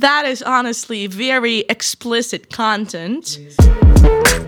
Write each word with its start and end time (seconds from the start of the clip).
That 0.00 0.24
is 0.24 0.42
honestly 0.42 1.06
very 1.08 1.62
explicit 1.68 2.48
content. 2.48 3.38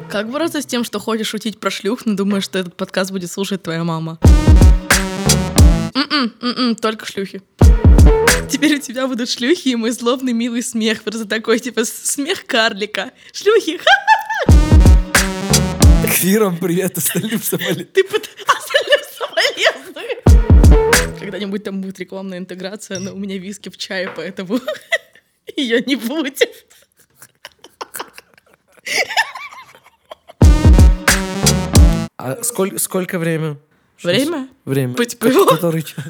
Как 0.08 0.30
бороться 0.30 0.62
с 0.62 0.66
тем, 0.66 0.82
что 0.82 0.98
хочешь 0.98 1.28
шутить 1.28 1.60
про 1.60 1.70
шлюх, 1.70 2.06
но 2.06 2.14
думаешь, 2.14 2.44
что 2.44 2.58
этот 2.58 2.74
подкаст 2.74 3.10
будет 3.10 3.30
слушать 3.30 3.62
твоя 3.62 3.84
мама? 3.84 4.18
М-м, 5.94 6.32
м-м, 6.40 6.76
только 6.76 7.04
шлюхи. 7.04 7.42
Теперь 8.50 8.76
у 8.76 8.80
тебя 8.80 9.06
будут 9.06 9.28
шлюхи 9.28 9.68
и 9.68 9.76
мой 9.76 9.90
злобный 9.90 10.32
милый 10.32 10.62
смех. 10.62 11.02
Просто 11.02 11.26
такой, 11.26 11.58
типа, 11.58 11.84
смех 11.84 12.46
карлика. 12.46 13.12
Шлюхи, 13.32 13.78
Квирам 16.18 16.56
привет, 16.56 16.96
остальным 16.96 17.42
соболезную. 17.42 17.88
Ты 17.88 18.04
под... 18.04 18.22
остальным 18.46 19.00
соболезную. 19.18 21.18
Когда-нибудь 21.18 21.62
там 21.62 21.82
будет 21.82 21.98
рекламная 21.98 22.38
интеграция, 22.38 23.00
но 23.00 23.12
у 23.12 23.18
меня 23.18 23.36
виски 23.36 23.68
в 23.68 23.76
чае, 23.76 24.10
поэтому 24.16 24.58
ее 25.56 25.82
не 25.82 25.96
будет. 25.96 26.66
А 32.16 32.42
сколько, 32.42 32.78
сколько 32.78 33.18
время? 33.18 33.58
Время? 34.02 34.48
Время. 34.64 34.94
Быть 34.94 35.18
пиво? 35.18 35.44
Который 35.44 35.82
час? 35.82 36.04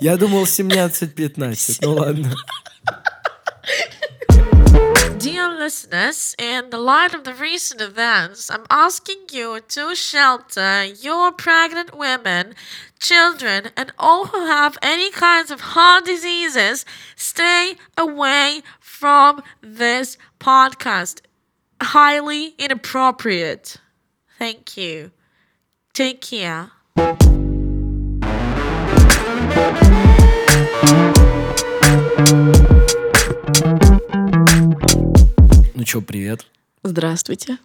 Я 0.00 0.16
думал 0.16 0.44
17-15, 0.44 1.78
ну 1.80 1.94
ладно. 1.94 2.34
Dear 5.26 5.48
listeners, 5.58 6.36
in 6.38 6.70
the 6.70 6.78
light 6.78 7.12
of 7.12 7.24
the 7.24 7.34
recent 7.34 7.80
events, 7.80 8.48
I'm 8.48 8.64
asking 8.70 9.22
you 9.32 9.58
to 9.60 9.96
shelter 9.96 10.84
your 10.84 11.32
pregnant 11.32 11.98
women, 11.98 12.54
children, 13.00 13.70
and 13.76 13.90
all 13.98 14.26
who 14.26 14.46
have 14.46 14.78
any 14.82 15.10
kinds 15.10 15.50
of 15.50 15.72
heart 15.74 16.04
diseases. 16.04 16.84
Stay 17.16 17.74
away 17.98 18.62
from 18.78 19.42
this 19.60 20.16
podcast. 20.38 21.22
Highly 21.82 22.54
inappropriate. 22.56 23.78
Thank 24.38 24.76
you. 24.76 25.10
Take 25.92 26.20
care. 26.20 26.70
Чё, 35.86 36.02
привет. 36.02 36.44
Здравствуйте. 36.82 37.58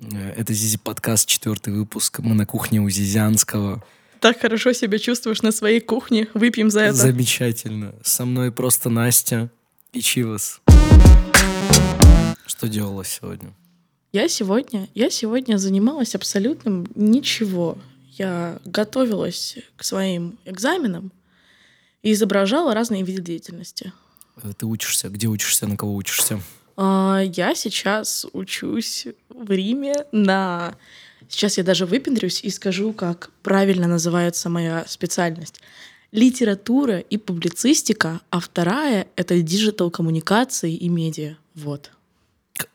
Э, 0.00 0.30
Это 0.36 0.52
Зизи 0.52 0.76
подкаст, 0.76 1.28
четвертый 1.28 1.72
выпуск. 1.72 2.18
Мы 2.18 2.34
на 2.34 2.46
кухне 2.46 2.80
у 2.80 2.90
Зизянского. 2.90 3.82
Так 4.20 4.40
хорошо 4.40 4.72
себя 4.72 4.98
чувствуешь 4.98 5.40
на 5.42 5.52
своей 5.52 5.80
кухне. 5.80 6.26
Выпьем 6.34 6.68
за 6.68 6.80
это. 6.80 6.94
Замечательно. 6.94 7.94
Со 8.02 8.24
мной 8.24 8.50
просто 8.50 8.90
Настя 8.90 9.50
и 9.92 10.00
Чивас. 10.00 10.60
Что 12.44 12.68
делала 12.68 13.04
сегодня? 13.04 13.52
Я 14.12 14.28
сегодня, 14.28 14.88
я 14.94 15.08
сегодня 15.10 15.56
занималась 15.56 16.14
абсолютно 16.16 16.84
ничего. 16.96 17.78
Я 18.10 18.58
готовилась 18.64 19.58
к 19.76 19.84
своим 19.84 20.38
экзаменам 20.44 21.12
и 22.02 22.12
изображала 22.12 22.74
разные 22.74 23.04
виды 23.04 23.22
деятельности. 23.22 23.92
Э, 24.42 24.52
Ты 24.58 24.66
учишься? 24.66 25.08
Где 25.08 25.28
учишься? 25.28 25.68
На 25.68 25.76
кого 25.76 25.94
учишься? 25.94 26.40
А, 26.76 27.20
Я 27.20 27.54
сейчас 27.54 28.26
учусь 28.32 29.06
в 29.28 29.50
Риме 29.50 29.94
на... 30.12 30.74
Сейчас 31.28 31.58
я 31.58 31.64
даже 31.64 31.86
выпендрюсь 31.86 32.42
и 32.42 32.50
скажу, 32.50 32.92
как 32.92 33.30
правильно 33.42 33.86
называется 33.86 34.48
моя 34.48 34.84
специальность. 34.86 35.60
Литература 36.12 36.98
и 36.98 37.16
публицистика, 37.16 38.20
а 38.30 38.40
вторая— 38.40 39.08
это 39.16 39.40
диджитал-коммуникации 39.40 40.74
и 40.74 40.88
медиа. 40.88 41.36
Вот. 41.54 41.90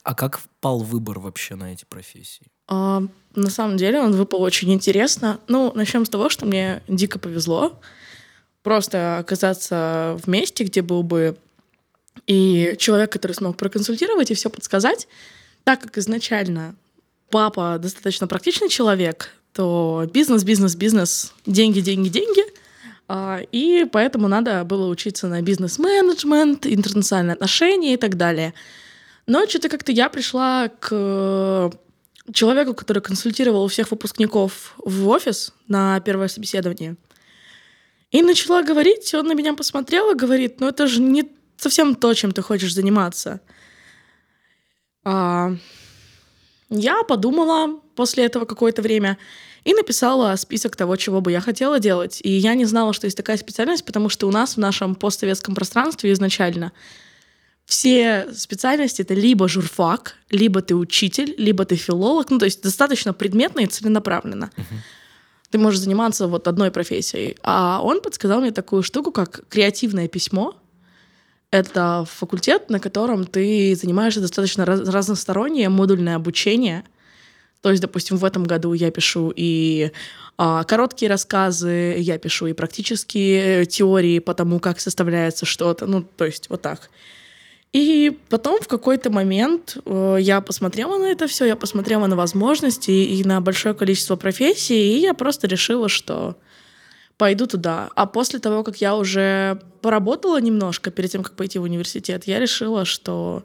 А 0.04 0.14
как 0.14 0.42
пал 0.60 0.80
выбор 0.80 1.20
вообще 1.20 1.56
на 1.56 1.72
эти 1.72 1.86
профессии? 1.86 2.48
А, 2.68 3.04
на 3.36 3.50
самом 3.50 3.78
деле 3.78 4.02
он 4.02 4.12
выпал 4.14 4.42
очень 4.42 4.74
интересно. 4.74 5.40
Ну, 5.48 5.72
начнем 5.74 6.06
с 6.06 6.10
того, 6.10 6.30
что 6.30 6.46
мне 6.46 6.84
дико 6.88 7.18
повезло 7.18 7.80
просто 8.64 9.20
оказаться 9.20 10.18
в 10.22 10.28
месте, 10.28 10.64
где 10.64 10.82
был 10.82 11.04
бы 11.04 11.38
и 12.28 12.76
человек, 12.78 13.12
который 13.12 13.34
смог 13.34 13.58
проконсультировать 13.58 14.32
и 14.32 14.34
все 14.34 14.50
подсказать. 14.50 15.08
Так 15.64 15.82
как 15.82 15.98
изначально 15.98 16.76
папа 17.30 17.78
достаточно 17.80 18.28
практичный 18.28 18.70
человек, 18.70 19.34
то 19.54 20.08
бизнес, 20.14 20.44
бизнес, 20.44 20.76
бизнес, 20.76 21.34
деньги, 21.46 21.80
деньги, 21.80 22.10
деньги. 22.10 22.44
А, 23.08 23.42
И 23.52 23.86
поэтому 23.92 24.28
надо 24.28 24.64
было 24.64 24.88
учиться 24.88 25.28
на 25.28 25.42
бизнес-менеджмент, 25.42 26.66
интернациональные 26.66 27.34
отношения 27.34 27.94
и 27.96 27.98
так 27.98 28.18
далее. 28.18 28.54
Но 29.26 29.46
что-то 29.48 29.70
как-то 29.70 29.92
я 29.92 30.10
пришла 30.10 30.70
к 30.80 31.72
человеку, 32.34 32.74
который 32.74 33.02
консультировал 33.02 33.68
всех 33.68 33.92
выпускников 33.92 34.76
в 34.78 35.08
офис 35.08 35.54
на 35.68 36.00
первое 36.02 36.28
собеседование. 36.28 36.96
И 38.12 38.22
начала 38.22 38.64
говорить, 38.64 39.14
он 39.14 39.28
на 39.28 39.34
меня 39.34 39.54
посмотрел 39.54 40.12
и 40.12 40.16
говорит, 40.16 40.60
ну 40.60 40.68
это 40.68 40.88
же 40.88 41.02
не 41.02 41.30
совсем 41.60 41.96
то, 41.96 42.14
чем 42.14 42.32
ты 42.32 42.42
хочешь 42.42 42.74
заниматься. 42.74 43.42
А, 45.04 45.52
я 46.70 47.04
подумала 47.04 47.80
после 47.96 48.26
этого 48.26 48.46
какое-то 48.46 48.82
время 48.82 49.18
и 49.64 49.74
написала 49.74 50.36
список 50.36 50.76
того, 50.76 50.96
чего 50.96 51.22
бы 51.22 51.32
я 51.32 51.42
хотела 51.42 51.80
делать. 51.80 52.20
И 52.24 52.32
я 52.32 52.56
не 52.56 52.66
знала, 52.66 52.94
что 52.94 53.06
есть 53.06 53.18
такая 53.18 53.38
специальность, 53.38 53.86
потому 53.86 54.10
что 54.10 54.28
у 54.28 54.32
нас 54.32 54.56
в 54.56 54.58
нашем 54.58 54.96
постсоветском 54.96 55.56
пространстве 55.56 56.12
изначально 56.12 56.72
все 57.70 58.28
специальности— 58.34 59.02
это 59.04 59.14
либо 59.14 59.48
журфак, 59.48 60.16
либо 60.32 60.64
ты 60.64 60.76
учитель, 60.76 61.36
либо 61.38 61.66
ты 61.66 61.76
филолог. 61.76 62.32
Ну, 62.32 62.40
то 62.40 62.46
есть 62.46 62.64
достаточно 62.64 63.14
предметно 63.14 63.60
и 63.60 63.68
целенаправленно. 63.68 64.50
Ты 65.52 65.60
можешь 65.60 65.80
заниматься 65.80 66.28
вот 66.28 66.48
одной 66.48 66.72
профессией. 66.72 67.38
А 67.44 67.80
он 67.84 68.02
подсказал 68.02 68.42
мне 68.42 68.52
такую 68.52 68.82
штуку, 68.82 69.12
как 69.12 69.48
креативное 69.50 70.08
письмо. 70.08 70.56
Это 71.52 72.06
факультет, 72.08 72.70
на 72.70 72.80
котором 72.80 73.26
ты 73.26 73.76
занимаешься 73.76 74.22
достаточно 74.22 74.66
раз- 74.66 74.88
разностороннее 74.88 75.70
модульное 75.70 76.16
обучение. 76.16 76.84
То 77.62 77.72
есть, 77.72 77.82
допустим, 77.82 78.18
в 78.18 78.26
этом 78.26 78.44
году 78.44 78.74
я 78.74 78.92
пишу 78.92 79.34
и 79.36 79.92
а, 80.38 80.64
короткие 80.64 81.10
рассказы, 81.10 81.96
я 81.98 82.18
пишу 82.18 82.48
и 82.48 82.54
практические 82.54 83.66
теории 83.66 84.20
по 84.20 84.34
тому, 84.34 84.60
как 84.60 84.80
составляется 84.80 85.46
что-то. 85.46 85.86
Ну, 85.86 86.04
то 86.04 86.26
есть 86.26 86.50
вот 86.50 86.62
так. 86.62 86.90
И 87.74 88.18
потом 88.30 88.62
в 88.62 88.68
какой-то 88.68 89.12
момент 89.12 89.78
э, 89.86 90.18
я 90.20 90.42
посмотрела 90.42 90.98
на 90.98 91.06
это 91.06 91.28
все, 91.28 91.46
я 91.46 91.56
посмотрела 91.56 92.08
на 92.08 92.16
возможности 92.16 92.90
и 92.90 93.24
на 93.24 93.42
большое 93.42 93.76
количество 93.76 94.16
профессий, 94.16 94.96
и 94.96 95.00
я 95.00 95.14
просто 95.14 95.48
решила, 95.48 95.88
что 95.88 96.36
пойду 97.20 97.48
туда. 97.48 97.90
А 97.96 98.06
после 98.06 98.40
того, 98.40 98.64
как 98.64 98.78
я 98.78 98.96
уже 98.96 99.60
поработала 99.82 100.40
немножко 100.40 100.90
перед 100.90 101.12
тем, 101.12 101.22
как 101.22 101.36
пойти 101.36 101.60
в 101.60 101.64
университет, 101.64 102.24
я 102.26 102.40
решила, 102.40 102.86
что 102.86 103.44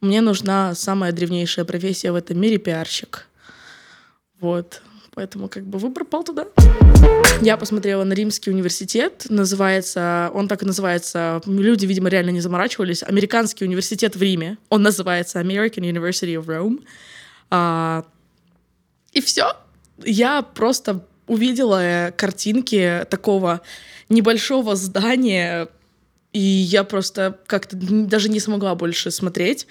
мне 0.00 0.22
нужна 0.22 0.74
самая 0.74 1.12
древнейшая 1.12 1.66
профессия 1.66 2.10
в 2.10 2.14
этом 2.14 2.40
мире— 2.40 2.56
пиарщик. 2.58 3.26
Вот. 4.40 4.80
Поэтому 5.14 5.48
как 5.48 5.64
бы 5.64 5.78
выбор 5.78 6.06
пал 6.06 6.24
туда. 6.24 6.46
Я 7.42 7.58
посмотрела 7.58 8.02
на 8.02 8.14
Римский 8.14 8.50
университет, 8.50 9.26
называется, 9.28 10.30
он 10.32 10.48
так 10.48 10.62
и 10.62 10.66
называется, 10.66 11.42
люди, 11.44 11.84
видимо, 11.84 12.08
реально 12.08 12.30
не 12.30 12.40
заморачивались, 12.40 13.02
Американский 13.02 13.66
университет 13.66 14.16
в 14.16 14.22
Риме. 14.22 14.56
Он 14.70 14.82
называется 14.82 15.38
American 15.38 15.80
University 15.80 16.34
of 16.34 16.46
Rome. 16.46 16.82
А, 17.50 18.06
и 19.12 19.20
все. 19.20 19.54
Я 20.02 20.40
просто 20.40 21.04
увидела 21.26 21.82
э, 21.82 22.12
картинки 22.12 23.06
такого 23.10 23.60
небольшого 24.08 24.76
здания, 24.76 25.68
и 26.32 26.40
я 26.40 26.84
просто 26.84 27.38
как-то 27.46 27.76
даже 27.80 28.28
не 28.28 28.40
смогла 28.40 28.74
больше 28.74 29.10
смотреть 29.10 29.66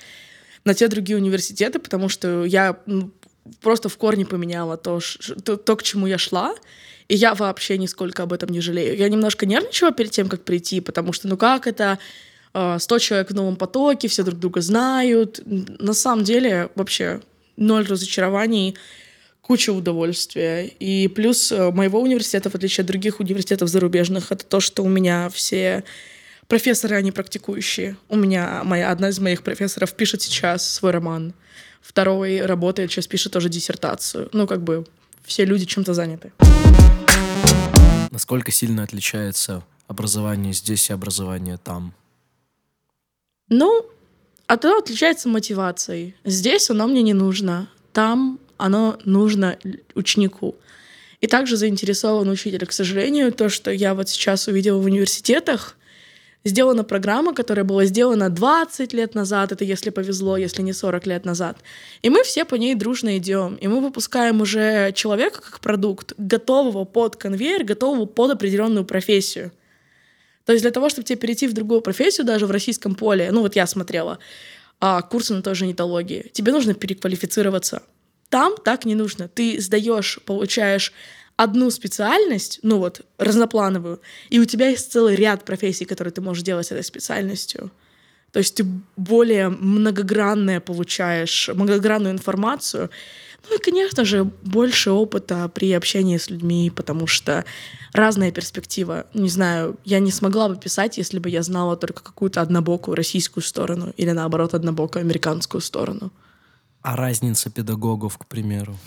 на 0.64 0.74
те 0.74 0.88
другие 0.88 1.18
университеты, 1.18 1.80
потому 1.80 2.10
что 2.10 2.46
я 2.46 2.78
просто 3.62 3.90
в 3.90 3.98
корне 3.98 4.26
поменяла 4.26 4.78
то, 4.78 5.00
то, 5.44 5.58
то, 5.58 5.76
к 5.76 5.84
чему 5.84 6.08
я 6.08 6.18
шла, 6.18 6.56
и 7.08 7.16
я 7.16 7.34
вообще 7.34 7.78
нисколько 7.78 8.24
об 8.24 8.34
этом 8.34 8.50
не 8.50 8.62
жалею. 8.62 8.96
Я 8.96 9.10
немножко 9.10 9.46
нервничала 9.46 9.92
перед 9.92 10.12
тем, 10.12 10.30
как 10.30 10.44
прийти, 10.44 10.82
потому 10.82 11.14
что, 11.14 11.28
ну 11.28 11.38
как 11.38 11.68
это, 11.68 12.00
э, 12.54 12.78
100 12.80 13.00
человек 13.00 13.32
в 13.32 13.36
новом 13.36 13.56
потоке, 13.56 14.08
все 14.08 14.24
друг 14.24 14.40
друга 14.40 14.62
знают. 14.62 15.42
На 15.46 15.94
самом 15.94 16.24
деле, 16.24 16.70
вообще 16.76 17.22
ноль 17.58 17.86
разочарований, 17.86 18.78
куча 19.52 19.72
удовольствия. 19.74 20.66
И 20.80 21.10
плюс 21.10 21.52
э, 21.52 21.72
моего 21.72 22.00
университета, 22.00 22.50
в 22.50 22.56
отличие 22.56 22.84
от 22.84 22.88
других 22.88 23.20
университетов 23.20 23.68
зарубежных, 23.68 24.32
это 24.32 24.46
то, 24.46 24.62
что 24.62 24.82
у 24.82 24.88
меня 24.88 25.30
все 25.30 25.84
профессоры, 26.48 26.96
они 26.96 27.12
практикующие. 27.12 27.98
У 28.08 28.16
меня 28.16 28.62
моя, 28.64 28.92
одна 28.92 29.10
из 29.10 29.20
моих 29.20 29.44
профессоров 29.44 29.94
пишет 29.94 30.22
сейчас 30.22 30.66
свой 30.66 30.94
роман. 30.94 31.34
Второй 31.82 32.46
работает, 32.46 32.92
сейчас 32.92 33.08
пишет 33.08 33.34
тоже 33.34 33.50
диссертацию. 33.50 34.30
Ну, 34.32 34.48
как 34.48 34.64
бы 34.64 34.86
все 35.26 35.44
люди 35.44 35.66
чем-то 35.66 35.94
заняты. 35.94 36.32
Насколько 38.10 38.54
сильно 38.54 38.84
отличается 38.84 39.66
образование 39.88 40.54
здесь 40.54 40.90
и 40.90 40.94
образование 40.94 41.58
там? 41.58 41.94
Ну, 43.50 43.86
от 44.48 44.64
оно 44.64 44.78
отличается 44.78 45.28
мотивацией. 45.28 46.16
Здесь 46.24 46.70
оно 46.70 46.88
мне 46.88 47.02
не 47.02 47.14
нужно, 47.14 47.68
там 47.92 48.40
оно 48.62 48.98
нужно 49.06 49.58
ученику. 49.96 50.56
И 51.20 51.28
также 51.28 51.58
заинтересован 51.58 52.30
учитель. 52.30 52.66
К 52.66 52.72
сожалению, 52.72 53.32
то, 53.32 53.50
что 53.50 53.72
я 53.72 53.94
вот 53.94 54.10
сейчас 54.10 54.48
увидела 54.48 54.80
в 54.80 54.86
университетах, 54.86 55.78
сделана 56.44 56.84
программа, 56.84 57.34
которая 57.34 57.64
была 57.64 57.86
сделана 57.86 58.30
20 58.30 58.94
лет 58.94 59.16
назад, 59.16 59.52
это 59.52 59.64
если 59.64 59.92
повезло, 59.92 60.38
если 60.38 60.62
не 60.62 60.74
40 60.74 61.06
лет 61.08 61.26
назад. 61.26 61.58
И 62.02 62.10
мы 62.10 62.24
все 62.24 62.46
по 62.46 62.56
ней 62.56 62.76
дружно 62.76 63.18
идем. 63.18 63.56
И 63.56 63.68
мы 63.68 63.82
выпускаем 63.82 64.42
уже 64.42 64.92
человека 64.94 65.42
как 65.42 65.60
продукт, 65.60 66.14
готового 66.18 66.86
под 66.86 67.16
конвейер, 67.16 67.64
готового 67.64 68.06
под 68.06 68.32
определенную 68.32 68.86
профессию. 68.86 69.52
То 70.46 70.54
есть 70.54 70.64
для 70.64 70.72
того, 70.72 70.90
чтобы 70.90 71.06
тебе 71.06 71.18
перейти 71.18 71.48
в 71.48 71.54
другую 71.54 71.82
профессию, 71.82 72.26
даже 72.26 72.48
в 72.48 72.52
российском 72.52 72.96
поле, 72.96 73.30
ну 73.32 73.42
вот 73.42 73.56
я 73.56 73.68
смотрела, 73.68 74.18
а, 74.80 75.04
курсы 75.04 75.34
на 75.34 75.44
той 75.44 75.54
же 75.54 75.68
нетологии, 75.68 76.32
тебе 76.34 76.52
нужно 76.52 76.74
переквалифицироваться. 76.74 77.84
Там 78.32 78.56
так 78.56 78.86
не 78.86 78.96
нужно. 78.96 79.28
Ты 79.28 79.60
сдаешь, 79.60 80.18
получаешь 80.26 80.94
одну 81.36 81.70
специальность, 81.70 82.60
ну 82.64 82.78
вот, 82.78 83.02
разноплановую, 83.18 84.00
и 84.30 84.40
у 84.40 84.46
тебя 84.46 84.70
есть 84.70 84.92
целый 84.92 85.16
ряд 85.16 85.44
профессий, 85.44 85.86
которые 85.86 86.14
ты 86.14 86.22
можешь 86.22 86.44
делать 86.44 86.72
этой 86.72 86.84
специальностью. 86.84 87.72
То 88.32 88.40
есть 88.40 88.56
ты 88.56 88.66
более 88.96 89.50
многогранное 89.50 90.62
получаешь, 90.62 91.50
многогранную 91.54 92.14
информацию. 92.14 92.90
Ну 93.50 93.58
и, 93.58 93.60
конечно 93.60 94.06
же, 94.06 94.24
больше 94.24 94.92
опыта 94.92 95.50
при 95.54 95.74
общении 95.74 96.18
с 96.18 96.30
людьми, 96.30 96.72
потому 96.74 97.08
что 97.08 97.44
разная 97.92 98.32
перспектива. 98.32 99.08
Не 99.14 99.28
знаю, 99.28 99.76
я 99.84 100.00
не 100.00 100.12
смогла 100.12 100.48
бы 100.48 100.56
писать, 100.56 100.98
если 100.98 101.20
бы 101.20 101.30
я 101.30 101.44
знала 101.44 101.76
только 101.76 102.02
какую-то 102.02 102.40
однобокую 102.40 102.96
российскую 102.96 103.44
сторону 103.44 103.94
или, 103.98 104.12
наоборот, 104.12 104.54
однобокую 104.54 105.02
американскую 105.02 105.60
сторону. 105.60 106.14
А 106.82 106.96
разница 106.96 107.50
педагогов, 107.50 108.18
к 108.18 108.26
примеру? 108.26 108.78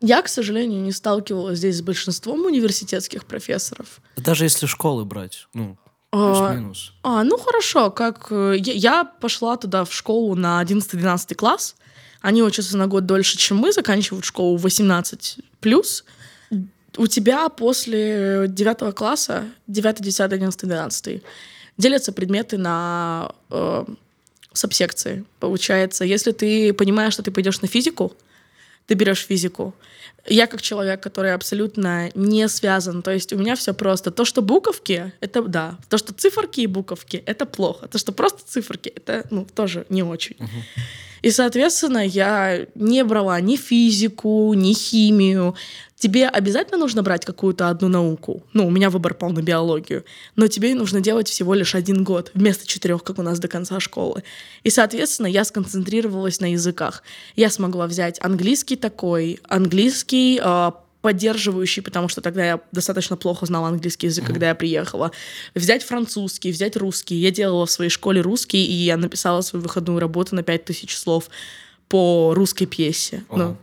Я, 0.00 0.22
к 0.22 0.28
сожалению, 0.28 0.80
не 0.82 0.92
сталкивалась 0.92 1.58
здесь 1.58 1.78
с 1.78 1.82
большинством 1.82 2.46
университетских 2.46 3.24
профессоров. 3.26 4.00
Даже 4.16 4.44
если 4.44 4.66
школы 4.66 5.04
брать, 5.04 5.46
ну, 5.52 5.76
А, 6.10 6.48
плюс-минус. 6.48 6.92
А, 7.02 7.22
ну 7.22 7.36
хорошо, 7.38 7.90
как 7.90 8.28
э, 8.30 8.56
я, 8.58 8.72
я 8.72 9.04
пошла 9.04 9.56
туда 9.56 9.84
в 9.84 9.92
школу 9.92 10.34
на 10.34 10.62
11-12 10.62 11.34
класс. 11.34 11.76
Они 12.22 12.42
учатся 12.42 12.76
на 12.76 12.86
год 12.86 13.06
дольше, 13.06 13.36
чем 13.38 13.58
мы, 13.58 13.72
заканчивают 13.72 14.24
школу 14.24 14.56
в 14.56 14.62
18 14.62 15.38
плюс. 15.60 16.04
У 16.96 17.06
тебя 17.06 17.48
после 17.48 18.46
9 18.48 18.94
класса, 18.94 19.44
9, 19.66 20.02
10, 20.02 20.20
11, 20.20 20.60
12, 20.60 21.22
делятся 21.78 22.12
предметы 22.12 22.58
на 22.58 23.32
э, 23.50 23.84
субсекции. 24.52 25.24
Получается, 25.38 26.04
если 26.04 26.32
ты 26.32 26.72
понимаешь, 26.72 27.12
что 27.12 27.22
ты 27.22 27.30
пойдешь 27.30 27.60
на 27.60 27.68
физику, 27.68 28.16
ты 28.86 28.94
берешь 28.94 29.24
физику. 29.26 29.74
Я 30.26 30.46
как 30.46 30.60
человек, 30.62 31.00
который 31.00 31.32
абсолютно 31.32 32.10
не 32.14 32.48
связан, 32.48 33.02
то 33.02 33.10
есть 33.10 33.32
у 33.32 33.38
меня 33.38 33.54
все 33.54 33.72
просто. 33.72 34.10
То, 34.10 34.24
что 34.24 34.42
буковки, 34.42 35.12
это 35.20 35.42
да. 35.42 35.78
То, 35.88 35.96
что 35.96 36.12
циферки 36.12 36.60
и 36.60 36.66
буковки, 36.66 37.22
это 37.26 37.46
плохо. 37.46 37.88
То, 37.88 37.98
что 37.98 38.12
просто 38.12 38.42
циферки, 38.46 38.88
это 38.88 39.26
ну, 39.30 39.46
тоже 39.54 39.86
не 39.88 40.02
очень. 40.02 40.36
И, 41.22 41.30
соответственно, 41.30 42.06
я 42.06 42.66
не 42.74 43.04
брала 43.04 43.40
ни 43.40 43.56
физику, 43.56 44.52
ни 44.54 44.72
химию. 44.72 45.54
Тебе 45.96 46.28
обязательно 46.28 46.78
нужно 46.78 47.02
брать 47.02 47.26
какую-то 47.26 47.68
одну 47.68 47.88
науку. 47.88 48.42
Ну, 48.54 48.66
у 48.66 48.70
меня 48.70 48.88
выбор 48.88 49.12
пал 49.12 49.30
на 49.30 49.42
биологию. 49.42 50.04
Но 50.34 50.46
тебе 50.46 50.74
нужно 50.74 51.02
делать 51.02 51.28
всего 51.28 51.52
лишь 51.52 51.74
один 51.74 52.04
год, 52.04 52.30
вместо 52.32 52.66
четырех, 52.66 53.04
как 53.04 53.18
у 53.18 53.22
нас 53.22 53.38
до 53.38 53.48
конца 53.48 53.80
школы. 53.80 54.22
И, 54.62 54.70
соответственно, 54.70 55.26
я 55.26 55.44
сконцентрировалась 55.44 56.40
на 56.40 56.52
языках. 56.52 57.02
Я 57.36 57.50
смогла 57.50 57.86
взять 57.86 58.18
английский 58.22 58.76
такой, 58.76 59.40
английский, 59.46 60.40
э, 60.42 60.70
поддерживающий, 61.00 61.82
потому 61.82 62.08
что 62.08 62.20
тогда 62.20 62.44
я 62.44 62.60
достаточно 62.72 63.16
плохо 63.16 63.46
знала 63.46 63.68
английский 63.68 64.08
язык, 64.08 64.26
когда 64.26 64.48
я 64.48 64.54
приехала. 64.54 65.12
Взять 65.54 65.82
французский, 65.82 66.52
взять 66.52 66.76
русский. 66.76 67.16
Я 67.16 67.30
делала 67.30 67.66
в 67.66 67.70
своей 67.70 67.90
школе 67.90 68.20
русский, 68.20 68.64
и 68.64 68.72
я 68.72 68.96
написала 68.96 69.40
свою 69.40 69.62
выходную 69.62 69.98
работу 69.98 70.34
на 70.34 70.42
5000 70.42 70.94
слов 70.94 71.30
по 71.88 72.34
русской 72.34 72.66
пьесе. 72.66 73.24
Ого. 73.28 73.38
Ну, 73.38 73.56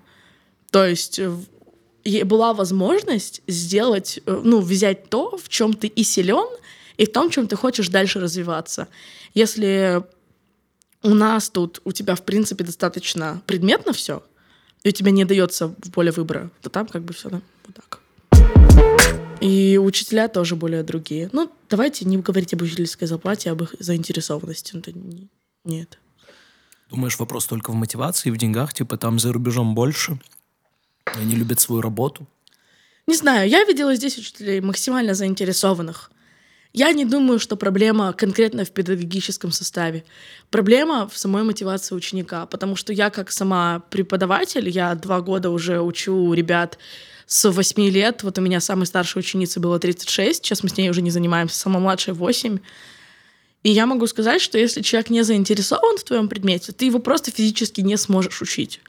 то 0.72 0.86
есть 0.86 1.20
э, 1.20 2.24
была 2.24 2.54
возможность 2.54 3.42
сделать, 3.48 4.20
э, 4.26 4.42
ну, 4.44 4.60
взять 4.60 5.10
то, 5.10 5.38
в 5.38 5.48
чем 5.48 5.74
ты 5.74 5.88
и 5.88 6.04
силен, 6.04 6.48
и 6.98 7.06
в 7.06 7.12
том, 7.12 7.30
чем 7.30 7.48
ты 7.48 7.56
хочешь 7.56 7.90
дальше 7.90 8.20
развиваться. 8.20 8.88
Если 9.36 10.04
у 11.04 11.14
нас 11.14 11.50
тут 11.50 11.82
у 11.86 11.92
тебя, 11.92 12.16
в 12.16 12.24
принципе, 12.24 12.64
достаточно 12.64 13.42
предметно 13.46 13.94
все, 13.94 14.24
и 14.84 14.90
у 14.90 14.92
тебя 14.92 15.12
не 15.12 15.26
дается 15.26 15.70
поле 15.94 16.12
выбора, 16.12 16.52
то 16.62 16.70
там 16.70 16.88
как 16.88 17.04
бы 17.04 17.14
все 17.14 17.30
да, 17.30 17.42
вот 17.66 17.76
так. 17.76 18.00
И 19.42 19.78
учителя 19.78 20.28
тоже 20.28 20.56
более 20.56 20.84
другие. 20.84 21.30
Ну, 21.32 21.52
давайте 21.70 22.06
не 22.06 22.18
говорить 22.18 22.54
об 22.54 22.62
учительской 22.64 23.08
зарплате, 23.08 23.52
об 23.52 23.62
их 23.62 23.76
заинтересованности. 23.80 24.72
Ну, 24.74 24.80
Это 24.80 24.92
не, 24.94 25.28
не 25.64 25.84
это. 25.84 25.98
Думаешь, 26.90 27.20
вопрос 27.20 27.46
только 27.46 27.72
в 27.72 27.76
мотивации, 27.76 28.32
в 28.32 28.38
деньгах? 28.38 28.74
Типа 28.74 28.98
там 28.98 29.20
за 29.20 29.34
рубежом 29.34 29.76
больше? 29.76 30.20
Они 31.06 31.36
любят 31.36 31.60
свою 31.60 31.82
работу? 31.82 32.26
Не 33.06 33.16
знаю, 33.16 33.50
я 33.50 33.64
видела 33.64 33.96
здесь 33.96 34.18
учителей 34.18 34.60
максимально 34.62 35.14
заинтересованных. 35.14 36.12
Я 36.78 36.94
не 36.94 37.06
думаю, 37.06 37.40
что 37.40 37.56
проблема 37.56 38.14
конкретно 38.14 38.64
в 38.64 38.70
педагогическом 38.70 39.52
составе. 39.52 40.04
Проблема 40.52 41.10
в 41.12 41.18
самой 41.18 41.42
мотивации 41.42 41.96
ученика, 41.96 42.46
потому 42.46 42.76
что 42.76 42.94
я 42.94 43.10
как 43.10 43.32
сама 43.32 43.82
преподаватель, 43.90 44.70
я 44.70 44.94
два 44.94 45.22
года 45.22 45.50
уже 45.50 45.82
учу 45.82 46.32
ребят 46.34 46.78
с 47.26 47.50
8 47.50 47.90
лет. 47.90 48.22
Вот 48.22 48.38
у 48.38 48.42
меня 48.42 48.60
самой 48.60 48.86
старшей 48.86 49.22
ученице 49.22 49.60
было 49.60 49.80
36, 49.80 50.46
сейчас 50.46 50.62
мы 50.62 50.70
с 50.70 50.78
ней 50.78 50.92
уже 50.92 51.02
не 51.02 51.10
занимаемся, 51.10 51.58
самая 51.58 51.82
младшая 51.82 52.14
8. 52.14 52.60
И 53.64 53.72
я 53.72 53.88
могу 53.88 54.06
сказать, 54.06 54.40
что 54.40 54.60
если 54.60 54.84
человек 54.84 55.10
не 55.10 55.24
заинтересован 55.24 55.98
в 55.98 56.04
твоем 56.04 56.30
предмете, 56.30 56.74
ты 56.74 56.86
его 56.86 57.00
просто 57.00 57.32
физически 57.32 57.82
не 57.82 57.98
сможешь 57.98 58.40
учить. 58.44 58.82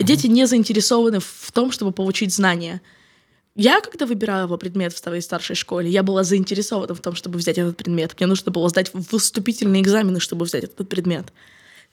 Дети 0.00 0.26
не 0.26 0.48
заинтересованы 0.48 1.20
в 1.20 1.52
том, 1.52 1.70
чтобы 1.70 1.92
получить 1.92 2.34
знания. 2.34 2.80
Я, 3.56 3.80
когда 3.80 4.06
выбирала 4.06 4.44
его 4.44 4.56
предмет 4.56 4.92
в 4.92 4.98
своей 4.98 5.22
старшей 5.22 5.56
школе, 5.56 5.90
я 5.90 6.02
была 6.02 6.22
заинтересована 6.22 6.94
в 6.94 7.00
том, 7.00 7.14
чтобы 7.14 7.38
взять 7.38 7.58
этот 7.58 7.76
предмет. 7.76 8.14
Мне 8.18 8.26
нужно 8.28 8.52
было 8.52 8.68
сдать 8.68 8.92
выступительные 8.94 9.82
экзамены, 9.82 10.20
чтобы 10.20 10.44
взять 10.44 10.64
этот 10.64 10.88
предмет. 10.88 11.32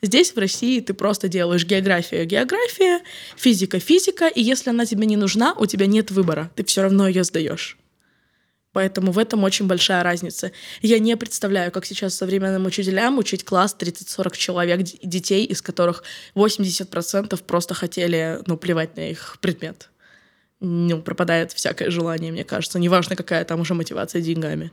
Здесь, 0.03 0.31
в 0.33 0.37
России, 0.37 0.79
ты 0.79 0.93
просто 0.93 1.27
делаешь 1.27 1.65
география, 1.65 2.25
география, 2.25 3.01
физика, 3.35 3.79
физика, 3.79 4.27
и 4.27 4.41
если 4.41 4.69
она 4.69 4.85
тебе 4.85 5.07
не 5.07 5.17
нужна, 5.17 5.55
у 5.57 5.65
тебя 5.65 5.87
нет 5.87 6.11
выбора, 6.11 6.51
ты 6.55 6.63
все 6.63 6.83
равно 6.83 7.07
ее 7.07 7.23
сдаешь. 7.23 7.77
Поэтому 8.73 9.11
в 9.11 9.17
этом 9.17 9.43
очень 9.43 9.65
большая 9.65 10.03
разница. 10.03 10.51
Я 10.83 10.99
не 10.99 11.17
представляю, 11.17 11.71
как 11.71 11.83
сейчас 11.83 12.13
современным 12.13 12.67
учителям 12.67 13.17
учить 13.17 13.43
класс 13.43 13.75
30-40 13.79 14.37
человек, 14.37 14.81
детей, 15.01 15.45
из 15.45 15.63
которых 15.63 16.03
80% 16.35 17.43
просто 17.43 17.73
хотели, 17.73 18.39
ну, 18.45 18.55
плевать 18.55 18.95
на 18.95 19.09
их 19.09 19.37
предмет. 19.41 19.89
Ну, 20.59 21.01
пропадает 21.01 21.51
всякое 21.51 21.91
желание, 21.91 22.31
мне 22.31 22.43
кажется. 22.43 22.79
Неважно, 22.79 23.15
какая 23.15 23.43
там 23.45 23.59
уже 23.59 23.73
мотивация 23.73 24.21
деньгами. 24.21 24.71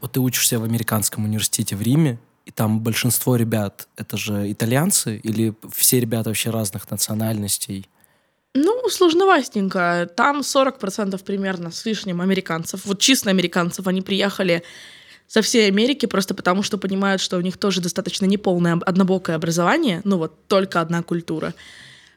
Вот 0.00 0.12
ты 0.12 0.20
учишься 0.20 0.58
в 0.58 0.64
американском 0.64 1.24
университете 1.24 1.76
в 1.76 1.82
Риме, 1.82 2.18
и 2.46 2.50
там 2.50 2.80
большинство 2.80 3.36
ребят— 3.36 3.88
это 3.96 4.16
же 4.16 4.50
итальянцы 4.50 5.16
или 5.18 5.54
все 5.74 6.00
ребята 6.00 6.30
вообще 6.30 6.50
разных 6.50 6.90
национальностей? 6.90 7.88
Ну, 8.54 8.88
сложновастенько. 8.88 10.10
Там 10.16 10.40
40% 10.40 11.22
примерно 11.22 11.70
с 11.70 11.84
лишним 11.84 12.20
американцев. 12.20 12.84
Вот 12.86 12.98
чисто 12.98 13.30
американцев. 13.30 13.86
Они 13.86 14.02
приехали 14.02 14.62
со 15.28 15.42
всей 15.42 15.68
Америки 15.68 16.06
просто 16.06 16.34
потому, 16.34 16.62
что 16.64 16.78
понимают, 16.78 17.20
что 17.20 17.36
у 17.36 17.40
них 17.40 17.58
тоже 17.58 17.80
достаточно 17.80 18.24
неполное 18.24 18.72
об- 18.72 18.84
однобокое 18.84 19.36
образование. 19.36 20.00
Ну 20.04 20.18
вот, 20.18 20.48
только 20.48 20.80
одна 20.80 21.02
культура. 21.02 21.54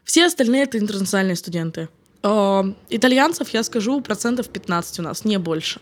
Все 0.04 0.26
остальные— 0.26 0.62
это 0.64 0.78
интернациональные 0.78 1.36
студенты. 1.36 1.88
Э, 2.22 2.62
Итальянцев, 2.90 3.48
я 3.50 3.62
скажу, 3.62 4.00
процентов 4.00 4.48
15 4.48 5.00
у 5.00 5.02
нас, 5.02 5.24
не 5.24 5.38
больше. 5.38 5.80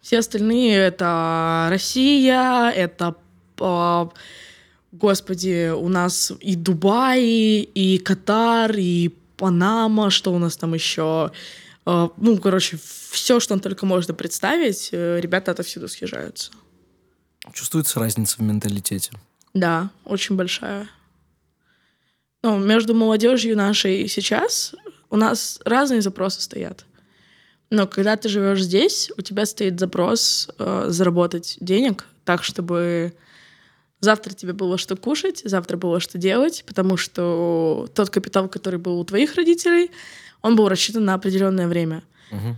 Все 0.00 0.18
остальные— 0.18 0.76
это 0.76 1.68
Россия, 1.70 2.70
это... 2.70 3.14
э, 3.60 4.06
Господи, 4.92 5.70
у 5.70 5.88
нас 5.88 6.32
и 6.40 6.54
Дубай, 6.54 7.22
и 7.22 7.98
Катар, 7.98 8.76
и 8.76 9.10
Панама, 9.36 10.10
что 10.10 10.32
у 10.34 10.38
нас 10.38 10.56
там 10.56 10.74
еще. 10.74 11.30
Э, 11.86 12.08
Ну, 12.16 12.38
короче, 12.38 12.78
все, 13.10 13.40
что 13.40 13.58
только 13.58 13.86
можно 13.86 14.14
представить, 14.14 14.90
э, 14.92 15.20
ребята 15.20 15.52
отовсюду 15.52 15.88
съезжаются. 15.88 16.52
Чувствуется 17.52 17.98
разница 18.00 18.36
в 18.36 18.40
менталитете? 18.40 19.12
Да, 19.54 19.90
очень 20.04 20.36
большая. 20.36 20.88
Ну, 22.42 22.58
между 22.58 22.94
молодежью 22.94 23.56
нашей 23.56 24.08
сейчас 24.08 24.74
у 25.10 25.16
нас 25.16 25.60
разные 25.64 26.00
запросы 26.00 26.40
стоят. 26.40 26.84
Но 27.70 27.86
когда 27.86 28.16
ты 28.16 28.28
живешь 28.28 28.62
здесь, 28.62 29.10
у 29.16 29.22
тебя 29.22 29.46
стоит 29.46 29.78
запрос 29.80 30.50
э, 30.58 30.86
заработать 30.88 31.56
денег 31.60 32.06
так, 32.24 32.44
чтобы 32.44 33.14
завтра 34.00 34.34
тебе 34.34 34.52
было 34.52 34.76
что 34.76 34.96
кушать, 34.96 35.42
завтра 35.44 35.76
было 35.76 36.00
что 36.00 36.18
делать, 36.18 36.64
потому 36.66 36.96
что 36.96 37.88
тот 37.94 38.10
капитал, 38.10 38.48
который 38.48 38.78
был 38.78 39.00
у 39.00 39.04
твоих 39.04 39.36
родителей, 39.36 39.90
он 40.42 40.56
был 40.56 40.68
рассчитан 40.68 41.04
на 41.04 41.14
определенное 41.14 41.68
время. 41.68 42.02
Мгм. 42.30 42.56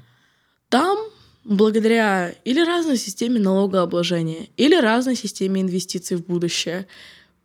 Там, 0.70 0.98
благодаря 1.44 2.34
или 2.44 2.64
разной 2.64 2.96
системе 2.96 3.38
налогообложения, 3.38 4.48
или 4.56 4.74
разной 4.74 5.14
системе 5.14 5.60
инвестиций 5.60 6.16
в 6.16 6.26
будущее, 6.26 6.86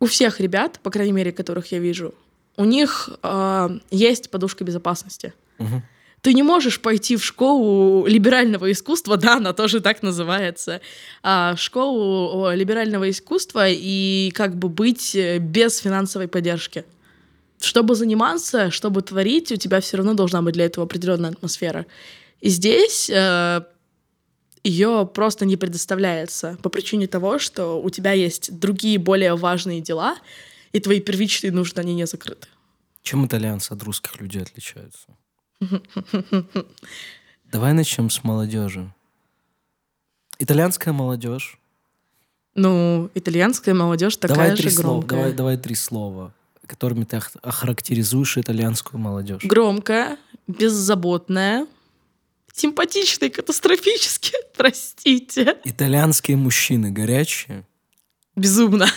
у 0.00 0.06
всех 0.06 0.40
ребят, 0.40 0.80
по 0.82 0.90
крайней 0.90 1.12
мере, 1.12 1.30
которых 1.30 1.70
я 1.70 1.78
вижу, 1.78 2.14
у 2.60 2.64
них 2.66 3.08
э, 3.22 3.78
есть 3.90 4.30
подушка 4.30 4.64
безопасности. 4.64 5.32
Мгм. 5.58 5.82
Ты 6.20 6.34
не 6.34 6.42
можешь 6.42 6.78
пойти 6.78 7.16
в 7.16 7.24
школу 7.24 8.06
либерального 8.06 8.70
искусства, 8.70 9.16
да, 9.16 9.36
она 9.36 9.54
тоже 9.54 9.80
так 9.80 10.02
называется, 10.02 10.82
а, 11.22 11.56
школу 11.56 12.52
либерального 12.52 13.08
искусства 13.08 13.66
и 13.66 14.30
как 14.34 14.56
бы 14.56 14.68
быть 14.68 15.14
э, 15.14 15.38
без 15.38 15.78
финансовой 15.78 16.28
поддержки. 16.28 16.84
Чтобы 17.62 17.94
заниматься, 17.94 18.70
чтобы 18.70 19.00
творить, 19.00 19.50
у 19.52 19.56
тебя 19.56 19.80
все 19.80 19.96
равно 19.96 20.12
должна 20.12 20.42
быть 20.42 20.52
для 20.52 20.66
этого 20.66 20.84
определенная 20.84 21.30
атмосфера. 21.30 21.86
И 22.42 22.50
здесь 22.50 23.10
ее 24.64 25.10
просто 25.14 25.46
не 25.46 25.56
предоставляется 25.56 26.58
по 26.62 26.68
причине 26.68 27.06
того, 27.06 27.38
что 27.38 27.80
у 27.82 27.90
тебя 27.90 28.12
есть 28.12 28.58
другие 28.58 28.98
более 28.98 29.34
важные 29.36 29.80
дела, 29.80 30.16
и 30.72 30.80
твои 30.80 31.00
первичные 31.00 31.52
нужды, 31.52 31.80
они 31.80 31.94
не 31.94 32.06
закрыты. 32.06 32.48
Чем 33.02 33.26
итальянцы 33.26 33.72
от 33.72 33.82
русских 33.82 34.20
людей 34.20 34.42
отличаются? 34.42 35.06
Давай 37.50 37.72
начнем 37.72 38.10
с 38.10 38.22
молодежи. 38.24 38.92
Итальянская 40.38 40.92
молодежь. 40.94 41.58
Ну, 42.54 43.10
итальянская 43.14 43.74
молодежь 43.74 44.16
такая 44.16 44.36
давай 44.36 44.56
же 44.56 44.62
три 44.62 44.70
слова. 44.70 44.88
громкая. 45.00 45.18
Давай, 45.18 45.32
давай 45.32 45.56
три 45.56 45.74
слова, 45.74 46.34
которыми 46.66 47.04
ты 47.04 47.18
ох- 47.18 47.30
охарактеризуешь 47.42 48.38
итальянскую 48.38 49.00
молодежь. 49.00 49.42
Громкая, 49.44 50.18
беззаботная, 50.46 51.66
симпатичная, 52.52 53.30
катастрофически, 53.30 54.32
простите. 54.56 55.58
Итальянские 55.64 56.36
мужчины 56.36 56.90
горячие. 56.90 57.66
Безумно. 58.36 58.88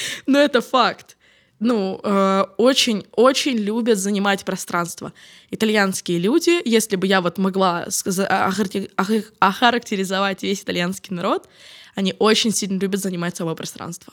Но 0.26 0.38
это 0.38 0.60
факт. 0.60 1.16
Ну, 1.60 1.96
очень-очень 2.56 3.56
любят 3.56 3.98
занимать 3.98 4.44
пространство. 4.44 5.12
Итальянские 5.50 6.18
люди, 6.20 6.60
если 6.64 6.94
бы 6.96 7.06
я 7.08 7.20
вот 7.20 7.36
могла 7.38 7.86
сказа- 7.90 8.28
охаракти- 8.28 8.90
ох- 8.96 9.32
охарактеризовать 9.40 10.44
весь 10.44 10.62
итальянский 10.62 11.16
народ, 11.16 11.48
они 11.96 12.14
очень 12.20 12.52
сильно 12.52 12.78
любят 12.78 13.00
занимать 13.00 13.36
собой 13.36 13.56
пространство. 13.56 14.12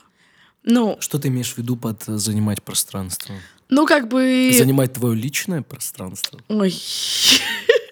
Ну, 0.64 0.96
Что 0.98 1.20
ты 1.20 1.28
имеешь 1.28 1.52
в 1.54 1.58
виду 1.58 1.76
под 1.76 2.08
э, 2.08 2.16
занимать 2.16 2.60
пространство? 2.64 3.34
ну 3.68 3.86
как 3.86 4.08
бы... 4.08 4.50
Занимать 4.52 4.92
твое 4.94 5.14
личное 5.14 5.62
пространство? 5.62 6.40
Ой. 6.48 6.74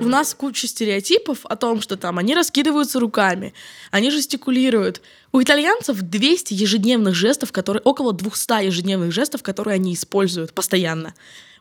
У 0.00 0.04
нас 0.04 0.34
куча 0.34 0.66
стереотипов 0.66 1.46
о 1.46 1.56
том, 1.56 1.80
что 1.80 1.96
там 1.96 2.18
они 2.18 2.34
раскидываются 2.34 2.98
руками, 2.98 3.54
они 3.90 4.10
жестикулируют. 4.10 5.00
У 5.30 5.40
итальянцев 5.40 6.00
200 6.00 6.54
ежедневных 6.54 7.14
жестов, 7.14 7.52
которые 7.52 7.82
около 7.82 8.12
200 8.12 8.64
ежедневных 8.64 9.12
жестов, 9.12 9.42
которые 9.42 9.76
они 9.76 9.94
используют 9.94 10.52
постоянно. 10.52 11.14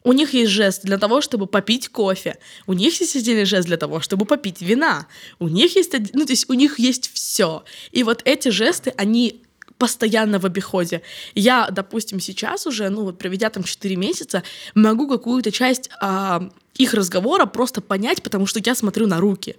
У 0.03 0.13
них 0.13 0.33
есть 0.33 0.51
жест 0.51 0.81
для 0.83 0.97
того, 0.97 1.21
чтобы 1.21 1.45
попить 1.45 1.89
кофе. 1.89 2.37
У 2.65 2.73
них 2.73 2.99
есть 2.99 3.15
отдельный 3.15 3.45
жест 3.45 3.67
для 3.67 3.77
того, 3.77 3.99
чтобы 3.99 4.25
попить 4.25 4.61
вина. 4.61 5.07
У 5.39 5.47
них 5.47 5.75
есть, 5.75 5.93
ну 6.13 6.25
то 6.25 6.31
есть 6.31 6.49
у 6.49 6.53
них 6.53 6.79
есть 6.79 7.11
все. 7.13 7.63
И 7.91 8.03
вот 8.03 8.21
эти 8.25 8.49
жесты, 8.49 8.93
они 8.97 9.43
постоянно 9.81 10.37
в 10.37 10.45
обиходе. 10.45 11.01
Я, 11.33 11.67
допустим, 11.71 12.19
сейчас 12.19 12.67
уже, 12.67 12.89
ну 12.89 13.03
вот 13.03 13.17
проведя 13.17 13.49
там 13.49 13.63
4 13.63 13.95
месяца, 13.95 14.43
могу 14.75 15.07
какую-то 15.07 15.51
часть 15.51 15.89
а, 15.99 16.51
их 16.75 16.93
разговора 16.93 17.47
просто 17.47 17.81
понять, 17.81 18.21
потому 18.21 18.45
что 18.45 18.61
я 18.63 18.75
смотрю 18.75 19.07
на 19.07 19.19
руки. 19.19 19.55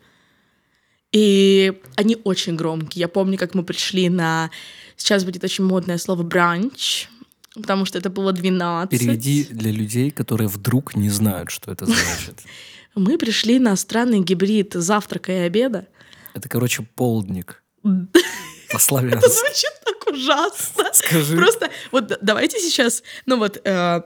И 1.11 1.73
они 1.97 2.17
очень 2.23 2.55
громкие. 2.55 3.01
Я 3.01 3.09
помню, 3.09 3.37
как 3.37 3.55
мы 3.57 3.65
пришли 3.65 4.09
на... 4.09 4.51
Сейчас 4.97 5.25
будет 5.25 5.43
очень 5.43 5.65
модное 5.65 5.99
слово 5.99 6.23
«бранч», 6.23 7.09
потому 7.55 7.85
что 7.85 7.99
это 7.99 8.09
было 8.09 8.33
12. 8.33 8.91
Переведи 8.91 9.43
для 9.51 9.73
людей, 9.73 10.13
которые 10.13 10.47
вдруг 10.47 10.95
не 10.95 11.11
знают, 11.11 11.51
что 11.51 11.73
это 11.73 11.87
значит. 11.87 12.45
Мы 12.95 13.19
пришли 13.19 13.59
на 13.59 13.75
странный 13.75 14.21
гибрид 14.21 14.75
завтрака 14.75 15.33
и 15.33 15.47
обеда. 15.47 15.89
Это, 16.33 16.49
короче, 16.49 16.87
полдник. 16.95 17.65
Это 18.73 18.79
По-славянски. 18.79 19.29
звучит 19.29 19.73
так 19.85 20.07
ужасно. 20.13 20.85
Скажи. 20.93 21.37
Просто 21.37 21.71
вот 21.91 22.19
давайте 22.21 22.59
сейчас, 22.59 23.03
ну 23.27 23.39
вот, 23.39 23.61
э, 23.65 24.03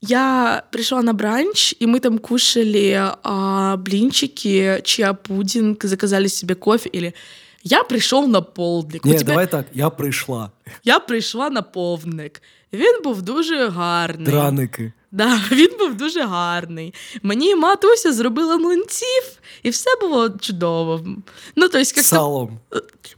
я 0.00 0.64
пришла 0.72 1.00
на 1.02 1.14
бранч, 1.14 1.74
и 1.78 1.86
мы 1.86 2.00
там 2.00 2.18
кушали 2.18 3.00
а, 3.22 3.76
блинчики, 3.76 4.80
чиа-пудинг, 4.82 5.84
заказали 5.86 6.26
себе 6.26 6.56
кофе, 6.56 6.88
или 6.88 7.14
я 7.63 7.83
пришел 7.83 8.27
на 8.27 8.41
полдник. 8.41 9.05
У 9.05 9.09
Ні, 9.09 9.13
тебя- 9.17 9.23
давай 9.27 9.47
так, 9.51 9.65
я 9.73 9.89
прийшла. 9.89 10.51
Я 10.83 10.99
прийшла 10.99 11.49
на 11.49 11.61
повник. 11.61 12.41
Він 12.73 13.01
був 13.03 13.21
дуже 13.21 13.67
гарний. 13.69 14.25
Драники. 14.25 14.93
Да, 15.11 15.41
він 15.51 15.77
був 15.79 15.93
дуже 15.95 16.23
гарний. 16.23 16.93
Мені 17.23 17.55
матуся 17.55 18.13
зробила 18.13 18.57
млинців, 18.57 19.23
і 19.63 19.69
все 19.69 19.89
було 20.01 20.29
чудово. 20.29 21.01
Ну, 21.05 21.21
тобто, 21.55 21.77
як 21.77 21.87
Салом. 21.87 22.59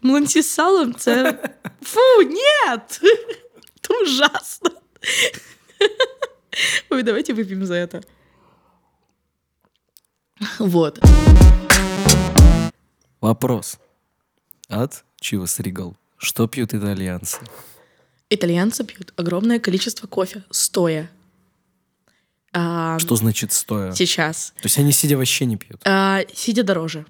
млинці 0.01 0.41
з 0.41 0.50
салом 0.50 0.94
це. 0.94 1.39
Фу, 1.82 2.00
ні! 2.24 2.72
Это 2.72 4.03
ужасно. 4.03 4.70
Ой, 6.89 7.03
давайте 7.03 7.34
выпьем 7.34 7.63
за 7.65 7.74
это. 7.74 8.01
Вот. 10.60 11.00
Вопрос. 13.22 13.77
От 14.68 15.04
Чивас 15.21 15.59
Ригал. 15.61 15.97
Что 16.16 16.47
пьют 16.47 16.75
итальянцы? 16.75 17.38
Итальянцы 18.30 18.85
пьют 18.85 19.12
огромное 19.16 19.59
количество 19.59 20.06
кофе 20.06 20.42
стоя. 20.50 21.11
А, 22.52 22.99
Что 22.99 23.16
значит 23.16 23.52
стоя? 23.52 23.92
Сейчас. 23.92 24.52
То 24.56 24.64
есть 24.64 24.78
они 24.78 24.92
сидя 24.92 25.16
вообще 25.16 25.44
не 25.44 25.56
пьют? 25.56 25.80
А, 25.85 26.21
сидя 26.33 26.62
дороже. 26.62 27.04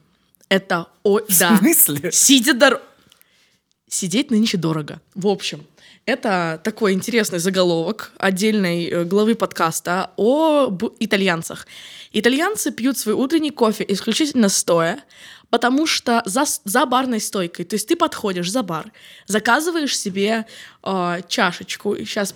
Это 0.48 0.88
о, 1.02 1.20
да. 1.20 1.54
В 1.54 1.58
смысле? 1.58 2.12
Сидя 2.12 2.54
дорого. 2.54 2.82
Сидеть 3.88 4.30
нынче 4.30 4.56
дорого. 4.56 5.00
В 5.14 5.28
общем, 5.28 5.64
это 6.06 6.60
такой 6.64 6.92
интересный 6.92 7.38
заголовок 7.38 8.12
отдельной 8.18 8.86
э, 8.86 9.04
главы 9.04 9.34
подкаста 9.36 10.10
о 10.16 10.76
итальянцах. 10.98 11.66
Итальянцы 12.12 12.72
пьют 12.72 12.98
свой 12.98 13.14
утренний 13.14 13.50
кофе 13.50 13.84
исключительно 13.88 14.48
стоя, 14.48 15.02
потому 15.54 15.86
что 15.86 16.20
за, 16.24 16.46
за 16.64 16.84
барной 16.84 17.20
стойкой, 17.20 17.64
то 17.64 17.74
есть 17.74 17.86
ты 17.86 17.94
подходишь 17.94 18.50
за 18.50 18.64
бар, 18.64 18.90
заказываешь 19.28 19.96
себе 19.96 20.46
э, 20.82 21.20
чашечку, 21.28 21.94
и 21.94 22.04
сейчас 22.04 22.34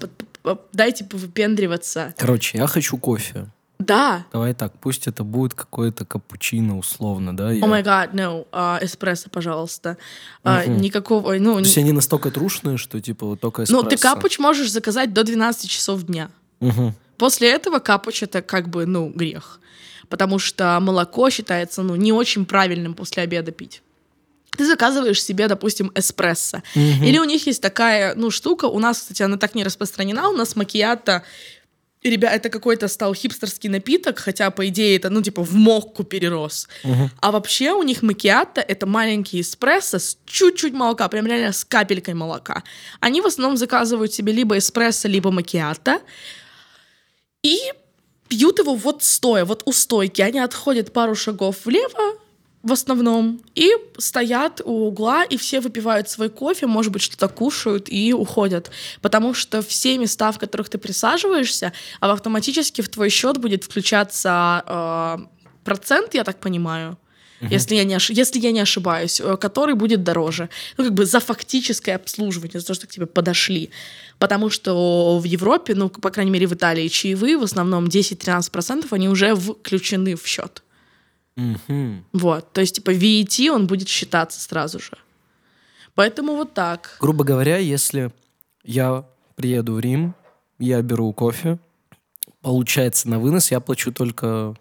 дайте 0.72 1.04
повыпендриваться. 1.04 2.14
Короче, 2.16 2.58
я 2.58 2.68
хочу 2.68 2.96
кофе. 2.96 3.46
Да, 3.80 4.24
Давай 4.32 4.54
так, 4.54 4.72
пусть 4.80 5.08
это 5.08 5.24
будет 5.24 5.54
какое-то 5.54 6.04
капучино 6.04 6.78
условно, 6.78 7.36
да? 7.36 7.48
О 7.48 7.66
май 7.66 7.82
гад, 7.82 8.14
no, 8.14 8.46
а, 8.52 8.78
эспрессо, 8.82 9.28
пожалуйста. 9.30 9.96
А, 10.44 10.62
Мгм. 10.62 10.76
никакого, 10.76 11.34
ну, 11.40 11.54
То 11.54 11.58
есть 11.60 11.76
не- 11.76 11.82
они 11.82 11.92
настолько 11.92 12.30
трушные, 12.30 12.76
что 12.76 13.00
типа 13.00 13.26
вот 13.26 13.40
только 13.40 13.64
ну, 13.68 13.82
ты 13.82 13.96
эспрессо. 13.96 14.14
капуч 14.14 14.38
можешь 14.38 14.70
заказать 14.70 15.12
до 15.12 15.24
12 15.24 15.68
часов 15.68 16.04
дня. 16.04 16.30
Мгм. 16.60 16.94
После 17.16 17.50
этого 17.50 17.80
капуч 17.80 18.22
это 18.22 18.42
как 18.42 18.68
бы, 18.68 18.86
ну, 18.86 19.08
грех. 19.12 19.58
Потому 20.08 20.38
что 20.38 20.78
молоко 20.80 21.30
считается, 21.30 21.82
ну, 21.82 21.96
не 21.96 22.12
очень 22.12 22.46
правильным 22.46 22.94
после 22.94 23.22
обеда 23.22 23.52
пить. 23.52 23.82
Ты 24.56 24.66
заказываешь 24.66 25.22
себе, 25.22 25.46
допустим, 25.46 25.92
эспрессо. 25.94 26.62
Мгм. 26.74 27.04
Или 27.04 27.18
у 27.18 27.24
них 27.24 27.46
есть 27.46 27.62
такая, 27.62 28.14
ну, 28.14 28.30
штука, 28.30 28.64
у 28.64 28.78
нас, 28.78 28.98
кстати, 28.98 29.22
она 29.22 29.36
так 29.36 29.54
не 29.54 29.64
распространена, 29.64 30.30
у 30.30 30.36
нас 30.36 30.56
макиато, 30.56 31.22
ребят, 32.02 32.32
это 32.32 32.48
какой-то 32.48 32.88
стал 32.88 33.14
хипстерский 33.14 33.68
напиток, 33.68 34.18
хотя, 34.18 34.50
по 34.50 34.66
идее, 34.68 34.96
это, 34.96 35.10
ну, 35.10 35.22
типа, 35.22 35.44
в 35.44 35.54
мокку 35.54 36.04
перерос. 36.04 36.68
Мгм. 36.84 37.10
А 37.20 37.30
вообще 37.30 37.72
у 37.72 37.82
них 37.82 38.02
макиато— 38.02 38.60
это 38.68 38.86
маленький 38.86 39.40
эспрессо 39.40 39.98
с 39.98 40.18
чуть-чуть 40.24 40.72
молока, 40.72 41.08
прям 41.08 41.26
реально 41.26 41.52
с 41.52 41.64
капелькой 41.64 42.14
молока. 42.14 42.62
Они 43.00 43.20
в 43.20 43.26
основном 43.26 43.56
заказывают 43.56 44.12
себе 44.14 44.32
либо 44.32 44.56
эспрессо, 44.56 45.08
либо 45.08 45.30
макиато 45.30 46.00
и 47.42 47.58
пьют 48.28 48.58
его 48.58 48.74
вот 48.74 49.02
стоя, 49.02 49.44
вот 49.44 49.62
у 49.64 49.72
стойки. 49.72 50.22
Они 50.22 50.38
отходят 50.38 50.92
пару 50.92 51.14
шагов 51.14 51.64
влево, 51.64 52.18
в 52.62 52.72
основном, 52.72 53.40
и 53.54 53.70
стоят 53.98 54.60
у 54.64 54.88
угла, 54.88 55.24
и 55.24 55.36
все 55.36 55.60
выпивают 55.60 56.08
свой 56.08 56.28
кофе, 56.28 56.66
может 56.66 56.92
быть, 56.92 57.02
что-то 57.02 57.28
кушают 57.28 57.88
и 57.88 58.12
уходят. 58.12 58.70
Потому 59.00 59.32
что 59.32 59.62
все 59.62 59.96
места, 59.96 60.32
в 60.32 60.38
которых 60.38 60.68
ты 60.68 60.78
присаживаешься, 60.78 61.72
а 62.00 62.12
автоматически 62.12 62.80
в 62.80 62.88
твой 62.88 63.10
счет 63.10 63.38
будет 63.38 63.64
включаться 63.64 64.64
э, 64.66 65.18
процент, 65.64 66.14
я 66.14 66.24
так 66.24 66.40
понимаю, 66.40 66.98
если, 67.40 67.76
я 67.76 67.84
не 67.84 67.94
ош... 67.94 68.10
если 68.10 68.40
я 68.40 68.52
не 68.52 68.60
ошибаюсь, 68.60 69.20
э, 69.20 69.36
который 69.36 69.74
будет 69.74 70.02
дороже. 70.02 70.48
Ну, 70.76 70.84
как 70.84 70.94
бы 70.94 71.06
за 71.06 71.20
фактическое 71.20 71.96
обслуживание, 71.96 72.60
за 72.60 72.66
то, 72.66 72.74
что 72.74 72.86
к 72.86 72.90
тебе 72.90 73.06
подошли. 73.06 73.70
Потому 74.18 74.50
что 74.50 75.18
в 75.18 75.24
Европе, 75.24 75.74
ну, 75.74 75.88
по 75.88 76.10
крайней 76.10 76.32
мере, 76.32 76.46
в 76.46 76.52
Италии, 76.52 76.88
чаевые 76.88 77.36
в 77.38 77.42
основном 77.42 77.86
10-13% 77.86 78.86
они 78.90 79.08
уже 79.08 79.34
включены 79.36 80.16
в 80.16 80.26
счет. 80.26 80.62
Мгм. 81.36 82.04
Вот. 82.12 82.52
То 82.52 82.60
есть, 82.60 82.76
типа, 82.76 82.90
VAT, 82.90 83.50
он 83.50 83.66
будет 83.66 83.88
считаться 83.88 84.40
сразу 84.40 84.80
же. 84.80 84.98
Поэтому 85.94 86.34
вот 86.34 86.54
так. 86.54 86.96
Грубо 87.00 87.24
говоря, 87.24 87.58
если 87.58 88.12
я 88.64 89.04
приеду 89.36 89.74
в 89.74 89.80
Рим, 89.80 90.14
я 90.58 90.82
беру 90.82 91.12
кофе, 91.12 91.58
получается 92.40 93.08
на 93.08 93.18
вынос 93.18 93.50
я 93.50 93.60
плачу 93.60 93.92
только 93.92 94.54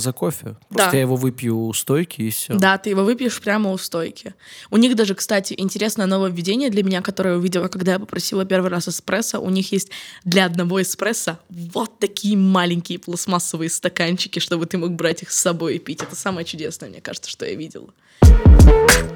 за 0.00 0.12
кофе. 0.12 0.56
Просто 0.68 0.90
Да. 0.90 0.96
я 0.96 1.00
его 1.00 1.16
выпью 1.16 1.56
у 1.58 1.72
стойки 1.72 2.22
и 2.22 2.30
все. 2.30 2.54
Да, 2.54 2.76
ты 2.78 2.90
его 2.90 3.04
выпьешь 3.04 3.40
прямо 3.40 3.70
у 3.70 3.78
стойки. 3.78 4.34
У 4.70 4.76
них 4.76 4.96
даже, 4.96 5.14
кстати, 5.14 5.54
интересное 5.56 6.06
нововведение 6.06 6.70
для 6.70 6.82
меня, 6.82 7.02
которое 7.02 7.30
я 7.34 7.36
увидела, 7.38 7.68
когда 7.68 7.92
я 7.92 7.98
попросила 7.98 8.44
первый 8.44 8.70
раз 8.70 8.88
эспрессо. 8.88 9.38
У 9.40 9.50
них 9.50 9.72
есть 9.72 9.90
для 10.24 10.46
одного 10.46 10.82
эспрессо 10.82 11.38
вот 11.48 11.98
такие 11.98 12.36
маленькие 12.36 12.98
пластмассовые 12.98 13.70
стаканчики, 13.70 14.38
чтобы 14.38 14.66
ты 14.66 14.78
мог 14.78 14.90
брать 14.92 15.22
их 15.22 15.30
с 15.30 15.38
собой 15.38 15.76
и 15.76 15.78
пить. 15.78 16.02
Это 16.02 16.16
самое 16.16 16.44
чудесное, 16.46 16.88
мне 16.88 17.00
кажется, 17.00 17.30
что 17.30 17.46
я 17.46 17.54
видела. 17.54 17.90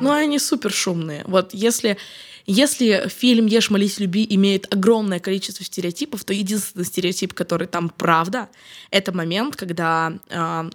Ну, 0.00 0.10
они 0.12 0.38
супер 0.38 0.70
шумные. 0.72 1.22
Вот 1.26 1.54
если, 1.54 1.96
если 2.46 3.08
фильм 3.08 3.46
«Ешь, 3.46 3.70
молись, 3.70 3.98
люби» 3.98 4.26
имеет 4.30 4.72
огромное 4.72 5.18
количество 5.18 5.64
стереотипов, 5.64 6.24
то 6.24 6.34
единственный 6.34 6.84
стереотип, 6.84 7.32
который 7.32 7.66
там 7.66 7.88
правда, 7.88 8.48
это 8.90 9.12
момент, 9.12 9.56
когда 9.56 10.18
а, 10.30 10.68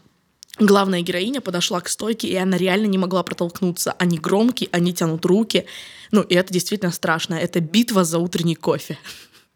главная 0.57 1.01
героиня 1.01 1.41
подошла 1.41 1.79
к 1.81 1.89
стойке, 1.89 2.27
и 2.27 2.35
она 2.35 2.57
реально 2.57 2.87
не 2.87 2.97
могла 2.97 3.21
протолкнуться. 3.21 3.91
Они 3.93 4.17
громкие, 4.17 4.69
они 4.71 4.93
тянут 4.93 5.25
руки. 5.25 5.65
Ну, 6.11 6.21
и 6.21 6.33
это 6.33 6.51
действительно 6.51 6.91
страшно. 6.91 7.35
Это 7.35 7.59
битва 7.59 8.03
за 8.03 8.17
утренний 8.17 8.55
кофе. 8.55 8.97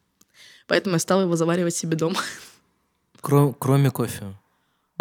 Поэтому 0.67 0.95
я 0.95 0.99
стала 0.99 1.21
его 1.21 1.35
заваривать 1.35 1.75
себе 1.75 1.97
дома. 1.97 2.19
Кро- 3.21 3.55
кроме 3.57 3.89
кофе. 3.89 4.35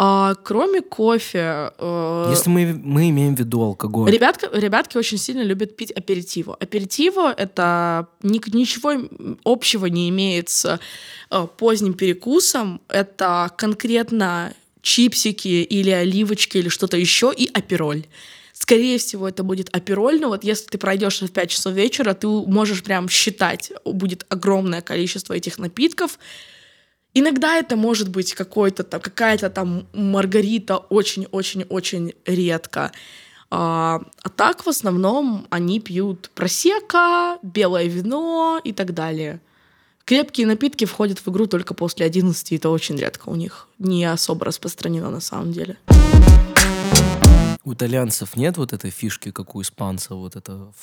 А 0.05 0.35
кроме 0.35 0.81
кофе... 0.81 1.71
э, 1.77 2.27
Если 2.31 2.49
мы, 2.49 2.73
мы 2.83 3.09
имеем 3.09 3.37
в 3.37 3.39
виду 3.39 3.61
алкоголь. 3.61 4.11
Ребятка, 4.11 4.49
ребятки 4.51 4.97
очень 4.97 5.17
сильно 5.17 5.43
любят 5.43 5.77
пить 5.77 5.91
аперитиво. 5.91 6.57
Аперитиво— 6.59 7.33
это 7.37 8.07
ни- 8.21 8.41
ничего 8.53 8.91
общего 9.45 9.85
не 9.85 10.09
имеет 10.09 10.49
с 10.49 10.77
э, 11.31 11.47
поздним 11.57 11.93
перекусом. 11.93 12.81
Это 12.89 13.49
конкретно 13.57 14.53
чипсики 14.81 15.63
или 15.63 15.91
оливочки 15.91 16.57
или 16.57 16.67
что-то 16.67 16.97
еще 16.97 17.31
и 17.33 17.49
апероль. 17.53 18.03
Скорее 18.51 18.97
всего, 18.97 19.29
это 19.29 19.43
будет 19.43 19.69
апероль, 19.73 20.19
но 20.19 20.27
вот 20.27 20.43
если 20.43 20.65
ты 20.67 20.77
пройдешь 20.77 21.21
в 21.21 21.31
5 21.31 21.49
часов 21.49 21.73
вечера, 21.75 22.13
ты 22.13 22.27
можешь 22.27 22.83
прям 22.83 23.07
считать, 23.07 23.71
будет 23.85 24.25
огромное 24.27 24.81
количество 24.81 25.33
этих 25.33 25.59
напитков. 25.59 26.19
Иногда 27.13 27.57
это 27.57 27.75
может 27.75 28.09
быть 28.09 28.33
какой-то 28.33 28.83
там, 28.83 28.99
какая-то 28.99 29.49
там 29.49 29.85
маргарита 29.93 30.77
очень-очень-очень 30.77 32.13
редко. 32.25 32.91
А, 33.51 34.01
а 34.23 34.29
так 34.29 34.65
в 34.65 34.69
основном 34.69 35.45
они 35.51 35.79
пьют 35.79 36.31
просека, 36.33 37.37
белое 37.43 37.85
вино 37.85 38.59
и 38.63 38.73
так 38.73 38.95
далее. 38.95 39.39
Крепкие 40.05 40.47
напитки 40.47 40.85
входят 40.85 41.19
в 41.19 41.27
игру 41.29 41.45
только 41.45 41.75
после 41.75 42.07
11, 42.07 42.51
и 42.51 42.55
это 42.55 42.69
очень 42.69 42.97
редко 42.97 43.29
у 43.29 43.35
них. 43.35 43.67
Не 43.77 44.05
особо 44.05 44.45
распространено 44.45 45.11
на 45.11 45.21
самом 45.21 45.53
деле. 45.53 45.77
У 47.63 47.73
итальянцев 47.73 48.35
нет 48.35 48.57
вот 48.57 48.73
этой 48.73 48.89
фишки, 48.89 49.31
как 49.31 49.55
у 49.55 49.61
испанцев, 49.61 50.11
вот 50.11 50.35
это 50.35 50.73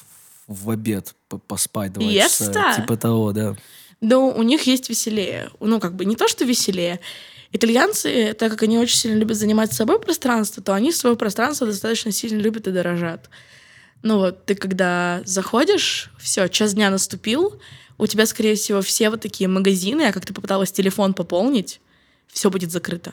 в, 0.46 0.70
обед 0.70 1.14
поспать 1.48 1.92
два 1.92 2.10
часа. 2.10 2.76
Типа 2.76 2.96
того, 2.96 3.32
да. 3.32 3.56
Но 4.00 4.30
у 4.30 4.42
них 4.42 4.62
есть 4.62 4.88
веселее. 4.88 5.50
Ну, 5.60 5.78
как 5.80 5.94
бы 5.94 6.04
не 6.04 6.16
то, 6.16 6.28
что 6.28 6.44
веселее. 6.44 7.00
Итальянцы, 7.52 8.34
так 8.38 8.50
как 8.50 8.62
они 8.62 8.78
очень 8.78 8.96
сильно 8.96 9.18
любят 9.18 9.36
занимать 9.36 9.72
собой 9.72 10.00
пространство, 10.00 10.62
то 10.62 10.74
они 10.74 10.92
свое 10.92 11.16
пространство 11.16 11.66
достаточно 11.66 12.12
сильно 12.12 12.40
любят 12.40 12.68
и 12.68 12.70
дорожат. 12.70 13.28
Ну 14.02 14.18
вот, 14.18 14.46
ты 14.46 14.54
когда 14.54 15.20
заходишь, 15.24 16.10
все, 16.18 16.48
час 16.48 16.74
дня 16.74 16.90
наступил, 16.90 17.60
у 17.98 18.06
тебя, 18.06 18.24
скорее 18.24 18.54
всего, 18.54 18.80
все 18.80 19.10
вот 19.10 19.20
такие 19.20 19.48
магазины, 19.48 20.02
а 20.02 20.12
как 20.12 20.24
ты 20.24 20.32
попыталась 20.32 20.72
телефон 20.72 21.12
пополнить, 21.12 21.80
все 22.28 22.50
будет 22.50 22.70
закрыто. 22.70 23.12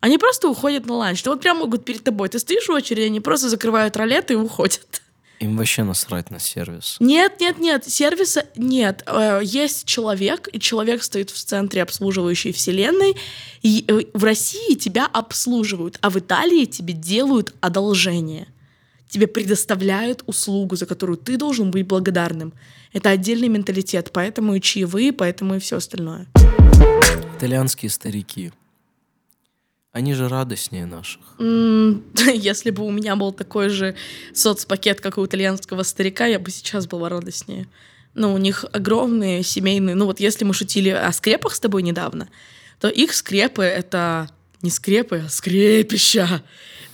Они 0.00 0.16
просто 0.18 0.48
уходят 0.48 0.86
на 0.86 0.94
ланч. 0.94 1.22
Ну 1.24 1.32
вот 1.32 1.42
прям 1.42 1.58
могут 1.58 1.84
перед 1.84 2.02
тобой. 2.02 2.28
Ты 2.28 2.38
стоишь 2.38 2.66
в 2.66 2.72
очереди, 2.72 3.06
они 3.06 3.20
просто 3.20 3.48
закрывают 3.48 3.96
ролеты 3.96 4.32
и 4.32 4.36
уходят. 4.36 5.02
Им 5.40 5.56
вообще 5.56 5.84
насрать 5.84 6.30
на 6.30 6.38
сервис. 6.38 6.98
Нет, 7.00 7.40
нет, 7.40 7.58
нет, 7.58 7.88
сервиса 7.88 8.44
нет. 8.56 9.02
Э, 9.06 9.40
Есть 9.42 9.86
человек, 9.86 10.48
и 10.52 10.60
человек 10.60 11.02
стоит 11.02 11.30
в 11.30 11.42
центре 11.42 11.82
обслуживающей 11.82 12.52
вселенной. 12.52 13.16
И 13.62 13.86
э, 13.88 14.00
в 14.12 14.22
России 14.22 14.74
тебя 14.74 15.06
обслуживают, 15.06 15.96
а 16.02 16.10
в 16.10 16.18
Италии 16.18 16.66
тебе 16.66 16.92
делают 16.92 17.54
одолжение. 17.62 18.48
Тебе 19.08 19.26
предоставляют 19.26 20.22
услугу, 20.26 20.76
за 20.76 20.84
которую 20.84 21.16
ты 21.16 21.38
должен 21.38 21.70
быть 21.70 21.86
благодарным. 21.86 22.52
Это 22.92 23.08
отдельный 23.08 23.48
менталитет, 23.48 24.10
поэтому 24.12 24.54
и 24.54 24.60
чаевые, 24.60 25.10
поэтому 25.12 25.54
и 25.54 25.58
все 25.58 25.76
остальное. 25.78 26.26
Итальянские 27.38 27.90
старики. 27.90 28.52
Они 29.92 30.14
же 30.14 30.28
радостнее 30.28 30.86
наших. 30.86 31.20
Если 31.38 32.70
бы 32.70 32.84
у 32.84 32.90
меня 32.90 33.16
был 33.16 33.32
такой 33.32 33.68
же 33.70 33.96
соцпакет, 34.32 35.00
как 35.00 35.18
у 35.18 35.26
итальянского 35.26 35.82
старика, 35.82 36.26
я 36.26 36.38
бы 36.38 36.50
сейчас 36.50 36.86
была 36.86 37.08
радостнее. 37.08 37.66
Но 38.14 38.32
у 38.32 38.38
них 38.38 38.64
огромные 38.72 39.42
семейные... 39.42 39.94
Ну 39.94 40.06
вот 40.06 40.18
если 40.18 40.44
мы 40.44 40.52
шутили 40.52 40.88
о 40.88 41.12
скрепах 41.12 41.54
с 41.54 41.60
тобой 41.60 41.82
недавно, 41.82 42.28
то 42.80 42.88
их 42.88 43.14
скрепы— 43.14 43.62
это 43.64 44.28
не 44.62 44.70
скрепы, 44.70 45.24
а 45.26 45.28
скрепища. 45.28 46.42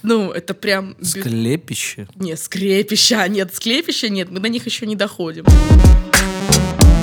Ну, 0.02 0.30
это 0.30 0.54
прям... 0.54 0.96
Склепище. 1.02 2.06
Не, 2.14 2.36
скрепища. 2.36 3.26
Нет, 3.28 3.54
склепища 3.54 4.08
нет, 4.08 4.30
мы 4.30 4.40
до 4.40 4.48
них 4.48 4.66
еще 4.66 4.86
не 4.86 4.94
доходим. 4.94 5.44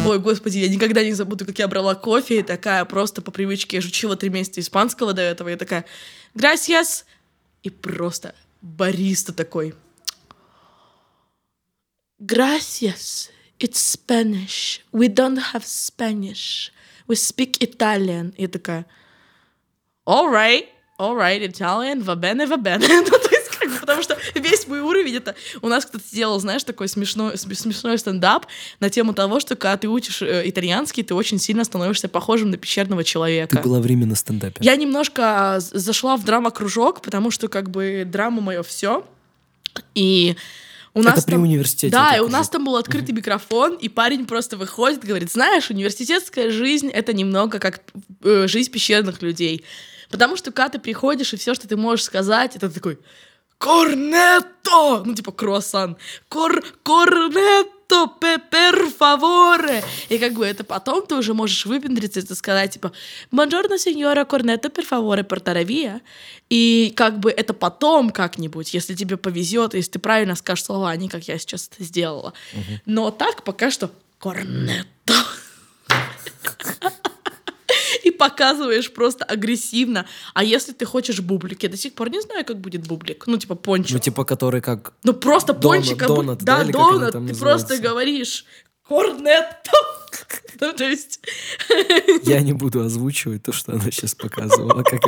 Ой, 0.05 0.19
господи, 0.19 0.57
я 0.57 0.67
никогда 0.67 1.01
не 1.01 1.13
забуду, 1.13 1.45
как 1.45 1.57
я 1.59 1.67
брала 1.69 1.95
кофе, 1.95 2.39
и 2.39 2.43
такая 2.43 2.83
просто 2.83 3.21
по 3.21 3.31
привычке, 3.31 3.77
я 3.77 3.81
же 3.81 3.87
учила 3.87 4.17
три 4.17 4.29
месяца 4.29 4.59
испанского 4.59 5.13
до 5.13 5.21
этого, 5.21 5.47
я 5.47 5.55
такая 5.55 5.85
«Gracias!» 6.35 7.05
И 7.63 7.69
просто 7.69 8.35
бариста 8.61 9.31
такой 9.31 9.73
«Gracias, 12.19 13.29
it's 13.59 13.77
Spanish. 13.77 14.81
We 14.91 15.07
don't 15.07 15.39
have 15.53 15.63
Spanish. 15.63 16.71
We 17.07 17.15
speak 17.15 17.59
Italian». 17.61 18.33
И 18.35 18.41
я 18.41 18.47
такая 18.49 18.85
all 20.05 20.29
right, 20.29 20.65
all 20.99 21.15
right, 21.15 21.41
Italian, 21.41 22.01
va 22.01 22.17
bene, 22.17 22.45
va 22.45 22.57
bene. 22.57 22.85
Потому 23.83 24.01
что 24.01 24.17
весь 24.35 24.65
мой 24.67 24.79
уровень 24.79 25.17
это... 25.17 25.35
У 25.61 25.67
нас 25.67 25.85
кто-то 25.85 26.03
сделал, 26.09 26.39
знаешь, 26.39 26.63
такой 26.63 26.87
смешной, 26.87 27.37
см- 27.37 27.59
смешной 27.59 27.97
стендап 27.97 28.45
на 28.79 28.89
тему 28.89 29.13
того, 29.13 29.41
что 29.41 29.57
когда 29.57 29.75
ты 29.75 29.89
учишь 29.89 30.21
э, 30.21 30.43
итальянский, 30.45 31.03
ты 31.03 31.13
очень 31.13 31.37
сильно 31.37 31.65
становишься 31.65 32.07
похожим 32.07 32.49
на 32.51 32.57
пещерного 32.57 33.03
человека. 33.03 33.57
Ты 33.57 33.61
была 33.63 33.79
в 33.81 33.85
Риме 33.85 34.05
на 34.05 34.15
стендапе. 34.15 34.55
Я 34.61 34.77
немножко 34.77 35.55
а, 35.55 35.59
зашла 35.59 36.15
в 36.15 36.23
драма-кружок, 36.23 37.01
потому 37.01 37.29
что 37.31 37.49
как 37.49 37.69
бы 37.69 38.03
драма 38.05 38.41
мое 38.41 38.63
все. 38.63 39.05
И 39.95 40.35
у 40.93 41.01
нас 41.01 41.17
Это 41.17 41.25
при 41.25 41.31
там- 41.33 41.41
университете. 41.43 41.91
Да, 41.91 42.15
и 42.15 42.19
у 42.19 42.29
нас 42.29 42.49
там 42.49 42.65
был 42.65 42.75
открытый 42.77 43.13
микрофон, 43.15 43.75
и 43.75 43.89
парень 43.89 44.25
просто 44.25 44.57
выходит, 44.57 45.03
говорит, 45.03 45.31
знаешь, 45.31 45.69
университетская 45.69 46.51
жизнь— 46.51 46.89
это 46.93 47.13
немного 47.13 47.59
как 47.59 47.81
э, 48.23 48.47
жизнь 48.47 48.71
пещерных 48.71 49.21
людей. 49.21 49.63
Потому 50.11 50.37
что 50.37 50.51
когда 50.51 50.69
ты 50.69 50.79
приходишь, 50.79 51.33
и 51.33 51.37
все, 51.37 51.55
что 51.55 51.67
ты 51.67 51.75
можешь 51.75 52.05
сказать, 52.05 52.55
это 52.55 52.69
такой 52.69 52.99
«Корнетто!» 53.63 55.03
Ну, 55.05 55.15
типа 55.15 55.31
круассан. 55.31 55.95
Кор 56.27 56.61
«Корнетто, 56.83 58.07
пе- 58.19 58.37
пер 58.51 58.89
фаворе!» 58.89 59.81
И 60.09 60.17
как 60.17 60.33
бы 60.33 60.45
это 60.45 60.65
потом 60.65 61.05
ты 61.05 61.15
уже 61.15 61.33
можешь 61.33 61.65
выпендриться 61.65 62.19
и 62.19 62.35
сказать, 62.35 62.71
типа 62.73 62.91
«Бонжорно, 63.31 63.77
сеньора, 63.77 64.25
корнетто, 64.25 64.67
пер 64.67 64.85
фаворе, 64.85 65.23
портаравия». 65.23 66.01
И 66.49 66.91
как 66.97 67.19
бы 67.21 67.31
это 67.31 67.53
потом 67.53 68.09
как-нибудь, 68.09 68.73
если 68.73 68.95
тебе 68.95 69.15
повезет, 69.15 69.75
если 69.75 69.91
ты 69.91 69.99
правильно 69.99 70.35
скажешь 70.35 70.65
слова, 70.65 70.91
а 70.91 70.97
не 70.97 71.07
как 71.07 71.23
я 71.29 71.37
сейчас 71.39 71.69
это 71.73 71.85
сделала. 71.85 72.33
Но 72.85 73.11
так 73.11 73.43
пока 73.43 73.71
что 73.71 73.91
«Корнетто». 74.19 75.13
И 78.07 78.11
показываешь 78.11 78.91
просто 78.91 79.25
агрессивно. 79.25 80.05
А 80.33 80.43
если 80.43 80.73
ты 80.73 80.85
хочешь 80.85 81.19
бублик, 81.21 81.63
я 81.63 81.69
до 81.69 81.77
сих 81.77 81.93
пор 81.93 82.09
не 82.09 82.21
знаю, 82.21 82.45
как 82.45 82.59
будет 82.59 82.87
бублик. 82.87 83.27
Ну, 83.27 83.37
типа 83.37 83.55
пончик. 83.55 83.93
Ну, 83.93 83.99
типа, 83.99 84.25
который 84.25 84.61
как... 84.61 84.93
Ну, 85.03 85.13
просто 85.13 85.53
Донат- 85.53 85.61
пончик, 85.61 85.97
донат, 86.07 86.39
да, 86.39 86.57
да, 86.57 86.63
или 86.63 86.71
донат, 86.71 87.11
ты 87.11 87.19
просто 87.19 87.29
называются? 87.29 87.77
говоришь 87.77 88.45
корнетто. 88.87 89.71
Ну, 90.59 90.71
то 90.71 90.83
есть... 90.83 91.19
Я 92.23 92.39
не 92.41 92.53
буду 92.53 92.81
озвучивать 92.81 93.43
то, 93.43 93.51
что 93.51 93.73
она 93.73 93.91
сейчас 93.91 94.13
показывала. 94.15 94.83
Как, 94.83 95.01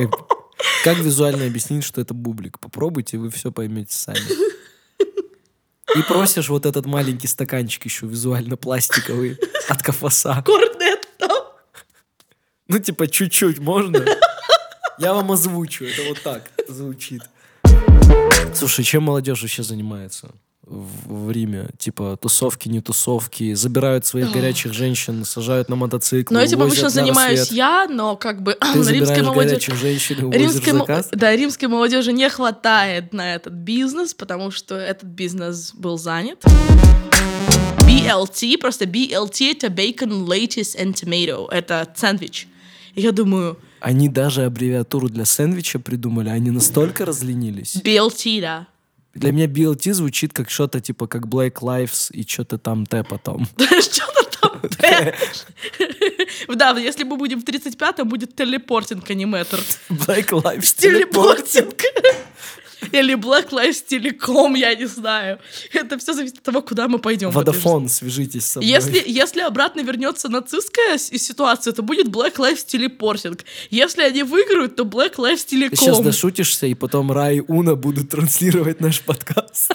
как 0.84 0.98
визуально 0.98 1.46
объяснить, 1.46 1.84
что 1.84 2.02
это 2.02 2.14
бублик? 2.14 2.60
Попробуйте, 2.60 3.18
вы 3.18 3.30
все 3.30 3.52
поймете 3.52 3.94
сами. 3.96 4.20
И 5.96 6.02
просишь 6.02 6.50
вот 6.50 6.66
этот 6.66 6.86
маленький 6.88 7.28
стаканчик 7.28 7.86
еще 7.86 8.08
визуально 8.08 8.58
пластиковый 8.58 9.38
от 9.70 9.82
кафаса. 9.84 10.44
Корнетто. 10.46 10.85
Ну, 12.68 12.80
типа, 12.80 13.08
чуть-чуть 13.08 13.60
можно? 13.60 14.04
Я 14.98 15.14
вам 15.14 15.32
озвучу, 15.32 15.86
это 15.86 16.02
вот 16.10 16.22
так 16.24 16.50
звучит. 16.68 17.22
Слушай, 18.54 18.84
чем 18.84 19.04
молодежь 19.04 19.42
вообще 19.42 19.62
занимается 19.62 20.30
в, 20.64 21.28
в 21.28 21.32
Риме? 21.32 21.68
Типа, 21.78 22.18
тусовки, 22.20 22.70
не 22.70 22.82
тусовки, 22.82 23.54
забирают 23.54 24.06
своих 24.06 24.32
горячих 24.32 24.74
женщин, 24.74 25.26
сажают 25.26 25.70
на 25.70 25.76
мотоциклы, 25.76 26.36
Ну, 26.36 26.42
этим 26.44 26.58
увозят 26.62 26.86
обычно 26.86 26.90
занимаюсь 26.90 27.40
рассвет. 27.42 27.58
я, 27.58 27.88
но 27.90 28.16
как 28.16 28.42
бы 28.42 28.54
Ты 28.60 28.66
на 28.66 28.72
римской 28.74 28.84
забираешь 28.84 29.26
молодежи... 29.26 29.50
горячих 29.50 29.76
женщин 29.76 30.32
Римской, 30.32 30.74
заказ? 30.74 31.10
да, 31.12 31.36
римской 31.36 31.68
молодежи 31.68 32.14
не 32.14 32.30
хватает 32.30 33.14
на 33.14 33.36
этот 33.36 33.54
бизнес, 33.54 34.14
потому 34.16 34.50
что 34.52 34.76
этот 34.76 35.10
бизнес 35.10 35.72
был 35.74 35.98
занят. 36.00 36.44
BLT, 37.86 38.58
просто 38.58 38.86
BLT 38.86 39.52
это 39.52 39.68
bacon, 39.68 40.26
lettuce 40.26 40.76
and 40.80 40.94
tomato. 40.94 41.48
Это 41.52 41.88
сэндвич. 41.96 42.48
Я 42.96 43.12
думаю, 43.12 43.58
Они 43.80 44.10
даже 44.10 44.46
аббревиатуру 44.46 45.10
для 45.10 45.26
сэндвича 45.26 45.80
придумали, 45.80 46.30
они 46.30 46.52
настолько 46.52 47.06
разленились. 47.06 47.76
BLT, 47.76 48.42
да. 48.42 48.68
Для 49.14 49.32
меня 49.32 49.46
BLT 49.46 49.94
звучит 49.94 50.34
как 50.34 50.50
что-то 50.50 50.82
типа 50.82 51.08
как 51.08 51.26
Black 51.28 51.56
Lives 51.62 52.12
и 52.12 52.24
что-то 52.28 52.58
там 52.58 52.86
Т 52.86 53.04
потом. 53.04 53.48
Что-то 53.58 54.40
там. 54.42 54.62
Да, 56.56 56.78
если 56.78 57.04
мы 57.04 57.18
будем 57.18 57.42
в 57.42 57.44
35-м, 57.44 58.08
будет 58.08 58.36
телепортинг 58.36 59.10
аниматор. 59.10 59.60
Black 59.90 60.30
Lives 60.30 60.76
Телепортинг. 60.78 61.76
Или 62.92 63.16
Black 63.16 63.50
Lives 63.50 63.84
Telecom, 63.90 64.58
я 64.58 64.76
не 64.76 64.86
знаю. 64.86 65.40
Это 65.74 65.98
все 65.98 66.14
зависит 66.14 66.38
от 66.38 66.44
того, 66.44 66.62
куда 66.62 66.88
мы 66.88 67.00
пойдем. 67.00 67.30
Водофон, 67.30 67.90
свяжитесь 67.90 68.46
со 68.46 68.60
мной. 68.60 68.72
Если, 68.72 69.04
если 69.06 69.42
обратно 69.42 69.82
вернется 69.82 70.30
нацистская 70.30 70.98
ситуация, 70.98 71.74
то 71.74 71.82
будет 71.82 72.08
Black 72.08 72.36
Lives 72.36 72.66
Teleporting. 72.66 73.42
Если 73.70 74.02
они 74.02 74.24
выиграют, 74.24 74.76
то 74.76 74.84
Black 74.84 75.16
Lives 75.16 75.46
Ты 75.50 75.70
сейчас 75.76 76.00
Telecom. 76.00 76.04
дошутишься, 76.04 76.68
и 76.68 76.74
потом 76.74 77.12
Рай 77.12 77.38
и 77.38 77.44
Уна 77.48 77.76
будут 77.76 78.10
транслировать 78.10 78.82
наш 78.82 79.02
подкаст. 79.02 79.72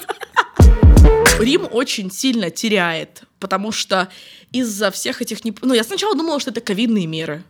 Рим 1.39 1.67
очень 1.71 2.11
сильно 2.11 2.51
теряет, 2.51 3.23
потому 3.39 3.71
что 3.71 4.09
из-за 4.51 4.91
всех 4.91 5.21
этих... 5.21 5.39
Ну, 5.61 5.73
я 5.73 5.83
сначала 5.83 6.15
думала, 6.15 6.39
что 6.39 6.51
это 6.51 6.61
ковидные 6.61 7.07
меры. 7.07 7.43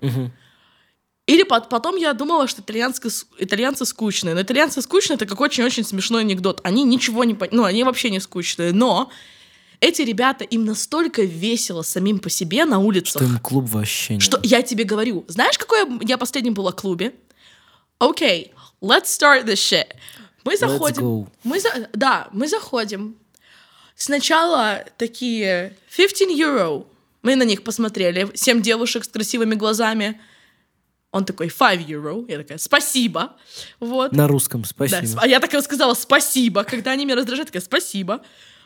Или 1.32 1.44
пот- 1.44 1.70
потом 1.70 1.96
я 1.96 2.14
думала, 2.14 2.46
что 2.46 2.62
итальянцы, 2.62 3.02
итальянцы 3.38 3.86
скучные. 3.86 4.36
Но 4.36 4.42
итальянцы 4.42 4.82
скучные— 4.82 5.16
это 5.18 5.26
как 5.26 5.40
очень-очень 5.40 5.86
смешной 5.86 6.24
анекдот. 6.24 6.60
Они 6.66 6.84
ничего 6.84 7.24
не... 7.24 7.38
Ну, 7.52 7.64
они 7.64 7.86
вообще 7.86 8.10
не 8.10 8.20
скучные. 8.20 8.74
Но 8.74 9.10
эти 9.80 10.02
ребята, 10.02 10.44
им 10.44 10.66
настолько 10.66 11.22
весело 11.22 11.84
самим 11.84 12.20
по 12.20 12.30
себе 12.30 12.66
на 12.66 12.80
улицах. 12.80 13.22
Что 13.22 13.32
им 13.32 13.40
клуб 13.40 13.70
вообще 13.70 14.16
не... 14.16 14.20
Что 14.20 14.42
я 14.44 14.62
тебе 14.62 14.84
говорю. 14.84 15.24
Знаешь, 15.30 15.58
какое 15.58 15.88
я 16.02 16.18
последнем 16.18 16.54
была 16.54 16.74
клубе? 16.74 17.14
Окей, 18.00 18.52
let's 18.82 19.06
start 19.06 19.46
this 19.46 19.54
shit. 19.54 19.88
Мы 20.44 20.58
заходим. 20.58 21.30
Мы 21.46 21.62
за... 21.62 21.88
Да, 21.94 22.28
мы 22.34 22.50
заходим. 22.50 23.16
Сначала 23.96 24.84
такие 24.98 25.78
15 25.96 26.28
euro. 26.38 26.88
Мы 27.22 27.38
на 27.38 27.44
них 27.44 27.64
посмотрели. 27.64 28.30
Семь 28.34 28.62
девушек 28.62 29.06
с 29.06 29.08
красивыми 29.08 29.56
глазами. 29.56 30.20
Он 31.12 31.26
такой 31.26 31.50
5 31.50 31.80
euro. 31.90 32.26
Я 32.30 32.38
такая, 32.38 32.58
спасибо. 32.58 33.34
Вот. 33.80 34.14
На 34.14 34.28
русском, 34.28 34.62
Да, 34.62 34.68
спасибо. 34.68 35.04
сп- 35.06 35.20
а 35.22 35.28
я 35.28 35.40
так 35.40 35.54
и 35.54 35.62
сказала 35.62 35.94
спасибо, 35.94 36.64
когда 36.64 36.92
они 36.92 37.06
меня 37.06 37.16
раздражают, 37.16 37.48
такая 37.50 37.62
спасибо. 37.62 38.22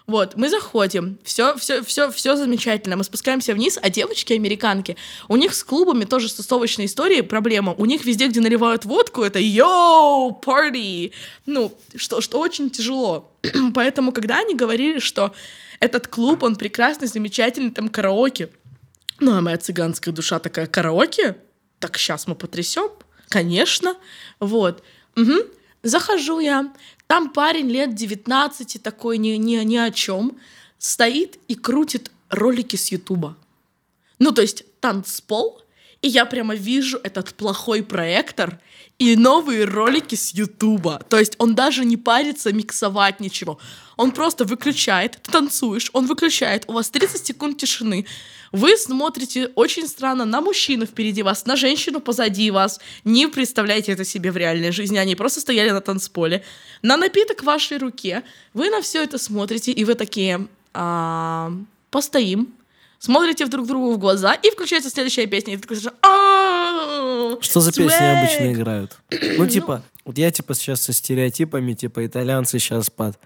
Вот, 0.07 0.35
мы 0.35 0.49
заходим, 0.49 1.17
все, 1.23 1.57
все, 1.57 1.83
все, 1.83 2.11
все 2.11 2.35
замечательно. 2.35 2.95
Мы 2.95 3.03
спускаемся 3.03 3.55
вниз, 3.55 3.79
а 3.81 3.89
девочки 3.89 4.33
американки, 4.33 4.95
у 5.27 5.35
них 5.35 5.55
с 5.55 5.63
клубами 5.63 6.05
тоже 6.05 6.29
с 6.29 6.35
тусовочной 6.35 6.85
историей 6.85 7.23
проблема. 7.23 7.73
У 7.73 7.85
них 7.87 8.05
везде, 8.05 8.27
где 8.27 8.39
наливают 8.39 8.85
водку, 8.85 9.23
это 9.23 9.39
йоу, 9.39 10.31
парти. 10.33 11.11
Ну, 11.47 11.75
что, 11.95 12.21
что 12.21 12.39
очень 12.39 12.69
тяжело. 12.69 13.31
Поэтому, 13.73 14.11
когда 14.11 14.37
они 14.41 14.53
говорили, 14.53 14.99
что 14.99 15.33
этот 15.79 16.07
клуб, 16.07 16.43
он 16.43 16.55
прекрасный, 16.55 17.07
замечательный, 17.07 17.71
там 17.71 17.89
караоке. 17.89 18.49
Ну, 19.19 19.35
а 19.35 19.41
моя 19.41 19.57
цыганская 19.57 20.13
душа 20.13 20.37
такая, 20.37 20.67
караоке? 20.67 21.37
Так 21.79 21.97
сейчас 21.97 22.27
мы 22.27 22.35
потрясем. 22.35 22.89
Конечно. 23.29 23.95
Вот. 24.39 24.83
Мгм. 25.15 25.39
Захожу 25.83 26.39
я. 26.39 26.73
Там 27.07 27.29
парень 27.29 27.69
лет 27.69 27.93
19, 27.93 28.81
такой 28.81 29.17
ни, 29.17 29.29
ни, 29.29 29.55
ни 29.57 29.77
о 29.77 29.91
чем, 29.91 30.37
стоит 30.77 31.37
и 31.47 31.55
крутит 31.55 32.11
ролики 32.29 32.75
с 32.75 32.91
Ютуба. 32.91 33.37
Ну, 34.17 34.31
то 34.31 34.41
есть 34.41 34.65
танцпол, 34.79 35.61
и 36.01 36.07
я 36.07 36.25
прямо 36.25 36.55
вижу 36.55 36.99
этот 37.03 37.33
плохой 37.33 37.83
проектор 37.83 38.59
и 38.97 39.15
новые 39.15 39.65
ролики 39.65 40.15
с 40.15 40.33
Ютуба. 40.33 41.01
То 41.09 41.19
есть 41.19 41.35
он 41.37 41.55
даже 41.55 41.85
не 41.85 41.97
парится 41.97 42.53
миксовать 42.53 43.19
ничего. 43.19 43.59
Он 43.97 44.11
просто 44.11 44.45
выключает, 44.45 45.19
ты 45.21 45.31
танцуешь, 45.31 45.89
он 45.93 46.05
выключает, 46.07 46.65
у 46.67 46.73
вас 46.73 46.89
30 46.89 47.25
секунд 47.25 47.57
тишины. 47.57 48.05
Вы 48.51 48.77
смотрите 48.77 49.51
очень 49.55 49.87
странно 49.87 50.25
на 50.25 50.41
мужчину 50.41 50.85
впереди 50.85 51.23
вас, 51.23 51.45
на 51.45 51.55
женщину 51.55 51.99
позади 51.99 52.51
вас. 52.51 52.79
Не 53.03 53.27
представляете 53.27 53.91
это 53.91 54.05
себе 54.05 54.31
в 54.31 54.37
реальной 54.37 54.71
жизни. 54.71 54.97
Они 54.97 55.15
просто 55.15 55.41
стояли 55.41 55.71
на 55.71 55.81
танцполе. 55.81 56.43
На 56.81 56.95
напиток 56.95 57.41
в 57.41 57.45
вашей 57.45 57.77
руке. 57.77 58.23
Вы 58.53 58.69
на 58.69 58.81
все 58.81 59.03
это 59.03 59.17
смотрите, 59.17 59.71
и 59.71 59.83
вы 59.83 59.95
такие... 59.95 60.47
«А, 60.77 61.53
постоим, 61.89 62.53
смотрите 62.99 63.45
друг 63.47 63.65
другу 63.65 63.93
в 63.93 63.97
глаза, 63.97 64.33
и 64.33 64.51
включается 64.51 64.89
следующая 64.89 65.25
песня. 65.27 65.53
И 65.53 65.55
ты 65.55 65.61
такой 65.61 65.77
сразу, 65.77 65.95
«А, 66.01 67.37
Что 67.39 67.61
за 67.61 67.71
песни 67.71 67.97
swag». 67.97 68.19
обычно 68.19 68.53
играют? 68.53 68.97
Ну, 69.37 69.47
типа, 69.49 69.83
вот 70.03 70.17
я, 70.17 70.29
типа, 70.29 70.53
сейчас 70.53 70.81
со 70.81 70.91
стереотипами, 70.91 71.73
типа, 71.73 72.05
итальянцы 72.05 72.59
сейчас 72.59 72.89
под 72.89 73.17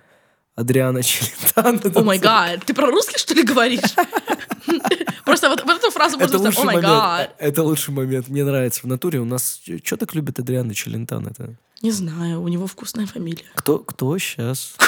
Адриана 0.55 1.01
Челентано. 1.03 1.79
О 1.95 2.03
май 2.03 2.19
гад, 2.19 2.65
ты 2.65 2.73
про 2.73 2.88
русский, 2.88 3.17
что 3.17 3.33
ли, 3.33 3.43
говоришь? 3.43 3.79
Просто 5.25 5.49
вот 5.49 5.63
вот 5.63 5.77
эту 5.77 5.89
фразу 5.91 6.17
можно 6.17 6.38
сказать, 6.39 6.57
о 6.59 6.63
май 6.65 6.81
гад. 6.81 7.35
э, 7.39 7.47
Это 7.49 7.63
лучший 7.63 7.93
момент. 7.93 8.27
Мне 8.27 8.43
нравится. 8.43 8.81
В 8.81 8.85
натуре 8.85 9.19
у 9.19 9.25
нас... 9.25 9.62
Что 9.83 9.95
так 9.97 10.13
любит 10.15 10.38
Адриана 10.39 10.73
Челентано? 10.73 11.29
Это 11.29 11.55
Не 11.81 11.91
знаю, 11.91 12.41
у 12.41 12.47
него 12.49 12.67
вкусная 12.67 13.05
фамилия. 13.05 13.45
кто, 13.55 13.79
кто 13.79 14.17
сейчас? 14.17 14.75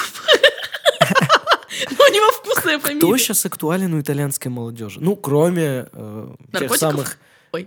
У 1.91 2.13
него 2.13 2.31
вкусная 2.33 2.77
Кто 2.79 2.87
фамилия. 2.89 3.17
сейчас 3.17 3.45
актуален 3.45 3.93
у 3.93 4.01
итальянской 4.01 4.51
молодежи? 4.51 4.99
Ну, 5.01 5.15
кроме 5.15 5.87
э, 5.91 6.27
тех 6.59 6.75
самых... 6.75 7.17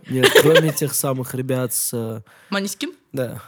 Нет, 0.08 0.30
кроме 0.42 0.72
тех 0.72 0.94
самых 0.94 1.34
ребят 1.34 1.72
с... 1.74 1.90
э, 1.92 2.20
Манискин? 2.50 2.92
Да. 3.12 3.42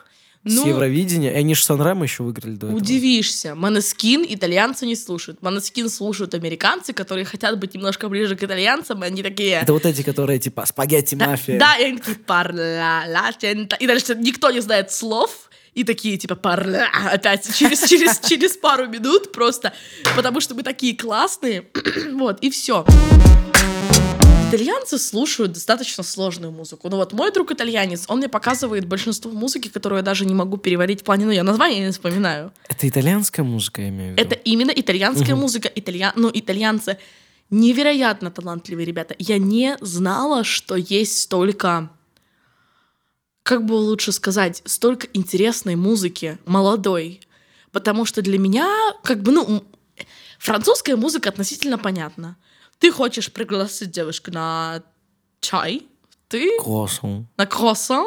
Ну, 0.48 0.62
с 0.62 0.66
Евровидения. 0.66 1.32
И 1.32 1.35
они 1.35 1.54
же 1.54 1.64
Санремо 1.64 2.04
еще 2.04 2.22
выиграли 2.22 2.54
до 2.54 2.66
этого. 2.68 2.78
Удивишься, 2.78 3.54
Манескин 3.54 4.24
итальянцы 4.28 4.87
не 4.87 4.94
слушают. 4.94 5.42
Манескин 5.42 5.88
слушают 5.88 6.35
американцы, 6.35 6.92
которые 6.92 7.24
хотят 7.24 7.59
быть 7.59 7.74
немножко 7.74 8.09
ближе 8.09 8.37
к 8.37 8.42
итальянцам, 8.44 9.02
и 9.02 9.06
они 9.09 9.22
такие... 9.22 9.61
Это 9.62 9.72
вот 9.72 9.85
эти, 9.85 10.02
которые 10.02 10.38
типа 10.38 10.64
спагетти 10.66 11.16
мафия. 11.16 11.59
да, 11.59 11.76
и 11.76 11.85
они 11.85 11.98
такие 11.98 12.18
парла, 12.18 13.04
ла, 13.09 13.32
тента». 13.32 13.76
И 13.76 13.87
дальше 13.87 14.14
никто 14.14 14.50
не 14.52 14.61
знает 14.61 14.92
слов, 14.92 15.50
и 15.74 15.85
такие 15.85 16.16
типа 16.16 16.37
парла, 16.37 16.87
опять 17.11 17.54
через, 17.54 17.82
через, 17.88 18.20
через 18.28 18.56
пару 18.56 18.87
минут 18.87 19.32
просто, 19.32 19.72
потому 20.14 20.40
что 20.40 20.54
мы 20.54 20.62
такие 20.62 20.96
классные. 20.96 21.66
вот, 22.12 22.38
и 22.40 22.50
все. 22.50 22.87
Итальянцы 24.48 24.98
слушают 24.98 25.52
достаточно 25.52 26.04
сложную 26.04 26.52
музыку. 26.52 26.88
Ну 26.88 26.98
вот 26.98 27.12
мой 27.12 27.32
друг 27.32 27.50
итальянец, 27.50 28.04
он 28.06 28.18
мне 28.18 28.28
показывает 28.28 28.87
большинство 28.87 29.32
музыки, 29.32 29.66
которую 29.68 29.98
я 29.98 30.02
даже 30.04 30.24
не 30.24 30.35
могу 30.35 30.56
переварить 30.56 31.00
в 31.00 31.04
плане, 31.04 31.24
ну 31.24 31.32
я 31.32 31.42
название 31.42 31.85
не 31.85 31.90
вспоминаю. 31.90 32.52
Это 32.68 32.88
итальянская 32.88 33.44
музыка, 33.44 33.82
я 33.82 33.88
имею 33.88 34.14
в 34.14 34.16
виду. 34.16 34.22
Это 34.22 34.37
именно 34.37 34.70
итальянская 34.70 35.35
музыка. 35.35 35.68
Италья... 35.74 36.12
Ну, 36.14 36.30
итальянцы 36.32 36.96
невероятно 37.50 38.30
талантливые 38.30 38.87
ребята. 38.87 39.16
Я 39.18 39.38
не 39.38 39.76
знала, 39.80 40.44
что 40.44 40.76
есть 40.76 41.22
столько, 41.22 41.90
как 43.42 43.64
бы 43.64 43.72
лучше 43.72 44.12
сказать, 44.12 44.62
столько 44.64 45.09
интересной 45.12 45.74
музыки, 45.74 46.38
молодой. 46.46 47.20
Потому 47.72 48.04
что 48.04 48.22
для 48.22 48.38
меня, 48.38 48.68
как 49.02 49.22
бы, 49.22 49.32
ну, 49.32 49.64
французская 50.38 50.94
музыка 50.94 51.30
относительно 51.30 51.78
понятна. 51.78 52.37
Ты 52.78 52.92
хочешь 52.92 53.32
пригласить 53.32 53.90
девушку 53.90 54.30
на 54.30 54.82
чай, 55.40 55.86
Ты 56.28 56.58
Круассан. 56.60 57.26
на 57.36 57.46
круассан, 57.46 58.06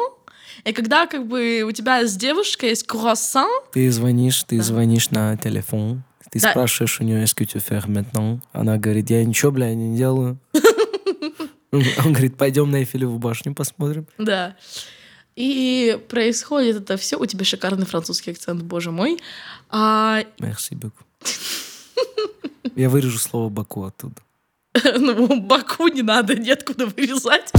и 0.64 0.72
когда 0.72 1.06
как 1.06 1.26
бы 1.26 1.62
у 1.66 1.72
тебя 1.72 2.04
с 2.06 2.16
девушкой 2.16 2.70
есть 2.70 2.86
круассан, 2.86 3.48
Ты 3.72 3.90
звонишь, 3.90 4.42
ты 4.44 4.58
Да. 4.58 4.62
звонишь 4.62 5.10
на 5.10 5.36
телефон, 5.36 6.02
ты 6.30 6.38
Да. 6.40 6.50
спрашиваешь 6.50 7.00
у 7.00 7.04
нее, 7.04 7.22
est-ce 7.24 7.34
que 7.34 7.44
tu 7.44 7.58
fais 7.60 7.84
maintenant? 7.86 8.40
Она 8.52 8.76
говорит, 8.78 9.10
я 9.10 9.24
ничего, 9.24 9.50
бля, 9.52 9.74
не 9.74 9.96
делаю. 9.96 10.38
Он 11.72 12.12
говорит, 12.12 12.36
пойдем 12.36 12.70
на 12.70 12.76
Эйфелеву 12.76 13.18
башню 13.18 13.54
посмотрим. 13.54 14.06
да. 14.18 14.56
И 15.36 15.98
происходит 16.08 16.76
это 16.76 16.96
все. 16.98 17.16
У 17.18 17.24
тебя 17.24 17.44
шикарный 17.44 17.86
французский 17.86 18.32
акцент, 18.32 18.62
боже 18.62 18.90
мой. 18.90 19.18
А, 19.70 20.20
Merci 20.38 20.72
beaucoup. 20.74 21.06
Я 22.76 22.90
вырежу 22.90 23.18
слово 23.18 23.48
Баку 23.48 23.84
оттуда. 23.84 24.16
ну, 24.98 25.40
Баку 25.40 25.88
не 25.88 26.02
надо, 26.02 26.34
нет 26.34 26.62
куда 26.64 26.86
вырезать. 26.86 27.50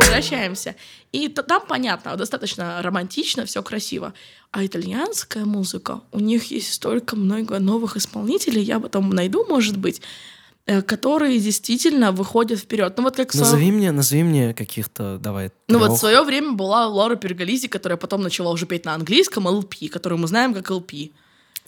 Возвращаемся. 0.00 0.74
И 1.12 1.28
там 1.28 1.62
понятно, 1.66 2.16
достаточно 2.16 2.82
романтично, 2.82 3.44
все 3.44 3.62
красиво. 3.62 4.12
А 4.50 4.64
итальянская 4.64 5.44
музыка, 5.44 6.00
у 6.12 6.18
них 6.18 6.50
есть 6.50 6.72
столько 6.72 7.14
много 7.16 7.60
новых 7.60 7.96
исполнителей, 7.96 8.62
я 8.62 8.80
потом 8.80 9.10
найду, 9.10 9.46
может 9.48 9.76
быть, 9.76 10.02
э, 10.66 10.82
которые 10.82 11.38
действительно 11.38 12.10
выходят 12.10 12.58
вперед. 12.58 12.94
Ну 12.96 13.04
вот 13.04 13.16
как 13.16 13.32
Назови 13.34 13.70
мне, 13.70 13.92
назови 13.92 14.24
мне 14.24 14.52
каких-то, 14.52 15.18
давай, 15.18 15.52
Ну 15.68 15.78
вот 15.78 15.92
в 15.92 15.98
свое 15.98 16.22
время 16.22 16.52
была 16.52 16.88
Лора 16.88 17.14
Перголизи, 17.14 17.68
которая 17.68 17.96
потом 17.96 18.22
начала 18.22 18.50
уже 18.50 18.66
петь 18.66 18.84
на 18.84 18.94
английском 18.94 19.46
LP, 19.46 19.88
которую 19.88 20.18
мы 20.18 20.26
знаем 20.26 20.52
как 20.54 20.70
LP. 20.70 21.12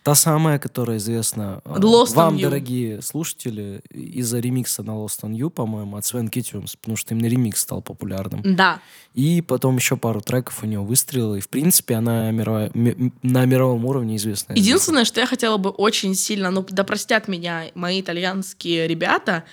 Та 0.02 0.16
самая, 0.16 0.58
которая 0.58 0.96
известна 0.98 1.60
э, 1.64 1.74
Lost 1.78 2.14
вам, 2.14 2.34
дорогие 2.38 3.02
слушатели, 3.02 3.82
из-за 3.90 4.40
ремикса 4.40 4.82
на 4.82 4.90
Lost 4.92 5.20
on 5.22 5.30
You, 5.32 5.48
по-моему, 5.48 5.96
от 5.96 6.04
Свен 6.04 6.28
Китюмс, 6.28 6.74
потому 6.74 6.96
что 6.96 7.14
именно 7.14 7.28
ремикс 7.28 7.60
стал 7.60 7.82
популярным. 7.82 8.42
Да. 8.56 8.80
И 9.14 9.42
потом 9.42 9.76
еще 9.76 9.96
пару 9.96 10.20
треков 10.20 10.64
у 10.64 10.66
нее 10.66 10.80
выстрелила, 10.80 11.36
и, 11.36 11.40
в 11.40 11.48
принципе, 11.48 11.94
она 11.94 12.30
мировая- 12.32 12.72
ми- 12.74 13.12
на 13.22 13.44
мировом 13.44 13.84
уровне 13.84 14.16
известная. 14.16 14.56
Единственное, 14.56 15.04
что 15.04 15.20
я 15.20 15.26
хотела 15.26 15.56
бы 15.56 15.70
очень 15.70 16.16
сильно, 16.16 16.50
ну 16.50 16.66
да 16.68 16.82
простят 16.82 17.28
меня 17.28 17.66
мои 17.76 18.00
итальянские 18.00 18.88
ребята, 18.88 19.44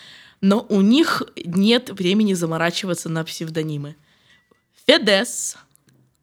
но 0.41 0.65
у 0.69 0.81
них 0.81 1.21
нет 1.45 1.91
времени 1.91 2.33
заморачиваться 2.33 3.07
на 3.09 3.23
псевдонимы. 3.23 3.95
Федес, 4.87 5.57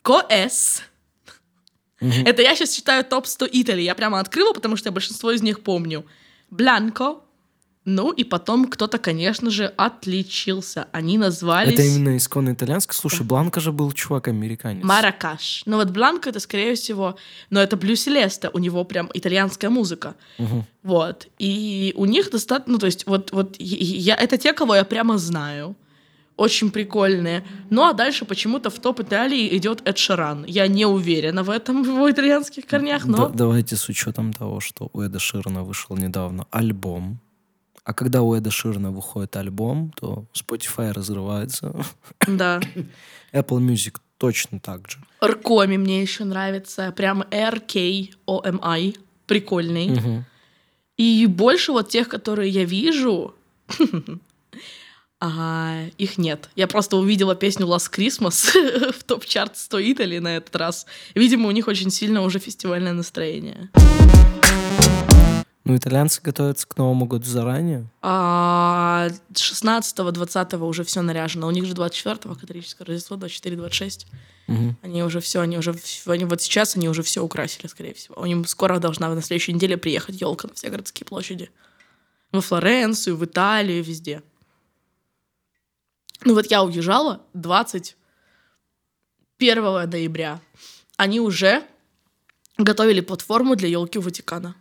Коэс. 0.03 0.83
Мгм. 2.01 2.27
Это 2.27 2.43
я 2.43 2.55
сейчас 2.55 2.71
читаю 2.75 3.05
топ-100 3.05 3.49
Италии. 3.53 3.83
Я 3.85 3.95
прямо 3.95 4.21
открыла, 4.21 4.53
потому 4.53 4.77
что 4.77 4.89
я 4.89 4.93
большинство 4.93 5.31
из 5.33 5.43
них 5.43 5.61
помню. 5.63 6.05
Бланко. 6.51 7.17
Ну 7.89 8.11
и 8.11 8.25
потом 8.25 8.65
кто-то, 8.67 8.99
конечно 8.99 9.49
же, 9.49 9.67
отличился. 9.77 10.89
Они 10.91 11.19
назвались... 11.19 11.75
Это 11.75 11.83
именно 11.83 12.17
исконно 12.17 12.53
итальянский. 12.53 12.95
Слушай, 12.97 13.25
Бланка 13.25 13.61
же 13.61 13.71
был 13.71 13.93
чувак-американец. 13.93 14.83
Маракаш. 14.85 15.63
Ну 15.67 15.77
вот 15.77 15.91
Бланко 15.91 16.31
это, 16.31 16.41
скорее 16.41 16.75
всего, 16.75 17.17
но 17.49 17.61
это 17.63 17.77
Блю 17.77 17.95
Селеста, 17.95 18.51
у 18.53 18.59
него 18.59 18.83
прям 18.85 19.09
итальянская 19.15 19.71
музыка. 19.71 20.17
Мгм. 20.39 20.65
Вот. 20.83 21.29
И 21.39 21.93
у 21.97 22.07
них 22.07 22.31
достаточно, 22.33 22.73
ну 22.73 22.79
то 22.81 22.87
есть 22.87 23.07
вот, 23.07 23.31
вот 23.31 23.55
я- 23.61 24.17
это 24.17 24.37
те, 24.37 24.53
кого 24.53 24.75
я 24.75 24.85
прямо 24.85 25.17
знаю. 25.17 25.77
Очень 26.37 26.71
прикольные. 26.71 27.45
Ну 27.71 27.83
а 27.83 27.93
дальше 27.95 28.25
почему-то 28.27 28.69
в 28.69 28.79
топ 28.79 29.01
Италии 29.01 29.57
идет 29.57 29.81
Эд 29.89 29.97
Ширан. 29.97 30.45
Я 30.47 30.69
не 30.69 30.85
уверена 30.85 31.43
в 31.43 31.51
этом, 31.51 31.83
в 31.85 31.87
его 31.87 32.11
итальянских 32.11 32.67
корнях, 32.67 33.07
но... 33.07 33.29
Да- 33.29 33.35
давайте 33.35 33.77
с 33.77 33.89
учетом 33.89 34.33
того, 34.33 34.61
что 34.61 34.91
у 34.93 35.01
Эда 35.01 35.19
Ширана 35.19 35.63
вышел 35.65 35.97
недавно 35.97 36.47
альбом. 36.51 37.21
А 37.85 37.95
когда 37.95 38.23
у 38.23 38.35
Эда 38.35 38.51
Ширана 38.51 38.91
выходит 38.91 39.37
альбом, 39.37 39.93
то 39.97 40.27
Spotify 40.35 40.93
разрывается. 40.93 41.73
Да. 42.27 42.61
Apple 43.33 43.61
Music 43.61 43.97
точно 44.19 44.61
так 44.61 44.91
же. 44.91 44.99
Ркоми 45.25 45.77
мне 45.77 46.03
еще 46.03 46.25
нравится. 46.25 46.93
Прям 46.93 47.25
R-K-O-M-I. 47.31 48.95
Прикольный. 49.27 49.89
Мгм. 49.91 50.25
И 50.97 51.27
больше 51.27 51.73
вот 51.73 51.89
тех, 51.89 52.09
которые 52.09 52.51
я 52.51 52.65
вижу, 52.65 53.35
а, 55.21 55.85
их 55.97 56.19
нет. 56.19 56.51
Я 56.57 56.67
просто 56.67 56.97
увидела 56.97 57.35
песню 57.35 57.67
Last 57.67 57.91
Christmas 57.91 58.93
в 58.93 59.03
топ-чарт 59.05 59.57
100 59.57 59.93
Италии 59.93 60.19
на 60.19 60.37
этот 60.37 60.55
раз. 60.57 60.87
Видимо, 61.15 61.49
у 61.49 61.53
них 61.53 61.69
очень 61.69 61.91
сильно 61.91 62.23
уже 62.23 62.39
фестивальное 62.39 62.93
настроение. 62.93 63.71
Ну, 65.65 65.77
итальянцы 65.77 66.21
готовятся 66.23 66.65
к 66.69 66.77
Новому 66.77 67.07
году 67.07 67.25
заранее. 67.25 67.89
А 68.01 69.09
16-20 69.33 70.59
уже 70.59 70.85
все 70.85 71.03
наряжено. 71.03 71.49
У 71.49 71.51
них 71.51 71.65
же 71.65 71.75
24-го 71.75 72.37
католическое 72.37 72.87
Рождество, 72.87 73.17
24-26. 73.17 74.07
Мгм. 74.47 74.77
Они 74.83 75.03
уже 75.03 75.19
все, 75.21 75.41
они 75.41 75.59
уже, 75.59 75.75
они 76.07 76.25
вот 76.25 76.41
сейчас 76.41 76.77
они 76.77 76.89
уже 76.89 77.03
все 77.03 77.25
украсили, 77.25 77.67
скорее 77.67 77.95
всего. 77.95 78.15
У 78.17 78.27
них 78.27 78.49
скоро 78.49 78.79
должна 78.79 79.13
на 79.13 79.23
следующей 79.23 79.55
неделе 79.55 79.77
приехать 79.77 80.21
елка 80.21 80.47
на 80.47 80.55
все 80.55 80.69
городские 80.69 81.05
площади. 81.05 81.51
Во 82.31 82.41
Флоренцию, 82.41 83.17
в 83.17 83.25
Италию, 83.25 83.83
везде. 83.83 84.23
Ну 86.25 86.35
вот 86.35 86.47
я 86.47 86.63
уезжала 86.63 87.23
21 87.35 89.91
ноября. 89.91 90.41
Они 90.97 91.21
уже 91.21 91.63
готовили 92.59 93.01
платформу 93.01 93.57
для 93.57 93.69
елки 93.69 93.99
Ватикана. 93.99 94.55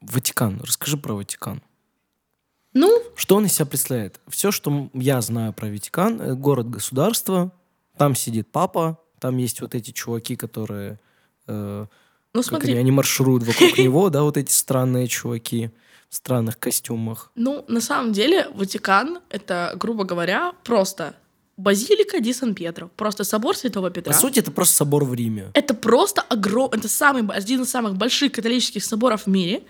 Ватикан. 0.00 0.60
Расскажи 0.62 0.96
про 0.96 1.14
Ватикан. 1.14 1.62
Ну, 2.74 3.02
Что 3.16 3.36
он 3.36 3.46
из 3.46 3.52
себя 3.52 3.66
представляет? 3.66 4.20
Все, 4.28 4.50
что 4.50 4.88
я 4.94 5.20
знаю 5.20 5.52
про 5.52 5.68
Ватикан, 5.68 6.20
э, 6.20 6.34
город-государство, 6.34 7.52
там 7.98 8.14
сидит 8.14 8.50
папа, 8.50 8.98
там 9.18 9.36
есть 9.36 9.60
вот 9.60 9.74
эти 9.74 9.90
чуваки, 9.90 10.36
которые, 10.36 10.98
э, 11.48 11.86
ну 12.34 12.40
как 12.40 12.48
смотри. 12.48 12.72
они, 12.72 12.80
они 12.80 12.90
маршируют 12.90 13.44
вокруг 13.44 13.78
него, 13.78 14.10
да, 14.10 14.22
вот 14.22 14.36
эти 14.36 14.52
странные 14.52 15.08
чуваки 15.08 15.70
в 16.08 16.14
странных 16.14 16.58
костюмах. 16.58 17.30
Ну, 17.34 17.64
на 17.68 17.80
самом 17.80 18.12
деле, 18.12 18.48
Ватикан— 18.54 19.20
это, 19.30 19.72
грубо 19.76 20.04
говоря, 20.04 20.52
просто 20.64 21.14
базилика 21.56 22.20
ди 22.20 22.32
Сан-Пьетро. 22.32 22.90
Просто 22.96 23.24
собор 23.24 23.56
Святого 23.56 23.90
Петра. 23.90 24.12
По 24.12 24.18
сути, 24.18 24.40
это 24.40 24.50
просто 24.50 24.76
собор 24.76 25.04
в 25.04 25.14
Риме. 25.14 25.50
Это 25.54 25.74
просто 25.74 26.22
огромный, 26.22 26.78
это 26.78 26.88
самый, 26.88 27.26
один 27.28 27.62
из 27.62 27.70
самых 27.70 27.96
больших 27.96 28.32
католических 28.32 28.84
соборов 28.84 29.22
в 29.22 29.26
мире. 29.28 29.62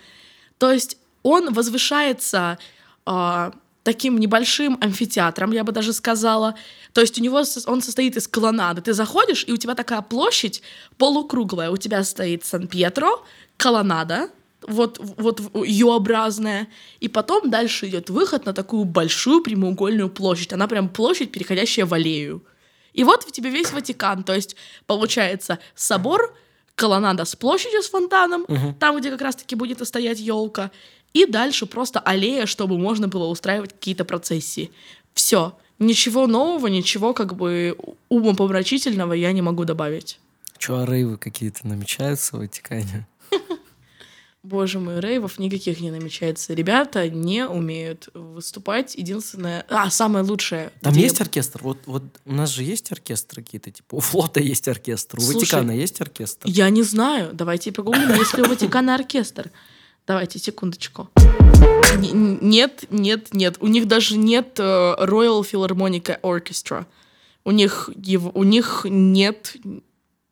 То 0.58 0.72
есть 0.72 0.96
он 1.22 1.52
возвышается 1.52 2.58
а, 3.04 3.52
таким 3.82 4.18
небольшим 4.18 4.78
амфитеатром, 4.80 5.52
я 5.52 5.64
бы 5.64 5.72
даже 5.72 5.92
сказала. 5.92 6.54
То 6.92 7.00
есть 7.00 7.18
у 7.18 7.22
него 7.22 7.42
он 7.66 7.82
состоит 7.82 8.16
из 8.16 8.28
колоннады. 8.28 8.82
Ты 8.82 8.92
заходишь, 8.92 9.44
и 9.46 9.52
у 9.52 9.56
тебя 9.56 9.74
такая 9.74 10.02
площадь 10.02 10.62
полукруглая. 10.98 11.70
У 11.70 11.76
тебя 11.76 12.04
стоит 12.04 12.44
Сан-Пьетро, 12.44 13.24
колоннада, 13.56 14.30
вот, 14.66 14.98
вот 15.00 15.40
Ю-образная, 15.66 16.68
и 17.00 17.08
потом 17.08 17.50
дальше 17.50 17.88
идет 17.88 18.10
выход 18.10 18.46
на 18.46 18.52
такую 18.52 18.84
большую 18.84 19.42
прямоугольную 19.42 20.08
площадь. 20.08 20.52
Она 20.52 20.68
прям 20.68 20.88
площадь, 20.88 21.32
переходящая 21.32 21.86
в 21.86 21.94
аллею. 21.94 22.44
И 22.92 23.04
вот 23.04 23.24
в 23.24 23.32
тебе 23.32 23.50
весь 23.50 23.72
Ватикан. 23.72 24.22
То 24.22 24.34
есть, 24.34 24.54
получается, 24.86 25.58
собор, 25.74 26.36
колоннада 26.74 27.24
с 27.24 27.34
площадью 27.34 27.82
с 27.82 27.88
фонтаном, 27.88 28.46
там, 28.78 28.98
где 28.98 29.10
как 29.10 29.22
раз-таки 29.22 29.56
будет 29.56 29.80
и 29.80 29.84
стоять 29.84 30.20
елка, 30.20 30.70
и 31.12 31.26
дальше 31.26 31.66
просто 31.66 32.00
аллея, 32.00 32.46
чтобы 32.46 32.78
можно 32.78 33.08
было 33.08 33.26
устраивать 33.26 33.72
какие-то 33.72 34.04
процессии. 34.04 34.70
Все. 35.14 35.56
Ничего 35.78 36.26
нового, 36.26 36.68
ничего 36.68 37.12
как 37.12 37.34
бы 37.34 37.76
умопомрачительного 38.08 39.14
я 39.14 39.32
не 39.32 39.42
могу 39.42 39.64
добавить. 39.64 40.20
Че, 40.58 40.78
а 40.78 40.86
рейвы 40.86 41.16
какие-то 41.16 41.66
намечаются 41.66 42.36
в 42.36 42.38
Ватикане? 42.38 43.06
Боже 44.44 44.78
мой, 44.80 45.00
рейвов 45.00 45.38
никаких 45.38 45.80
не 45.80 45.90
намечается. 45.90 46.52
Ребята 46.54 47.08
не 47.08 47.46
умеют 47.46 48.08
выступать. 48.14 48.94
Единственное... 48.96 49.64
А, 49.68 49.88
самое 49.90 50.24
лучшее. 50.24 50.72
Там 50.80 50.92
где- 50.92 51.02
есть 51.02 51.20
оркестр? 51.20 51.60
Вот, 51.62 51.78
вот 51.86 52.02
у 52.24 52.32
нас 52.32 52.50
же 52.50 52.64
есть 52.64 52.90
оркестры 52.90 53.42
какие-то, 53.42 53.70
типа 53.70 53.96
у 53.96 54.00
флота 54.00 54.40
есть 54.40 54.66
оркестр, 54.66 55.18
у 55.18 55.20
Слушай, 55.20 55.36
Ватикана 55.36 55.70
есть 55.72 56.00
оркестр. 56.00 56.48
Я 56.48 56.70
не 56.70 56.82
знаю. 56.82 57.30
Давайте 57.32 57.70
погуглим, 57.70 58.14
есть 58.14 58.36
ли 58.36 58.42
у 58.42 58.46
Ватикана 58.46 58.94
оркестр. 58.96 59.50
Давайте, 60.06 60.38
секундочку. 60.38 61.08
Нет, 61.98 62.84
нет, 62.90 63.32
нет. 63.32 63.56
У 63.60 63.68
них 63.68 63.86
даже 63.86 64.16
нет 64.16 64.58
э, 64.58 64.62
Royal 64.62 65.42
Philharmonic 65.42 66.20
Orchestra. 66.22 66.86
У 67.44 67.50
них, 67.50 67.90
у 68.34 68.42
них 68.42 68.86
нет 68.88 69.56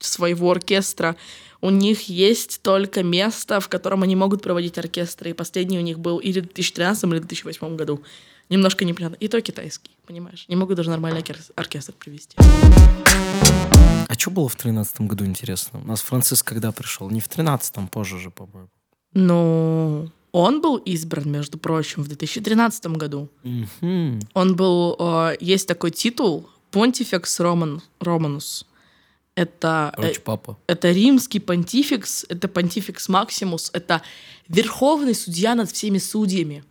своего 0.00 0.50
оркестра. 0.50 1.16
У 1.60 1.70
них 1.70 2.08
есть 2.08 2.62
только 2.62 3.02
место, 3.02 3.60
в 3.60 3.68
котором 3.68 4.02
они 4.02 4.16
могут 4.16 4.42
проводить 4.42 4.78
оркестры. 4.78 5.30
И 5.30 5.34
последний 5.34 5.78
у 5.78 5.82
них 5.82 5.98
был 5.98 6.18
или 6.18 6.40
в 6.40 6.44
2013 6.44 7.04
или 7.04 7.18
в 7.18 7.26
2008 7.26 7.76
году. 7.76 8.02
Немножко 8.48 8.84
непонятно. 8.84 9.16
И 9.16 9.28
то 9.28 9.40
китайский, 9.40 9.92
понимаешь? 10.06 10.46
Не 10.48 10.56
могу 10.56 10.74
даже 10.74 10.90
нормальный 10.90 11.22
оркестр 11.54 11.92
привести. 11.92 12.36
А 14.08 14.14
что 14.18 14.30
было 14.30 14.48
в 14.48 14.56
тринадцатом 14.56 15.06
году, 15.06 15.24
интересно? 15.24 15.80
У 15.80 15.86
нас 15.86 16.00
Франциск 16.00 16.48
когда 16.48 16.72
пришел? 16.72 17.08
Не 17.10 17.20
в 17.20 17.28
тринадцатом, 17.28 17.86
позже 17.86 18.18
же, 18.18 18.30
по-моему. 18.30 18.68
Ну, 19.14 20.10
он 20.32 20.60
был 20.60 20.76
избран, 20.76 21.30
между 21.30 21.58
прочим, 21.58 22.02
в 22.02 22.08
2013 22.08 22.86
году. 22.86 23.28
Мгм. 23.42 24.20
Он 24.34 24.56
был... 24.56 24.96
э, 24.98 25.36
есть 25.40 25.66
такой 25.66 25.90
титул 25.90 26.48
Понтифекс 26.70 27.40
Роман, 27.40 27.82
Романус. 28.00 28.66
Это, 29.34 29.92
э, 29.96 30.00
Короче, 30.00 30.20
папа. 30.20 30.58
это 30.66 30.90
римский 30.92 31.40
понтификс, 31.40 32.26
это 32.28 32.46
понтификс 32.48 33.08
Максимус, 33.08 33.70
это 33.72 34.02
верховный 34.48 35.14
судья 35.14 35.54
над 35.54 35.70
всеми 35.70 35.98
судьями. 35.98 36.64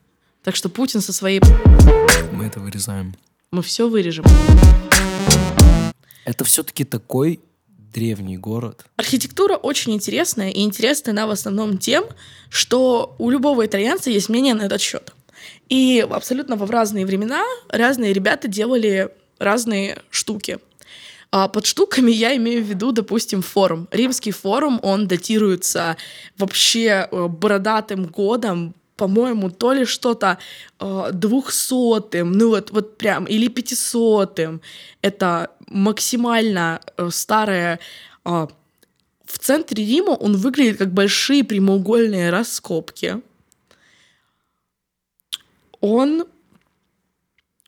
Так 0.44 0.56
что 0.56 0.70
Путин 0.70 1.02
со 1.02 1.12
своей... 1.12 1.42
Мы 2.32 2.46
это 2.46 2.60
вырезаем. 2.60 3.16
Мы 3.52 3.62
все 3.62 3.90
вырежем. 3.90 4.24
Это 6.26 6.44
все-таки 6.44 6.84
такой 6.86 7.40
древний 7.94 8.38
город. 8.38 8.86
Архитектура 8.98 9.56
очень 9.56 9.94
интересная, 9.94 10.50
и 10.50 10.62
интересная 10.62 11.14
она 11.14 11.28
в 11.28 11.32
основном 11.32 11.78
тем, 11.78 12.06
что 12.50 13.16
у 13.18 13.30
любого 13.30 13.66
итальянца 13.66 14.10
есть 14.10 14.30
мнение 14.30 14.54
на 14.54 14.64
этот 14.64 14.82
счет. 14.82 15.14
И 15.70 16.06
абсолютно 16.10 16.56
в 16.56 16.70
разные 16.70 17.06
времена 17.06 17.44
разные 17.70 18.14
ребята 18.14 18.48
делали 18.48 19.10
разные 19.38 20.02
штуки. 20.10 20.60
А 21.32 21.48
под 21.48 21.68
штуками 21.68 22.12
я 22.12 22.36
имею 22.38 22.64
в 22.64 22.68
виду, 22.68 22.92
допустим, 22.92 23.44
форум. 23.44 23.88
Римский 23.92 24.32
форум, 24.32 24.80
он 24.82 25.08
датируется 25.08 25.96
вообще 26.38 27.08
э, 27.12 27.28
бородатым 27.28 28.06
годом, 28.06 28.74
по-моему, 29.00 29.50
то 29.50 29.74
ли 29.74 29.86
что-то 29.86 30.38
э, 30.80 31.10
двухсотым, 31.14 32.34
ну 32.34 32.50
вот, 32.50 32.72
вот 32.72 32.98
прям, 32.98 33.26
или 33.26 33.48
пятисотым. 33.48 34.62
Это 35.02 35.48
максимально 35.68 36.82
э, 36.98 37.10
старое... 37.12 37.80
э, 38.26 38.48
в 39.26 39.38
центре 39.38 39.86
Рима 39.86 40.12
он 40.12 40.36
выглядит 40.36 40.78
как 40.78 40.92
большие 40.94 41.44
прямоугольные 41.44 42.30
раскопки. 42.30 43.22
Он 45.82 46.26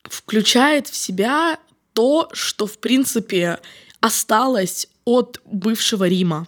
включает 0.02 0.88
в 0.88 0.96
себя 0.96 1.58
то, 1.92 2.28
что, 2.32 2.66
в 2.66 2.78
принципе, 2.78 3.58
осталось 4.00 4.88
от 5.04 5.40
бывшего 5.44 6.08
Рима. 6.08 6.46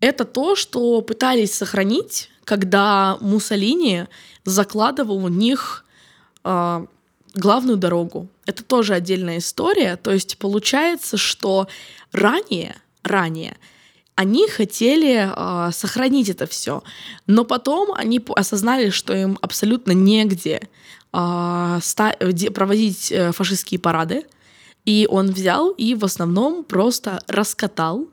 Это 0.00 0.24
то, 0.24 0.56
что 0.56 1.00
пытались 1.02 1.54
сохранить, 1.54 2.30
когда 2.46 3.18
Муссолини 3.20 4.06
закладывал 4.44 5.22
у 5.24 5.28
них 5.28 5.84
а, 6.44 6.86
главную 7.34 7.76
дорогу. 7.76 8.28
Это 8.46 8.62
тоже 8.62 8.94
отдельная 8.94 9.38
история. 9.38 9.96
То 9.96 10.12
есть 10.12 10.38
получается, 10.38 11.18
что 11.18 11.66
ранее, 12.12 12.76
ранее 13.02 13.56
они 14.14 14.48
хотели 14.48 15.28
а, 15.28 15.70
сохранить 15.72 16.30
это 16.30 16.46
все, 16.46 16.82
но 17.26 17.44
потом 17.44 17.92
они 17.92 18.24
осознали, 18.34 18.90
что 18.90 19.12
им 19.12 19.38
абсолютно 19.42 19.92
негде 19.92 20.62
а, 21.12 21.80
де- 22.32 22.50
проводить 22.50 23.12
э, 23.12 23.32
фашистские 23.32 23.78
парады, 23.80 24.24
и 24.84 25.06
он 25.10 25.32
взял 25.32 25.70
и 25.70 25.94
в 25.94 26.04
основном 26.04 26.64
просто 26.64 27.20
раскатал 27.26 28.08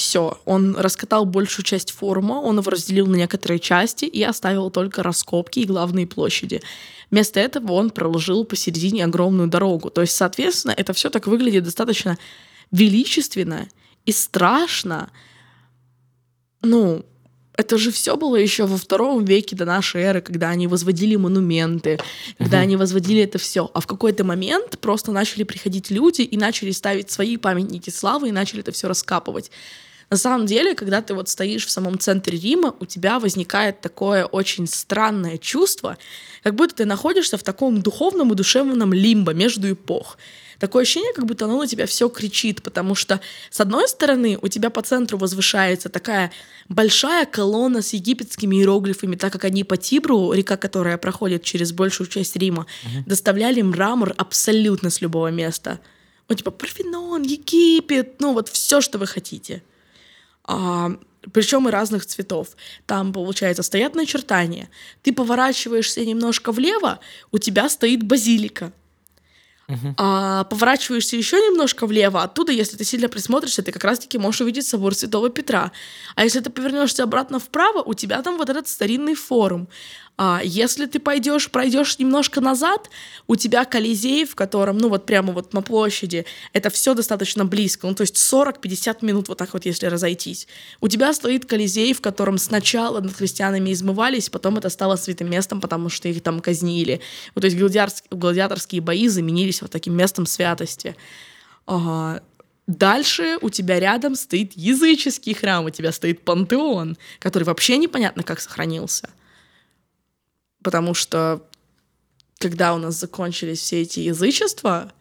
все. 0.00 0.40
Он 0.44 0.76
раскатал 0.76 1.24
большую 1.24 1.64
часть 1.64 1.92
форума, 1.92 2.34
он 2.34 2.58
его 2.58 2.70
разделил 2.70 3.06
на 3.06 3.16
некоторые 3.16 3.58
части 3.58 4.04
и 4.04 4.22
оставил 4.22 4.70
только 4.70 5.02
раскопки 5.02 5.60
и 5.60 5.64
главные 5.66 6.06
площади. 6.06 6.62
Вместо 7.10 7.40
этого 7.40 7.72
он 7.72 7.90
проложил 7.90 8.44
посередине 8.44 9.04
огромную 9.04 9.48
дорогу. 9.48 9.90
То 9.90 10.00
есть, 10.00 10.16
соответственно, 10.16 10.74
это 10.76 10.92
все 10.92 11.10
так 11.10 11.26
выглядит 11.26 11.64
достаточно 11.64 12.18
величественно 12.70 13.68
и 14.06 14.12
страшно. 14.12 15.10
Ну, 16.62 17.04
это 17.60 17.76
же 17.76 17.90
все 17.90 18.16
было 18.16 18.36
еще 18.36 18.64
во 18.64 18.78
втором 18.78 19.24
веке 19.24 19.54
до 19.54 19.66
нашей 19.66 20.00
эры, 20.00 20.22
когда 20.22 20.48
они 20.48 20.66
возводили 20.66 21.16
монументы, 21.16 21.98
когда 22.38 22.60
они 22.60 22.76
возводили 22.76 23.22
это 23.22 23.38
все. 23.38 23.70
А 23.74 23.80
в 23.80 23.86
какой-то 23.86 24.24
момент 24.24 24.78
просто 24.78 25.12
начали 25.12 25.42
приходить 25.42 25.90
люди 25.90 26.22
и 26.22 26.38
начали 26.38 26.70
ставить 26.70 27.10
свои 27.10 27.36
памятники 27.36 27.90
славы 27.90 28.30
и 28.30 28.32
начали 28.32 28.60
это 28.60 28.72
все 28.72 28.88
раскапывать. 28.88 29.50
На 30.10 30.16
самом 30.16 30.44
деле, 30.46 30.74
когда 30.74 31.02
ты 31.02 31.14
вот 31.14 31.28
стоишь 31.28 31.64
в 31.64 31.70
самом 31.70 31.96
центре 31.96 32.36
Рима, 32.36 32.74
у 32.80 32.84
тебя 32.84 33.20
возникает 33.20 33.80
такое 33.80 34.24
очень 34.24 34.66
странное 34.66 35.38
чувство, 35.38 35.98
как 36.42 36.56
будто 36.56 36.74
ты 36.74 36.84
находишься 36.84 37.38
в 37.38 37.44
таком 37.44 37.80
духовном 37.80 38.32
и 38.32 38.34
душевном 38.34 38.92
лимбо 38.92 39.32
между 39.32 39.70
эпох. 39.70 40.18
Такое 40.58 40.82
ощущение, 40.82 41.14
как 41.14 41.26
будто 41.26 41.44
оно 41.44 41.58
на 41.58 41.68
тебя 41.68 41.86
все 41.86 42.08
кричит, 42.08 42.62
потому 42.62 42.96
что, 42.96 43.20
с 43.50 43.60
одной 43.60 43.88
стороны, 43.88 44.36
у 44.42 44.48
тебя 44.48 44.68
по 44.68 44.82
центру 44.82 45.16
возвышается 45.16 45.88
такая 45.88 46.32
большая 46.68 47.24
колонна 47.24 47.80
с 47.80 47.92
египетскими 47.92 48.56
иероглифами, 48.56 49.14
так 49.14 49.32
как 49.32 49.44
они 49.44 49.62
по 49.62 49.76
Тибру, 49.76 50.32
река, 50.32 50.56
которая 50.56 50.98
проходит 50.98 51.44
через 51.44 51.70
большую 51.70 52.08
часть 52.08 52.34
Рима, 52.34 52.66
доставляли 53.06 53.62
мрамор 53.62 54.12
абсолютно 54.18 54.90
с 54.90 55.00
любого 55.00 55.28
места. 55.28 55.78
Ну, 56.28 56.34
типа, 56.34 56.50
Парфенон, 56.50 57.22
Египет, 57.22 58.20
ну 58.20 58.34
вот 58.34 58.48
все, 58.48 58.80
что 58.80 58.98
вы 58.98 59.06
хотите. 59.06 59.62
Причем 61.32 61.68
и 61.68 61.70
разных 61.70 62.06
цветов. 62.06 62.48
Там, 62.86 63.12
получается, 63.12 63.62
стоят 63.62 63.94
начертания. 63.94 64.68
Ты 65.02 65.12
поворачиваешься 65.12 66.04
немножко 66.04 66.52
влево, 66.52 67.00
у 67.30 67.38
тебя 67.38 67.68
стоит 67.68 68.02
базилика. 68.02 68.72
А 69.98 70.44
поворачиваешься 70.44 71.16
еще 71.16 71.36
немножко 71.36 71.86
влево, 71.86 72.22
оттуда, 72.24 72.50
если 72.50 72.76
ты 72.76 72.84
сильно 72.84 73.08
присмотришься, 73.08 73.62
ты 73.62 73.70
как 73.70 73.84
раз-таки 73.84 74.18
можешь 74.18 74.40
увидеть 74.40 74.66
собор 74.66 74.94
Святого 74.94 75.30
Петра. 75.30 75.70
А 76.16 76.24
если 76.24 76.40
ты 76.40 76.50
повернешься 76.50 77.04
обратно 77.04 77.38
вправо, 77.38 77.80
у 77.82 77.94
тебя 77.94 78.20
там 78.22 78.36
вот 78.36 78.50
этот 78.50 78.66
старинный 78.66 79.14
форум. 79.14 79.68
А 80.22 80.42
если 80.44 80.84
ты 80.84 80.98
пойдешь, 80.98 81.50
пройдешь 81.50 81.98
немножко 81.98 82.42
назад, 82.42 82.90
у 83.26 83.36
тебя 83.36 83.64
Колизей, 83.64 84.26
в 84.26 84.34
котором, 84.34 84.76
ну 84.76 84.90
вот 84.90 85.06
прямо 85.06 85.32
вот 85.32 85.54
на 85.54 85.62
площади, 85.62 86.26
это 86.52 86.68
все 86.68 86.92
достаточно 86.92 87.46
близко, 87.46 87.86
ну 87.86 87.94
то 87.94 88.02
есть 88.02 88.16
40-50 88.16 88.98
минут 89.00 89.28
вот 89.28 89.38
так 89.38 89.54
вот, 89.54 89.64
если 89.64 89.86
разойтись. 89.86 90.46
У 90.82 90.88
тебя 90.88 91.14
стоит 91.14 91.46
Колизей, 91.46 91.94
в 91.94 92.02
котором 92.02 92.36
сначала 92.36 93.00
над 93.00 93.16
христианами 93.16 93.72
измывались, 93.72 94.28
потом 94.28 94.58
это 94.58 94.68
стало 94.68 94.96
святым 94.96 95.30
местом, 95.30 95.58
потому 95.58 95.88
что 95.88 96.06
их 96.06 96.22
там 96.22 96.40
казнили. 96.40 97.00
Вот, 97.34 97.40
то 97.40 97.46
есть 97.46 97.56
гладиаторские 98.10 98.82
бои 98.82 99.08
заменились 99.08 99.62
вот 99.62 99.70
таким 99.70 99.96
местом 99.96 100.26
святости. 100.26 100.96
Ага. 101.64 102.22
Дальше 102.66 103.38
у 103.40 103.48
тебя 103.48 103.80
рядом 103.80 104.14
стоит 104.16 104.52
языческий 104.54 105.32
храм, 105.32 105.64
у 105.64 105.70
тебя 105.70 105.92
стоит 105.92 106.20
пантеон, 106.20 106.98
который 107.20 107.44
вообще 107.44 107.78
непонятно 107.78 108.22
как 108.22 108.38
сохранился. 108.38 109.08
Потому 110.62 110.94
что 110.94 111.42
когда 112.38 112.74
у 112.74 112.78
нас 112.78 112.94
закончились 112.98 113.60
все 113.60 113.82
эти 113.82 114.00
язычества, 114.00 114.92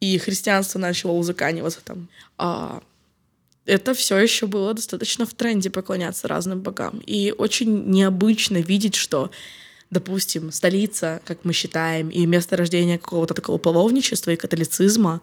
и 0.00 0.18
христианство 0.18 0.78
начало 0.78 1.12
узаканиваться 1.12 1.80
там, 1.84 2.08
а, 2.38 2.82
это 3.66 3.94
все 3.94 4.16
еще 4.18 4.46
было 4.46 4.72
достаточно 4.72 5.26
в 5.26 5.34
тренде 5.34 5.70
поклоняться 5.70 6.28
разным 6.28 6.60
богам. 6.60 7.02
И 7.04 7.34
очень 7.36 7.90
необычно 7.90 8.58
видеть, 8.58 8.94
что, 8.94 9.30
допустим, 9.90 10.52
столица, 10.52 11.20
как 11.24 11.44
мы 11.44 11.52
считаем, 11.52 12.08
и 12.08 12.24
место 12.26 12.56
рождения 12.56 12.98
какого-то 12.98 13.34
такого 13.34 13.58
половничества 13.58 14.30
и 14.30 14.36
католицизма 14.36 15.20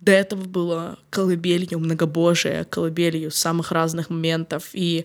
до 0.00 0.12
этого 0.12 0.44
было 0.44 0.98
колыбелью 1.10 1.78
многобожия, 1.78 2.64
колыбелью 2.64 3.30
самых 3.30 3.70
разных 3.70 4.10
моментов. 4.10 4.70
И 4.72 5.04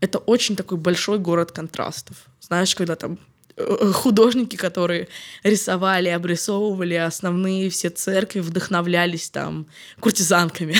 это 0.00 0.18
очень 0.18 0.56
такой 0.56 0.78
большой 0.78 1.18
город 1.18 1.52
контрастов. 1.52 2.16
Знаешь, 2.40 2.74
когда 2.74 2.96
там 2.96 3.18
э, 3.56 3.92
художники, 3.92 4.56
которые 4.56 5.08
рисовали, 5.42 6.08
обрисовывали 6.08 6.94
основные 6.94 7.70
все 7.70 7.90
церкви, 7.90 8.40
вдохновлялись 8.40 9.30
там 9.30 9.66
куртизанками. 10.00 10.76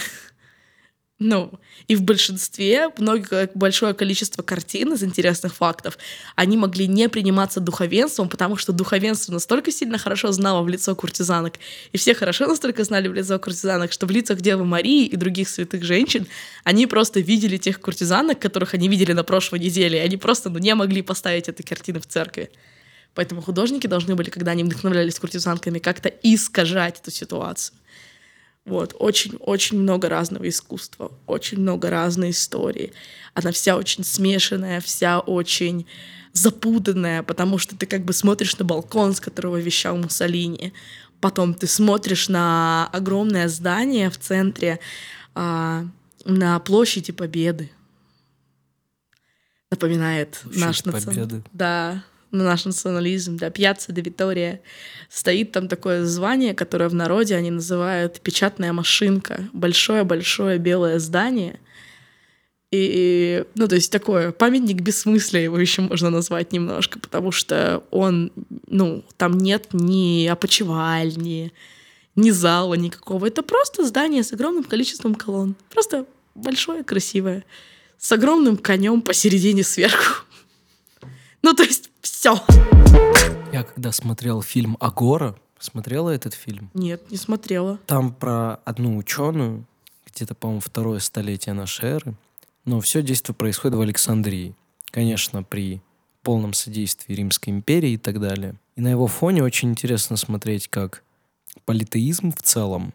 Ну, 1.23 1.53
и 1.87 1.97
в 1.97 2.03
большинстве, 2.03 2.89
много, 2.97 3.51
большое 3.55 3.93
количество 3.93 4.43
картин 4.43 4.95
из 4.95 5.05
интересных 5.05 5.55
фактов, 5.55 5.99
они 6.35 6.57
могли 6.57 6.87
не 6.87 7.11
приниматься 7.11 7.61
духовенством, 7.61 8.31
потому 8.31 8.57
что 8.57 8.73
духовенство 8.73 9.35
настолько 9.35 9.71
сильно 9.71 9.99
хорошо 9.99 10.33
знало 10.33 10.63
в 10.63 10.69
лицо 10.71 10.97
куртизанок, 10.97 11.57
и 11.93 11.99
все 11.99 12.15
хорошо 12.15 12.47
настолько 12.47 12.85
знали 12.85 13.07
в 13.07 13.13
лицо 13.13 13.39
куртизанок, 13.39 13.93
что 13.93 14.07
в 14.07 14.11
лицах 14.11 14.41
Девы 14.41 14.65
Марии 14.65 15.05
и 15.05 15.15
других 15.17 15.51
святых 15.51 15.85
женщин 15.85 16.27
они 16.65 16.87
просто 16.87 17.21
видели 17.21 17.59
тех 17.59 17.83
куртизанок, 17.83 18.39
которых 18.39 18.73
они 18.73 18.89
видели 18.89 19.13
на 19.13 19.23
прошлой 19.23 19.59
неделе, 19.59 19.99
и 19.99 20.01
они 20.03 20.17
просто 20.17 20.49
ну, 20.49 20.59
не 20.59 20.75
могли 20.75 21.03
поставить 21.03 21.51
эти 21.51 21.61
картины 21.61 22.01
в 22.01 22.07
церкви. 22.07 22.51
Поэтому 23.15 23.43
художники 23.43 23.87
должны 23.87 24.15
были, 24.15 24.31
когда 24.31 24.53
они 24.53 24.65
вдохновлялись 24.65 25.19
куртизанками, 25.19 25.81
как-то 25.81 26.09
искажать 26.09 26.99
эту 27.01 27.11
ситуацию. 27.11 27.77
Вот, 28.71 28.95
очень-очень 29.01 29.81
много 29.81 30.09
разного 30.09 30.49
искусства, 30.49 31.11
очень 31.27 31.59
много 31.59 31.91
разной 31.91 32.31
истории. 32.31 32.93
Она 33.35 33.51
вся 33.51 33.77
очень 33.77 34.05
смешанная, 34.05 34.81
вся 34.81 35.19
очень 35.19 35.89
запутанная, 36.33 37.25
потому 37.25 37.59
что 37.59 37.77
ты 37.77 37.87
как 37.87 38.05
бы 38.05 38.13
смотришь 38.13 38.57
на 38.59 38.65
балкон, 38.65 39.13
с 39.13 39.19
которого 39.19 39.57
вещал 39.57 39.97
Муссолини, 39.97 40.73
потом 41.21 41.55
ты 41.55 41.67
смотришь 41.67 42.29
на 42.29 42.89
огромное 42.93 43.49
здание 43.49 44.09
в 44.09 44.19
центре, 44.19 44.79
а, 45.35 45.85
на 46.25 46.61
площади 46.61 47.11
Победы. 47.11 47.73
Напоминает 49.73 50.39
Площадь 50.45 50.61
наш 50.61 50.85
национальный... 50.85 51.43
Да, 51.53 52.05
на 52.31 52.45
наш 52.45 52.65
национализм, 52.65 53.37
да, 53.37 53.51
Пьяцца 53.51 53.93
де 53.93 54.03
Витория, 54.03 54.61
стоит 55.09 55.53
там 55.53 55.69
такое 55.69 56.05
звание, 56.05 56.55
которое 56.55 56.89
в 56.89 56.95
народе 56.95 57.37
они 57.37 57.51
называют 57.51 58.21
печатная 58.21 58.73
машинка. 58.73 59.49
Большое-большое 59.53 60.59
белое 60.59 60.99
здание. 60.99 61.59
И, 62.71 63.45
ну, 63.57 63.67
то 63.67 63.75
есть 63.75 63.91
такое 63.91 64.31
памятник 64.31 64.81
бессмыслия 64.81 65.43
его 65.43 65.59
еще 65.59 65.83
можно 65.83 66.09
назвать 66.09 66.53
немножко, 66.53 67.01
потому 67.01 67.33
что 67.33 67.83
он, 67.91 68.31
ну, 68.69 69.05
там 69.17 69.39
нет 69.39 69.69
ни 69.73 70.27
опочивальни, 70.29 71.53
ни 72.15 72.31
зала 72.31 72.75
никакого. 72.75 73.27
Это 73.27 73.43
просто 73.43 73.85
здание 73.85 74.23
с 74.23 74.33
огромным 74.33 74.63
количеством 74.63 75.17
колонн. 75.17 75.57
Просто 75.71 76.07
большое, 76.37 76.85
красивое. 76.85 77.45
С 77.99 78.13
огромным 78.13 78.57
конем 78.57 79.03
посередине 79.03 79.65
сверху. 79.65 80.25
Ну, 81.43 81.55
то 81.55 81.63
есть 81.63 81.90
все. 82.01 82.39
Я 83.53 83.65
когда 83.65 83.93
смотрел 83.93 84.43
фильм 84.43 84.77
«Агора», 84.81 85.37
смотрела 85.59 86.11
этот 86.11 86.35
фильм? 86.35 86.71
Нет, 86.75 87.11
не 87.11 87.17
смотрела. 87.17 87.79
Там 87.87 88.13
про 88.13 88.57
одну 88.65 88.97
ученую, 88.97 89.67
где-то, 90.07 90.35
по-моему, 90.35 90.61
второе 90.61 90.99
столетие 91.01 91.55
нашей 91.55 91.91
эры. 91.91 92.15
Но 92.65 92.81
все 92.81 93.03
действие 93.03 93.35
происходит 93.35 93.77
в 93.77 93.81
Александрии. 93.81 94.55
Конечно, 94.91 95.43
при 95.43 95.81
полном 96.23 96.53
содействии 96.53 97.15
Римской 97.15 97.53
империи 97.53 97.93
и 97.93 97.99
так 97.99 98.21
далее. 98.21 98.55
И 98.77 98.81
на 98.81 98.89
его 98.89 99.07
фоне 99.07 99.43
очень 99.43 99.71
интересно 99.71 100.17
смотреть, 100.17 100.69
как 100.69 101.03
политеизм 101.65 102.33
в 102.33 102.43
целом 102.43 102.93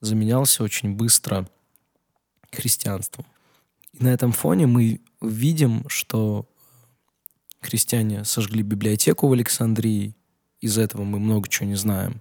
заменялся 0.00 0.62
очень 0.62 0.94
быстро 0.94 1.48
христианством. 2.50 3.26
И 3.92 4.04
на 4.04 4.08
этом 4.08 4.32
фоне 4.32 4.66
мы 4.66 5.00
видим, 5.20 5.84
что 5.88 6.46
христиане 7.66 8.24
сожгли 8.24 8.62
библиотеку 8.62 9.28
в 9.28 9.32
Александрии. 9.32 10.14
Из 10.60 10.78
этого 10.78 11.04
мы 11.04 11.18
много 11.18 11.48
чего 11.48 11.68
не 11.68 11.74
знаем. 11.74 12.20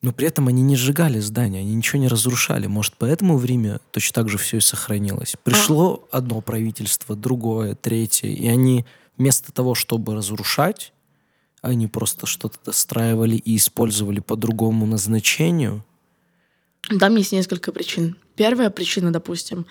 Но 0.00 0.12
при 0.12 0.28
этом 0.28 0.46
они 0.48 0.62
не 0.62 0.76
сжигали 0.76 1.18
здания, 1.18 1.58
они 1.60 1.74
ничего 1.74 2.00
не 2.00 2.08
разрушали. 2.08 2.66
Может, 2.68 2.94
поэтому 2.98 3.36
в 3.36 3.44
Риме 3.44 3.80
точно 3.90 4.14
так 4.14 4.28
же 4.28 4.38
все 4.38 4.58
и 4.58 4.60
сохранилось. 4.60 5.34
Пришло 5.42 6.08
одно 6.12 6.40
правительство, 6.40 7.16
другое, 7.16 7.74
третье, 7.74 8.28
и 8.28 8.46
они 8.46 8.86
вместо 9.16 9.52
того, 9.52 9.74
чтобы 9.74 10.14
разрушать, 10.14 10.92
они 11.60 11.88
просто 11.88 12.26
что-то 12.26 12.58
достраивали 12.64 13.36
и 13.36 13.56
использовали 13.56 14.20
по 14.20 14.36
другому 14.36 14.86
назначению. 14.86 15.84
Там 17.00 17.16
есть 17.16 17.32
несколько 17.32 17.72
причин. 17.72 18.16
Первая 18.36 18.70
причина, 18.70 19.12
допустим, 19.12 19.66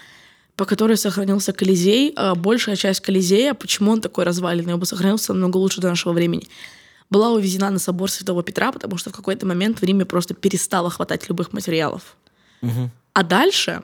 по 0.58 0.66
которой 0.66 0.98
сохранился 0.98 1.54
Колизей, 1.54 2.14
а 2.16 2.34
большая 2.36 2.76
часть 2.76 3.00
Колизея, 3.02 3.54
почему 3.54 3.92
он 3.92 4.02
такой 4.02 4.26
разваленный, 4.26 4.74
он 4.74 4.80
бы 4.80 4.88
сохранился 4.88 5.32
намного 5.32 5.58
лучше 5.58 5.80
до 5.80 5.88
нашего 5.88 6.14
времени, 6.14 6.48
была 7.12 7.30
увезена 7.30 7.70
на 7.70 7.80
собор 7.80 8.10
Святого 8.10 8.44
Петра, 8.44 8.72
потому 8.72 8.98
что 8.98 9.12
в 9.12 9.14
какой-то 9.14 9.46
момент 9.46 9.80
в 9.80 9.84
Риме 9.84 10.04
просто 10.04 10.34
перестало 10.34 10.90
хватать 10.90 11.30
любых 11.30 11.54
материалов. 11.54 12.18
Мгм. 12.62 12.90
А 13.14 13.24
дальше 13.24 13.84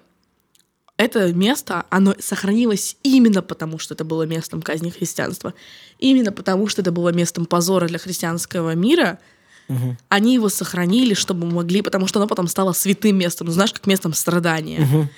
это 0.98 1.32
место, 1.32 1.86
оно 1.90 2.16
сохранилось 2.20 2.98
именно 3.04 3.44
потому, 3.44 3.78
что 3.78 3.94
это 3.94 4.04
было 4.04 4.24
местом 4.24 4.62
казни 4.62 4.90
христианства. 4.90 5.54
Именно 6.00 6.32
потому, 6.32 6.68
что 6.68 6.82
это 6.82 6.92
было 6.92 7.10
местом 7.10 7.46
позора 7.46 7.88
для 7.88 8.00
христианского 8.00 8.74
мира. 8.74 9.20
Мгм. 9.68 9.98
Они 10.10 10.34
его 10.34 10.50
сохранили, 10.50 11.14
чтобы 11.14 11.46
могли, 11.46 11.84
потому 11.84 12.08
что 12.08 12.20
оно 12.20 12.28
потом 12.28 12.48
стало 12.48 12.74
святым 12.74 13.18
местом, 13.18 13.48
ну, 13.48 13.54
знаешь, 13.54 13.74
как 13.74 13.86
местом 13.86 14.14
страдания. 14.14 14.80
Мгм. 14.80 15.10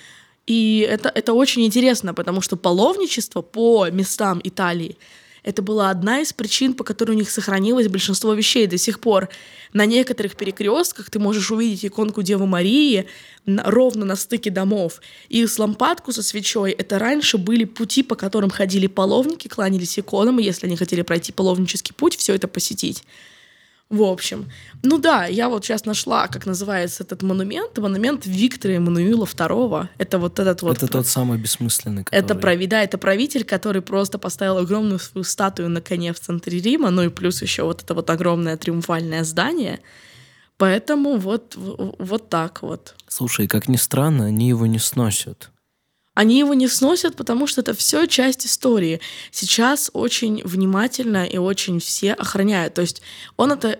И 0.46 0.86
это, 0.88 1.10
это 1.14 1.32
очень 1.32 1.64
интересно, 1.64 2.14
потому 2.14 2.40
что 2.40 2.56
паломничество 2.56 3.42
по 3.42 3.88
местам 3.90 4.40
Италии 4.44 4.96
это 5.46 5.62
была 5.62 5.90
одна 5.90 6.20
из 6.22 6.32
причин, 6.32 6.74
по 6.74 6.82
которой 6.82 7.12
у 7.12 7.14
них 7.14 7.30
сохранилось 7.30 7.86
большинство 7.86 8.34
вещей 8.34 8.66
до 8.66 8.78
сих 8.78 8.98
пор. 8.98 9.28
На 9.72 9.86
некоторых 9.86 10.34
перекрестках 10.34 11.08
ты 11.08 11.20
можешь 11.20 11.52
увидеть 11.52 11.84
иконку 11.84 12.22
Девы 12.22 12.46
Марии 12.46 13.06
на- 13.46 13.62
ровно 13.62 14.04
на 14.04 14.16
стыке 14.16 14.50
домов. 14.50 15.00
И 15.28 15.46
с 15.46 15.56
лампадку 15.56 16.10
со 16.10 16.24
свечой 16.24 16.72
это 16.72 16.98
раньше 16.98 17.38
были 17.38 17.64
пути, 17.64 18.02
по 18.02 18.16
которым 18.16 18.50
ходили 18.50 18.88
паломники, 18.88 19.46
кланялись 19.46 19.96
иконам, 20.00 20.40
и 20.40 20.42
если 20.42 20.66
они 20.66 20.76
хотели 20.76 21.02
пройти 21.02 21.30
паломнический 21.30 21.94
путь, 21.94 22.16
все 22.16 22.34
это 22.34 22.48
посетить. 22.48 23.04
В 23.88 24.02
общем, 24.02 24.50
ну 24.82 24.98
да, 24.98 25.26
я 25.26 25.48
вот 25.48 25.64
сейчас 25.64 25.84
нашла, 25.84 26.26
как 26.26 26.44
называется 26.44 27.04
этот 27.04 27.22
монумент. 27.22 27.78
Монумент 27.78 28.26
Виктора 28.26 28.74
Эммануила 28.74 29.26
II. 29.26 29.88
Это 29.98 30.18
вот 30.18 30.40
этот 30.40 30.62
вот... 30.62 30.76
Это 30.76 30.88
тот 30.88 31.06
самый 31.06 31.38
бессмысленный, 31.38 32.02
Это, 32.02 32.22
который- 32.22 32.40
прави, 32.40 32.66
да, 32.66 32.82
это 32.82 32.98
правитель, 32.98 33.44
который 33.44 33.82
просто 33.82 34.18
поставил 34.18 34.58
огромную 34.58 34.98
свою 34.98 35.22
статую 35.22 35.68
на 35.68 35.80
коне 35.80 36.12
в 36.12 36.18
центре 36.18 36.58
Рима, 36.58 36.90
ну 36.90 37.02
и 37.02 37.08
плюс 37.10 37.42
еще 37.42 37.62
вот 37.62 37.82
это 37.82 37.94
вот 37.94 38.10
огромное 38.10 38.56
триумфальное 38.56 39.22
здание. 39.22 39.78
Поэтому 40.58 41.18
вот, 41.18 41.54
вот 41.56 42.28
так 42.28 42.62
вот. 42.62 42.96
Слушай, 43.06 43.46
как 43.46 43.68
ни 43.68 43.76
странно, 43.76 44.24
они 44.26 44.48
его 44.48 44.66
не 44.66 44.80
сносят. 44.80 45.50
Они 46.16 46.38
его 46.38 46.54
не 46.54 46.66
сносят, 46.66 47.14
потому 47.14 47.46
что 47.46 47.60
это 47.60 47.74
все 47.74 48.06
часть 48.06 48.46
истории. 48.46 49.00
Сейчас 49.30 49.90
очень 49.92 50.40
внимательно 50.44 51.26
и 51.26 51.36
очень 51.36 51.78
все 51.78 52.14
охраняют. 52.14 52.72
То 52.72 52.80
есть 52.80 53.02
он 53.36 53.52
это 53.52 53.78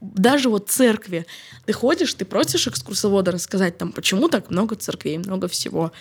даже 0.00 0.48
вот 0.48 0.70
церкви. 0.70 1.26
Ты 1.66 1.74
ходишь, 1.74 2.14
ты 2.14 2.24
просишь 2.24 2.66
экскурсовода 2.68 3.32
рассказать 3.32 3.76
там, 3.76 3.92
почему 3.92 4.30
так 4.30 4.50
много 4.50 4.76
церквей, 4.76 5.18
много 5.18 5.46
всего. 5.46 5.92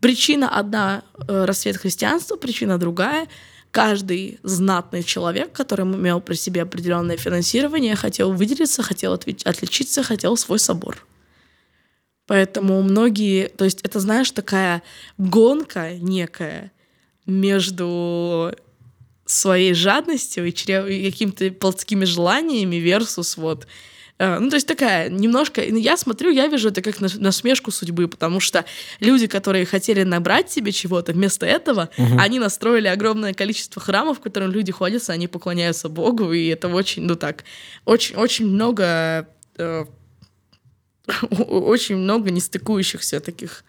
Причина 0.00 0.48
одна 0.48 1.04
э, 1.28 1.44
рассвет 1.44 1.76
христианства, 1.76 2.34
причина 2.34 2.76
другая. 2.76 3.28
Каждый 3.70 4.40
знатный 4.42 5.04
человек, 5.04 5.52
который 5.52 5.84
имел 5.84 6.20
при 6.20 6.34
себе 6.34 6.62
определенное 6.62 7.18
финансирование, 7.18 7.94
хотел 7.94 8.32
выделиться, 8.32 8.82
хотел 8.82 9.12
отличиться, 9.12 10.02
хотел 10.02 10.36
свой 10.36 10.58
собор. 10.58 11.06
Поэтому 12.26 12.82
многие, 12.82 13.48
то 13.48 13.64
есть 13.64 13.80
это, 13.82 14.00
знаешь, 14.00 14.30
такая 14.30 14.82
гонка 15.18 15.94
некая 15.94 16.72
между 17.26 18.52
своей 19.26 19.74
жадностью 19.74 20.46
и, 20.46 20.50
чрев- 20.50 20.90
и 20.90 21.10
какими-то 21.10 21.50
плотскими 21.50 22.04
желаниями 22.04 22.76
versus 22.76 23.34
вот 23.40 23.66
э, 24.18 24.38
ну, 24.38 24.50
то 24.50 24.56
есть 24.56 24.66
такая 24.66 25.08
немножко... 25.08 25.62
ну, 25.68 25.76
Я 25.78 25.96
смотрю, 25.96 26.30
я 26.30 26.46
вижу 26.46 26.68
это 26.68 26.82
как 26.82 27.00
нас- 27.00 27.14
насмешку 27.14 27.70
судьбы, 27.70 28.06
потому 28.08 28.40
что 28.40 28.64
люди, 29.00 29.26
которые 29.26 29.64
хотели 29.64 30.02
набрать 30.02 30.50
себе 30.50 30.72
чего-то, 30.72 31.12
вместо 31.12 31.46
этого 31.46 31.88
они 32.18 32.38
настроили 32.38 32.86
огромное 32.86 33.32
количество 33.32 33.80
храмов, 33.80 34.18
в 34.18 34.20
которых 34.20 34.50
люди 34.54 34.72
ходят, 34.72 35.08
они 35.08 35.26
поклоняются 35.26 35.88
Богу, 35.88 36.32
и 36.32 36.46
это 36.48 36.68
очень, 36.68 37.04
ну 37.04 37.16
так, 37.16 37.44
очень-очень 37.86 38.46
много 38.46 39.26
э, 39.56 39.84
очень 41.30 41.96
много 41.96 42.30
нестыкующихся 42.30 43.20
таких 43.20 43.64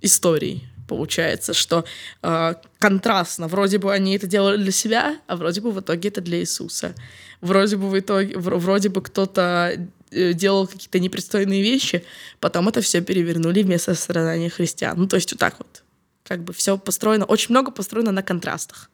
историй 0.00 0.68
получается, 0.86 1.54
что 1.54 1.84
э, 2.22 2.54
контрастно. 2.78 3.48
Вроде 3.48 3.78
бы 3.78 3.92
они 3.92 4.14
это 4.14 4.26
делали 4.26 4.62
для 4.62 4.72
себя, 4.72 5.16
а 5.26 5.36
вроде 5.36 5.60
бы 5.60 5.70
в 5.70 5.80
итоге 5.80 6.08
это 6.08 6.20
для 6.20 6.38
Иисуса. 6.40 6.94
Вроде 7.40 7.76
бы 7.76 7.88
в 7.88 7.98
итоге, 7.98 8.34
вр- 8.34 8.58
вроде 8.58 8.88
бы 8.88 9.00
кто-то 9.00 9.72
э, 10.10 10.32
делал 10.34 10.66
какие-то 10.66 10.98
непристойные 10.98 11.62
вещи, 11.62 12.04
потом 12.40 12.68
это 12.68 12.80
все 12.82 13.00
перевернули 13.00 13.62
вместо 13.62 13.94
страдания 13.94 14.50
христиан. 14.50 14.98
Ну, 14.98 15.06
то 15.06 15.16
есть 15.16 15.32
вот 15.32 15.38
так 15.38 15.54
вот. 15.58 15.82
Как 16.24 16.44
бы 16.44 16.52
все 16.52 16.76
построено, 16.76 17.24
очень 17.24 17.50
много 17.50 17.70
построено 17.70 18.12
на 18.12 18.22
контрастах. 18.22 18.90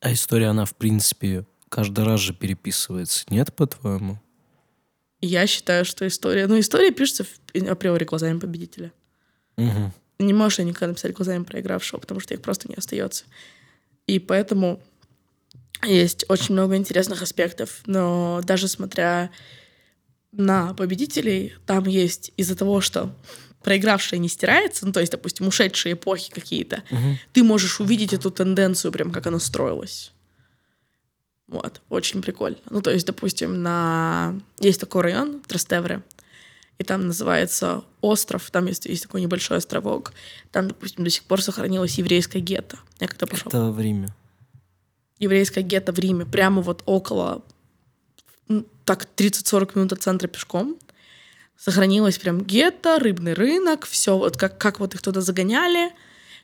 А 0.00 0.12
история, 0.12 0.48
она, 0.48 0.64
в 0.64 0.74
принципе, 0.74 1.44
каждый 1.68 2.04
раз 2.04 2.20
же 2.20 2.34
переписывается. 2.34 3.24
Нет, 3.30 3.54
по-твоему? 3.54 4.18
Я 5.20 5.46
считаю, 5.46 5.84
что 5.84 6.06
история... 6.06 6.46
Ну, 6.46 6.58
история 6.58 6.90
пишется 6.92 7.24
в- 7.24 7.68
априори 7.68 8.04
глазами 8.04 8.38
победителя. 8.38 8.92
Мгм. 9.56 9.92
не 10.18 10.32
можешь 10.32 10.58
ее 10.58 10.64
никогда 10.66 10.88
написать 10.88 11.12
глазами 11.14 11.44
проигравшего, 11.44 11.98
потому 12.00 12.20
что 12.20 12.32
их 12.34 12.40
просто 12.42 12.68
не 12.68 12.74
остается. 12.74 13.24
И 14.06 14.18
поэтому 14.18 14.82
есть 15.84 16.24
очень 16.28 16.54
много 16.54 16.76
интересных 16.76 17.22
аспектов, 17.22 17.80
но 17.86 18.40
даже 18.44 18.68
смотря 18.68 19.30
на 20.32 20.74
победителей, 20.74 21.54
там 21.66 21.84
есть 21.86 22.32
из-за 22.36 22.54
того, 22.56 22.80
что 22.80 23.14
проигравшая 23.62 24.20
не 24.20 24.28
стирается, 24.28 24.86
ну, 24.86 24.92
то 24.92 25.00
есть, 25.00 25.12
допустим, 25.12 25.46
ушедшие 25.48 25.94
эпохи 25.94 26.30
какие-то, 26.30 26.82
Мгм. 26.90 27.18
ты 27.32 27.42
можешь 27.42 27.80
увидеть 27.80 28.12
эту 28.12 28.30
тенденцию, 28.30 28.92
прям 28.92 29.10
как 29.12 29.26
она 29.26 29.38
строилась. 29.38 30.12
Вот, 31.50 31.82
очень 31.88 32.22
прикольно. 32.22 32.58
Ну, 32.70 32.80
то 32.80 32.92
есть, 32.92 33.06
допустим, 33.06 33.60
на... 33.62 34.40
Есть 34.60 34.80
такой 34.80 35.02
район, 35.02 35.40
Трастевре, 35.40 36.00
и 36.78 36.84
там 36.84 37.08
называется 37.08 37.82
остров, 38.00 38.50
там 38.52 38.66
есть, 38.66 38.86
есть 38.86 39.02
такой 39.02 39.20
небольшой 39.20 39.58
островок, 39.58 40.12
там, 40.52 40.68
допустим, 40.68 41.02
до 41.02 41.10
сих 41.10 41.24
пор 41.24 41.42
сохранилось 41.42 41.98
еврейское 41.98 42.38
гетто. 42.38 42.78
Я 43.00 43.08
когда 43.08 43.26
пошел. 43.26 43.48
Это 43.48 43.72
в 43.72 43.80
Риме. 43.80 44.14
Еврейское 45.18 45.62
гетто 45.62 45.92
в 45.92 45.98
Риме, 45.98 46.24
прямо 46.24 46.62
вот 46.62 46.84
около, 46.86 47.42
м, 48.48 48.64
так, 48.84 49.08
30-40 49.16 49.74
минут 49.74 49.92
от 49.92 50.02
центра 50.02 50.28
пешком. 50.28 50.76
Сохранилось 51.56 52.18
прям 52.18 52.40
гетто, 52.42 53.00
рыбный 53.00 53.34
рынок, 53.34 53.86
все 53.86 54.16
вот 54.16 54.36
как, 54.36 54.56
как 54.56 54.78
вот 54.78 54.94
их 54.94 55.02
туда 55.02 55.20
загоняли, 55.20 55.90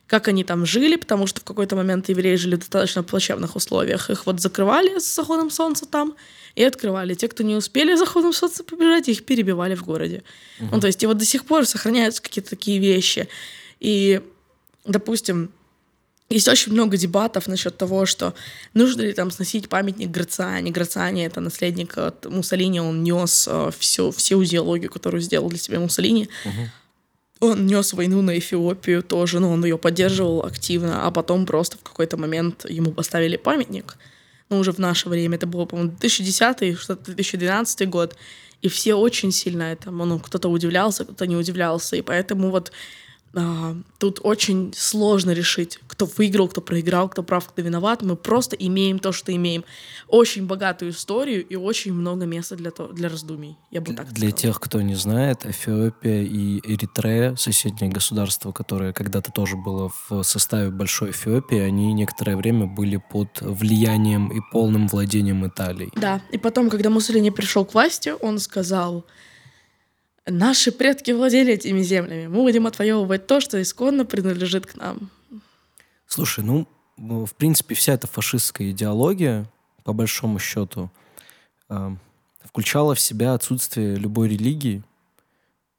как 0.07 0.29
они 0.29 0.43
там 0.43 0.65
жили, 0.65 0.95
потому 0.95 1.27
что 1.27 1.41
в 1.41 1.43
какой-то 1.43 1.75
момент 1.75 2.09
евреи 2.09 2.35
жили 2.35 2.55
в 2.55 2.59
достаточно 2.59 3.03
плачевных 3.03 3.55
условиях. 3.55 4.09
Их 4.09 4.25
вот 4.25 4.39
закрывали 4.39 4.99
с 4.99 5.15
заходом 5.15 5.51
солнца 5.51 5.85
там 5.85 6.15
и 6.55 6.63
открывали. 6.63 7.13
Те, 7.13 7.27
кто 7.27 7.43
не 7.43 7.55
успели 7.55 7.93
с 7.93 7.99
заходом 7.99 8.33
солнца 8.33 8.63
побежать, 8.63 9.09
их 9.09 9.25
перебивали 9.25 9.75
в 9.75 9.83
городе. 9.83 10.23
Ну, 10.59 10.79
то 10.79 10.87
есть 10.87 11.03
и 11.03 11.07
вот 11.07 11.17
до 11.17 11.25
сих 11.25 11.45
пор 11.45 11.65
сохраняются 11.65 12.21
какие-то 12.21 12.51
такие 12.51 12.79
вещи. 12.79 13.27
И, 13.81 14.21
допустим, 14.85 15.51
есть 16.29 16.47
очень 16.47 16.73
много 16.73 16.97
дебатов 16.97 17.47
насчет 17.47 17.77
того, 17.77 18.05
что 18.05 18.33
нужно 18.73 19.01
ли 19.01 19.13
там 19.13 19.29
сносить 19.31 19.69
памятник 19.69 20.09
Грациани. 20.09 20.71
Грациани— 20.71 21.25
это 21.25 21.41
наследник 21.41 21.97
от 21.97 22.25
Муссолини, 22.25 22.79
он 22.79 23.03
нес 23.03 23.47
э, 23.49 23.71
всю, 23.77 24.11
всю 24.11 24.43
идеологию, 24.43 24.91
которую 24.91 25.21
сделал 25.21 25.49
для 25.49 25.59
себя 25.59 25.79
Муссолини. 25.79 26.29
Он 27.39 27.65
нес 27.65 27.93
войну 27.93 28.21
на 28.21 28.37
Эфиопию 28.37 29.03
тоже, 29.03 29.39
но 29.39 29.51
он 29.51 29.63
ее 29.63 29.77
поддерживал 29.77 30.43
активно, 30.45 31.05
а 31.05 31.11
потом 31.11 31.45
просто 31.45 31.77
в 31.77 31.83
какой-то 31.83 32.17
момент 32.17 32.65
ему 32.69 32.91
поставили 32.91 33.37
памятник. 33.37 33.97
Ну, 34.49 34.59
уже 34.59 34.71
в 34.71 34.79
наше 34.79 35.09
время, 35.09 35.35
это 35.35 35.45
было, 35.45 35.65
по-моему, 35.65 35.91
2010 35.91 36.79
что-то 36.79 37.05
2012 37.05 37.89
год, 37.89 38.15
и 38.61 38.69
все 38.69 38.95
очень 38.95 39.31
сильно 39.31 39.63
этому, 39.63 40.05
ну, 40.05 40.19
кто-то 40.19 40.49
удивлялся, 40.49 41.03
кто-то 41.03 41.27
не 41.27 41.35
удивлялся, 41.35 41.95
и 41.95 42.01
поэтому 42.01 42.49
вот 42.49 42.71
а, 43.33 43.75
тут 43.99 44.19
очень 44.23 44.73
сложно 44.75 45.31
решить, 45.31 45.79
кто 45.87 46.05
выиграл, 46.05 46.47
кто 46.47 46.61
проиграл, 46.61 47.09
кто 47.09 47.23
прав, 47.23 47.47
кто 47.47 47.61
виноват. 47.61 48.01
Мы 48.01 48.15
просто 48.15 48.55
имеем 48.55 48.99
то, 48.99 49.11
что 49.11 49.35
имеем. 49.35 49.63
Очень 50.07 50.47
богатую 50.47 50.91
историю 50.91 51.45
и 51.45 51.55
очень 51.55 51.93
много 51.93 52.25
места 52.25 52.55
для, 52.55 52.71
то, 52.71 52.87
для 52.87 53.09
раздумий. 53.09 53.57
Я 53.69 53.81
бы 53.81 53.93
так 53.93 54.07
Для 54.13 54.29
сказала. 54.29 54.31
тех, 54.31 54.59
кто 54.59 54.81
не 54.81 54.95
знает, 54.95 55.45
Эфиопия 55.45 56.23
и 56.23 56.59
Эритрея, 56.63 57.35
соседние 57.35 57.91
государства, 57.91 58.51
которые 58.51 58.93
когда-то 58.93 59.31
тоже 59.31 59.55
было 59.57 59.91
в 60.09 60.23
составе 60.23 60.69
Большой 60.69 61.11
Эфиопии, 61.11 61.59
они 61.59 61.93
некоторое 61.93 62.37
время 62.37 62.65
были 62.65 62.97
под 62.97 63.41
влиянием 63.41 64.29
и 64.29 64.39
полным 64.51 64.87
владением 64.87 65.45
Италии. 65.45 65.91
Да, 65.95 66.21
и 66.31 66.37
потом, 66.37 66.69
когда 66.69 66.89
Муссолини 66.89 67.31
пришел 67.31 67.65
к 67.65 67.73
власти, 67.73 68.13
он 68.21 68.39
сказал, 68.39 69.05
наши 70.27 70.71
предки 70.71 71.11
владели 71.11 71.53
этими 71.53 71.81
землями, 71.81 72.27
мы 72.27 72.43
будем 72.43 72.67
отвоевывать 72.67 73.27
то, 73.27 73.39
что 73.39 73.61
исконно 73.61 74.05
принадлежит 74.05 74.65
к 74.65 74.75
нам. 74.75 75.09
Слушай, 76.07 76.43
ну, 76.43 76.67
в 76.97 77.33
принципе, 77.35 77.75
вся 77.75 77.93
эта 77.93 78.07
фашистская 78.07 78.71
идеология, 78.71 79.45
по 79.83 79.93
большому 79.93 80.39
счету, 80.39 80.89
э, 81.69 81.95
включала 82.43 82.95
в 82.95 82.99
себя 82.99 83.33
отсутствие 83.33 83.95
любой 83.95 84.29
религии, 84.29 84.83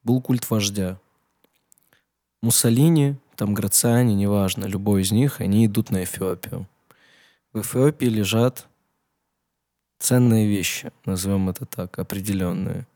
был 0.03 0.21
культ 0.21 0.49
вождя. 0.51 0.99
Муссолини, 2.41 3.17
там 3.37 3.55
Грациани, 3.55 4.15
неважно, 4.15 4.65
любой 4.65 5.03
из 5.03 5.13
них, 5.13 5.41
они 5.41 5.67
идут 5.67 5.91
на 5.91 6.05
Эфиопию. 6.05 6.67
В 7.53 7.61
Эфиопии 7.61 8.07
лежат 8.07 8.67
ценные 9.99 10.47
вещи, 10.47 10.93
назовем 11.05 11.49
это 11.49 11.67
так, 11.67 11.99
определенные. 11.99 12.87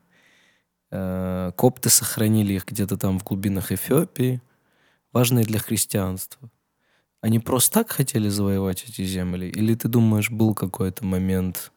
Э, 0.93 1.53
Копты 1.57 1.88
сохранили 1.88 2.53
их 2.53 2.66
где-то 2.66 2.99
там 2.99 3.18
в 3.18 3.24
глубинах 3.24 3.72
Эфиопии, 3.72 4.43
важные 5.12 5.45
для 5.45 5.59
христианства. 5.59 6.51
Они 7.22 7.38
просто 7.38 7.80
так 7.80 7.90
хотели 7.90 8.28
завоевать 8.28 8.84
эти 8.86 9.03
земли? 9.05 9.49
Или 9.49 9.74
ты 9.74 9.88
думаешь, 9.88 10.30
был 10.30 10.55
какой-то 10.55 11.05
момент 11.05 11.72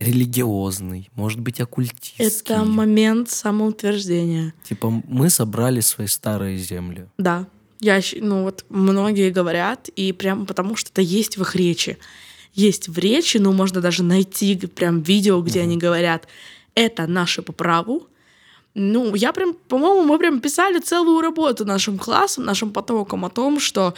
религиозный, 0.00 1.08
может 1.14 1.40
быть, 1.40 1.60
оккультистский? 1.60 2.24
Это 2.24 2.64
момент 2.64 3.30
самоутверждения. 3.30 4.52
Типа, 4.64 4.90
мы 4.90 5.30
собрали 5.30 5.80
свои 5.80 6.08
старые 6.08 6.58
земли. 6.58 7.06
Да, 7.18 7.46
я, 7.80 8.00
ну 8.20 8.42
вот 8.42 8.64
многие 8.68 9.30
говорят, 9.30 9.88
и 9.88 10.12
прям 10.12 10.44
потому 10.46 10.74
что 10.74 10.90
это 10.90 11.02
есть 11.02 11.36
в 11.36 11.42
их 11.42 11.54
речи. 11.54 11.98
Есть 12.52 12.88
в 12.88 12.98
речи, 12.98 13.36
ну 13.36 13.52
можно 13.52 13.80
даже 13.80 14.02
найти 14.02 14.56
прям 14.56 15.02
видео, 15.02 15.40
где 15.42 15.60
они 15.60 15.76
говорят, 15.76 16.26
это 16.76 17.06
наше 17.08 17.42
по 17.42 17.52
праву. 17.52 18.06
Ну, 18.74 19.14
я 19.16 19.32
прям, 19.32 19.54
по-моему, 19.54 20.02
мы 20.04 20.18
прям 20.18 20.40
писали 20.40 20.78
целую 20.78 21.20
работу 21.22 21.64
нашим 21.64 21.98
классом, 21.98 22.44
нашим 22.44 22.70
потокам 22.70 23.24
о 23.24 23.30
том, 23.30 23.58
что 23.58 23.94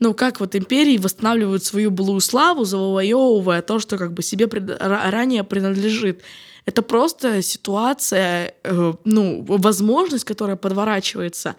ну, 0.00 0.14
как 0.14 0.40
вот 0.40 0.56
империи 0.56 0.98
восстанавливают 0.98 1.62
свою 1.64 1.90
былую 1.90 2.20
славу, 2.20 2.64
завоевывая 2.64 3.62
то, 3.62 3.78
что 3.78 3.98
как 3.98 4.12
бы 4.12 4.22
себе 4.22 4.48
пред- 4.48 4.70
ра- 4.80 5.10
ранее 5.10 5.44
принадлежит. 5.44 6.22
Это 6.64 6.82
просто 6.82 7.42
ситуация, 7.42 8.54
э, 8.64 8.92
ну, 9.04 9.44
возможность, 9.46 10.24
которая 10.24 10.56
подворачивается, 10.56 11.54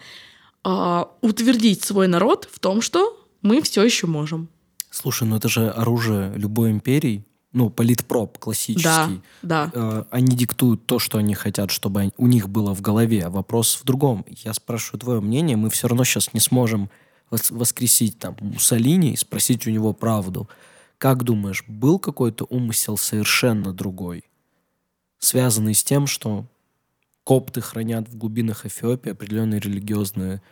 а, 0.62 1.08
утвердить 1.20 1.84
свой 1.84 2.08
народ 2.08 2.48
в 2.50 2.58
том, 2.58 2.82
что 2.82 3.16
мы 3.42 3.60
все 3.62 3.82
еще 3.84 4.06
можем. 4.06 4.48
Слушай, 4.90 5.28
ну 5.28 5.36
это 5.36 5.48
же 5.48 5.68
оружие 5.70 6.32
любой 6.36 6.70
империи, 6.70 7.24
ну, 7.54 7.70
политпроп 7.70 8.36
классический. 8.38 9.22
Да, 9.42 9.66
да. 9.66 9.70
Э, 9.72 10.04
они 10.10 10.36
диктуют 10.36 10.84
то, 10.86 10.98
что 10.98 11.18
они 11.18 11.34
хотят, 11.34 11.70
чтобы 11.70 12.12
у 12.18 12.26
них 12.26 12.48
было 12.48 12.74
в 12.74 12.82
голове. 12.82 13.28
Вопрос 13.28 13.76
в 13.80 13.84
другом. 13.84 14.26
Я 14.28 14.52
спрашиваю 14.52 15.00
твое 15.00 15.20
мнение, 15.20 15.56
мы 15.56 15.70
все 15.70 15.86
равно 15.86 16.02
сейчас 16.04 16.34
не 16.34 16.40
сможем 16.40 16.90
вос- 17.30 17.54
воскресить 17.56 18.18
там 18.18 18.36
Муссолини 18.40 19.12
и 19.12 19.16
спросить 19.16 19.66
у 19.68 19.70
него 19.70 19.92
правду. 19.92 20.48
Как 20.98 21.22
думаешь, 21.22 21.64
был 21.68 22.00
какой-то 22.00 22.44
умысел 22.44 22.96
совершенно 22.96 23.72
другой, 23.72 24.24
связанный 25.18 25.74
с 25.74 25.84
тем, 25.84 26.08
что 26.08 26.46
копты 27.22 27.60
хранят 27.60 28.08
в 28.08 28.18
глубинах 28.18 28.66
Эфиопии 28.66 29.12
определенные 29.12 29.60
религиозные... 29.60 30.42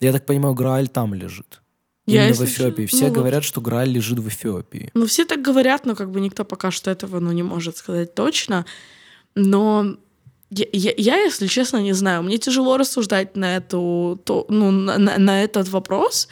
Я 0.00 0.12
так 0.12 0.24
понимаю, 0.24 0.54
Грааль 0.54 0.88
там 0.88 1.12
лежит. 1.12 1.60
Я, 2.08 2.26
Именно 2.28 2.34
в 2.36 2.44
Эфиопии. 2.44 2.86
Все 2.86 3.02
ну 3.04 3.08
вот- 3.08 3.14
говорят, 3.18 3.44
что 3.44 3.60
Грааль 3.60 3.90
лежит 3.90 4.18
в 4.18 4.28
Эфиопии. 4.28 4.90
Ну, 4.94 5.06
все 5.06 5.24
так 5.24 5.42
говорят, 5.42 5.86
но 5.86 5.94
как 5.94 6.10
бы 6.10 6.20
никто 6.20 6.44
пока 6.44 6.70
что 6.70 6.90
этого 6.90 7.20
ну, 7.20 7.32
не 7.32 7.42
может 7.42 7.76
сказать 7.76 8.14
точно. 8.14 8.64
Но 9.34 9.96
я, 10.50 10.66
я- 10.72 10.94
я, 10.96 11.16
если 11.18 11.46
честно, 11.46 11.78
не 11.82 11.92
знаю. 11.92 12.22
Мне 12.22 12.38
тяжело 12.38 12.76
рассуждать 12.78 13.36
на, 13.36 13.56
эту, 13.56 14.20
то, 14.24 14.46
ну, 14.48 14.70
на, 14.70 14.98
на- 14.98 15.18
на 15.18 15.44
этот 15.44 15.68
вопрос, 15.68 16.28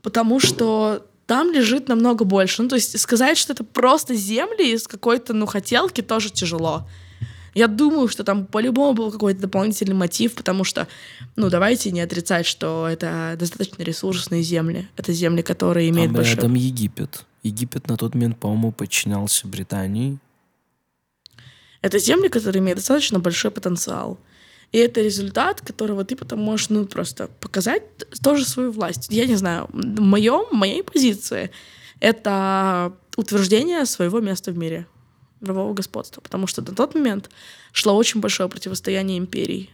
потому 0.00 0.40
что 0.40 1.06
там 1.26 1.52
лежит 1.52 1.88
намного 1.88 2.24
больше. 2.24 2.62
Ну, 2.62 2.68
то 2.68 2.76
есть 2.76 2.98
сказать, 2.98 3.38
что 3.38 3.52
это 3.52 3.64
просто 3.64 4.14
земли 4.14 4.72
из 4.72 4.86
какой-то, 4.88 5.34
ну, 5.34 5.46
хотелки, 5.46 6.00
тоже 6.00 6.30
тяжело. 6.30 6.88
Я 7.54 7.66
думаю, 7.66 8.08
что 8.08 8.24
там 8.24 8.46
по-любому 8.46 8.94
был 8.94 9.12
какой-то 9.12 9.40
дополнительный 9.40 9.94
мотив, 9.94 10.34
потому 10.34 10.64
что, 10.64 10.88
ну, 11.36 11.50
давайте 11.50 11.90
не 11.90 12.00
отрицать, 12.00 12.46
что 12.46 12.88
это 12.88 13.36
достаточно 13.38 13.82
ресурсные 13.82 14.42
земли. 14.42 14.88
Это 14.96 15.12
земли, 15.12 15.42
которые 15.42 15.90
имеют 15.90 16.10
Там 16.10 16.16
большое... 16.16 16.36
рядом 16.36 16.54
Египет. 16.54 17.24
Египет 17.42 17.88
на 17.88 17.96
тот 17.96 18.14
момент, 18.14 18.38
по-моему, 18.38 18.72
подчинялся 18.72 19.46
Британии. 19.46 20.18
Это 21.82 21.98
земли, 21.98 22.28
которые 22.28 22.60
имеют 22.60 22.78
достаточно 22.78 23.18
большой 23.18 23.50
потенциал. 23.50 24.18
И 24.70 24.78
это 24.78 25.02
результат, 25.02 25.60
которого 25.60 26.04
ты 26.04 26.16
потом 26.16 26.40
можешь, 26.40 26.70
ну, 26.70 26.86
просто 26.86 27.28
показать 27.40 27.82
тоже 28.22 28.46
свою 28.46 28.72
власть. 28.72 29.08
Я 29.10 29.26
не 29.26 29.34
знаю, 29.36 29.68
в 29.72 30.00
моем, 30.00 30.46
моей 30.52 30.82
позиции 30.82 31.50
это 32.00 32.92
утверждение 33.16 33.84
своего 33.84 34.20
места 34.20 34.50
в 34.50 34.58
мире, 34.58 34.86
мирового 35.42 35.74
господства. 35.74 36.20
Потому 36.20 36.46
что 36.46 36.62
на 36.62 36.74
тот 36.74 36.94
момент 36.94 37.30
шло 37.72 37.94
очень 37.96 38.20
большое 38.20 38.48
противостояние 38.48 39.18
империй. 39.18 39.70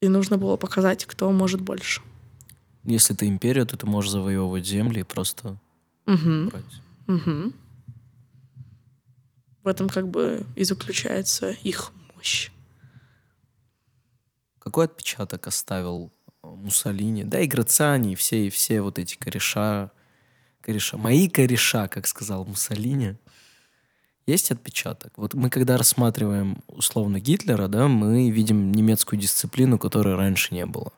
И 0.00 0.08
нужно 0.08 0.38
было 0.38 0.56
показать, 0.56 1.04
кто 1.04 1.30
может 1.32 1.60
больше. 1.60 2.00
Если 2.84 3.14
ты 3.14 3.26
империя, 3.26 3.64
то 3.64 3.76
ты 3.76 3.86
можешь 3.86 4.10
завоевывать 4.12 4.66
земли 4.66 5.00
и 5.00 5.04
просто 5.04 5.58
Мгм. 6.06 6.48
брать. 6.48 6.64
Мгм. 7.06 7.52
В 9.64 9.68
этом 9.68 9.88
как 9.88 10.08
бы 10.08 10.46
и 10.56 10.64
заключается 10.64 11.50
их 11.50 11.90
мощь. 12.14 12.50
Какой 14.60 14.84
отпечаток 14.86 15.46
оставил 15.46 16.12
э, 16.42 16.46
Муссолини? 16.48 17.24
Да 17.24 17.40
и 17.40 17.46
Грациани, 17.46 18.12
и 18.12 18.14
все, 18.14 18.46
и 18.46 18.50
все 18.50 18.80
вот 18.80 18.98
эти 18.98 19.16
кореша. 19.16 19.90
кореша. 20.60 20.96
Мои 20.96 21.28
кореша, 21.28 21.88
как 21.88 22.06
сказал 22.06 22.44
Муссолини. 22.44 23.16
Есть 24.28 24.50
отпечаток? 24.50 25.10
Вот 25.16 25.32
мы 25.32 25.48
когда 25.48 25.78
рассматриваем 25.78 26.58
условно 26.66 27.18
Гитлера, 27.18 27.66
да, 27.66 27.88
мы 27.88 28.28
видим 28.28 28.72
немецкую 28.72 29.18
дисциплину, 29.18 29.78
которой 29.78 30.16
раньше 30.16 30.54
не 30.54 30.66
было. 30.66 30.92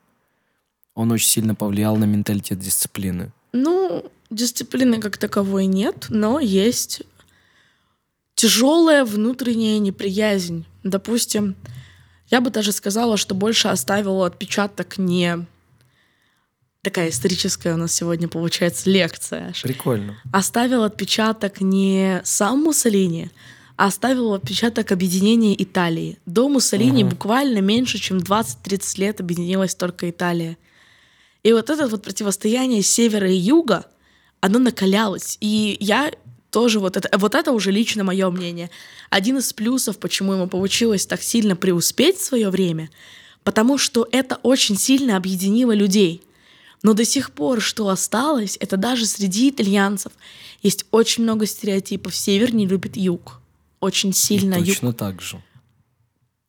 Он 0.97 1.13
очень 1.13 1.29
сильно 1.29 1.55
повлиял 1.55 1.97
на 1.97 2.07
менталитет 2.07 2.59
дисциплины. 2.59 3.31
Ну, 3.53 4.05
дисциплины 4.31 4.99
как 4.99 5.17
таковой 5.17 5.67
нет, 5.67 6.07
но 6.09 6.41
есть 6.41 7.03
тяжелая 8.35 9.05
внутренняя 9.05 9.79
неприязнь. 9.79 10.67
Допустим, 10.83 11.55
я 12.31 12.41
бы 12.41 12.51
даже 12.51 12.73
сказала, 12.73 13.17
что 13.17 13.37
больше 13.37 13.69
оставила 13.69 14.27
отпечаток 14.27 14.99
не 14.99 15.47
такая 16.83 17.11
историческая 17.11 17.75
у 17.75 17.77
нас 17.77 17.95
сегодня 17.95 18.29
получается 18.29 18.89
лекция. 18.91 19.53
Прикольно. 19.63 20.19
Оставил 20.33 20.83
отпечаток 20.85 21.61
не 21.61 22.21
сам 22.25 22.63
Муссолини, 22.63 23.31
оставил 23.77 24.33
отпечаток 24.35 24.93
объединения 24.93 25.55
Италии. 25.63 26.19
До 26.27 26.49
Муссолини 26.49 27.03
Мгм. 27.05 27.11
буквально 27.11 27.59
меньше, 27.59 27.99
чем 27.99 28.19
20-30 28.19 28.99
лет 28.99 29.21
объединилась 29.21 29.75
только 29.75 30.09
Италия. 30.11 30.57
И 31.43 31.53
вот 31.53 31.71
это 31.71 31.87
вот 31.87 32.03
противостояние 32.03 32.83
севера 32.83 33.31
и 33.31 33.37
юга, 33.37 33.87
оно 34.41 34.59
накалялось. 34.59 35.39
И 35.41 35.77
я 35.81 36.11
тоже 36.51 36.81
вот 36.81 36.97
это, 36.97 37.17
вот 37.19 37.35
это 37.35 37.53
уже 37.53 37.71
лично 37.71 38.05
мое 38.05 38.29
мнение. 38.31 38.71
Один 39.09 39.39
из 39.39 39.53
плюсов, 39.53 39.99
почему 39.99 40.33
ему 40.35 40.49
получилось 40.49 41.07
так 41.07 41.23
сильно 41.23 41.57
преуспеть 41.57 42.19
в 42.19 42.25
свое 42.25 42.51
время, 42.51 42.91
потому 43.45 43.79
что 43.79 44.07
это 44.13 44.39
очень 44.43 44.77
сильно 44.77 45.17
объединило 45.17 45.73
людей. 45.73 46.23
Но 46.83 46.95
до 46.95 47.05
сих 47.05 47.33
пор, 47.33 47.61
что 47.61 47.89
осталось, 47.89 48.57
это 48.61 48.77
даже 48.77 49.07
среди 49.07 49.51
итальянцев 49.51 50.13
есть 50.63 50.87
очень 50.91 51.25
много 51.25 51.47
стереотипов. 51.47 52.15
Север 52.15 52.55
не 52.55 52.67
любит 52.67 52.97
юг. 52.97 53.41
Очень 53.81 54.13
сильно 54.13 54.55
И 54.55 54.61
юг 54.61 54.67
точно 54.67 54.93
так 54.93 55.21
же. 55.21 55.43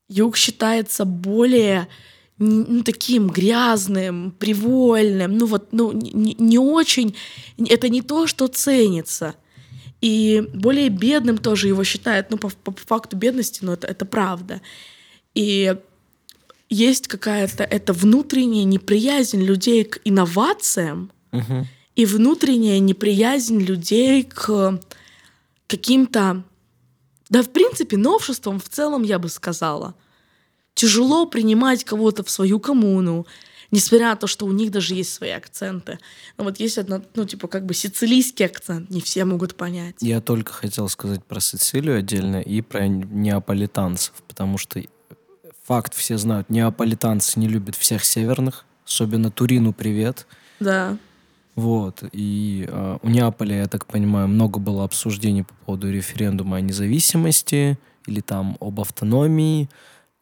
Юг 0.07 0.37
считается 0.37 1.05
более 1.05 1.87
ну, 2.37 2.83
таким 2.83 3.27
грязным, 3.27 4.31
привольным, 4.31 5.37
ну 5.37 5.45
вот, 5.45 5.71
ну, 5.71 5.91
не, 5.91 6.33
не 6.33 6.57
очень, 6.57 7.15
это 7.57 7.87
не 7.87 8.01
то, 8.01 8.25
что 8.25 8.47
ценится. 8.47 9.35
И 10.01 10.49
более 10.53 10.89
бедным 10.89 11.37
тоже 11.37 11.67
его 11.67 11.83
считают, 11.83 12.31
ну, 12.31 12.37
по, 12.37 12.49
по 12.49 12.71
факту 12.71 13.15
бедности, 13.15 13.63
но 13.63 13.73
это, 13.73 13.85
это 13.85 14.05
правда. 14.05 14.61
И 15.35 15.77
есть 16.71 17.07
какая-то 17.07 17.63
эта 17.63 17.93
внутренняя 17.93 18.63
неприязнь 18.63 19.41
людей 19.43 19.83
к 19.83 19.99
инновациям 20.05 21.11
Мгм. 21.31 21.67
и 21.95 22.05
внутренняя 22.05 22.79
неприязнь 22.79 23.59
людей 23.59 24.23
к 24.23 24.79
каким-то, 25.67 26.43
да, 27.29 27.43
в 27.43 27.49
принципе, 27.49 27.97
новшествам 27.97 28.59
в 28.59 28.69
целом, 28.69 29.03
я 29.03 29.19
бы 29.19 29.29
сказала. 29.29 29.95
Тяжело 30.73 31.25
принимать 31.25 31.83
кого-то 31.83 32.23
в 32.23 32.29
свою 32.29 32.59
коммуну, 32.59 33.27
несмотря 33.71 34.09
на 34.09 34.15
то, 34.15 34.27
что 34.27 34.45
у 34.45 34.51
них 34.51 34.71
даже 34.71 34.95
есть 34.95 35.13
свои 35.13 35.31
акценты. 35.31 35.99
Но 36.37 36.45
вот 36.45 36.59
есть 36.59 36.77
одна, 36.77 37.01
ну, 37.15 37.25
типа, 37.25 37.47
как 37.47 37.65
бы 37.65 37.73
сицилийский 37.73 38.45
акцент, 38.45 38.89
не 38.89 39.01
все 39.01 39.25
могут 39.25 39.55
понять. 39.55 39.95
Я 39.99 40.21
только 40.21 40.53
хотел 40.53 40.87
сказать 40.89 41.23
про 41.25 41.39
Сицилию 41.41 41.99
отдельно 41.99 42.41
и 42.41 42.61
про 42.61 42.87
неаполитанцев, 42.87 44.13
потому 44.27 44.57
что 44.57 44.81
факт 45.71 45.93
все 45.93 46.17
знают, 46.17 46.49
неаполитанцы 46.49 47.39
не 47.39 47.47
любят 47.47 47.77
всех 47.77 48.03
северных, 48.03 48.65
особенно 48.85 49.31
Турину 49.31 49.71
привет. 49.71 50.27
Да. 50.59 50.97
Вот. 51.55 52.03
И 52.11 52.65
э, 52.67 52.97
у 53.01 53.07
Неаполя, 53.07 53.59
я 53.59 53.67
так 53.67 53.85
понимаю, 53.85 54.27
много 54.27 54.59
было 54.59 54.83
обсуждений 54.83 55.43
по 55.43 55.53
поводу 55.65 55.89
референдума 55.89 56.57
о 56.57 56.59
независимости 56.59 57.79
или 58.05 58.19
там 58.19 58.57
об 58.59 58.81
автономии, 58.81 59.69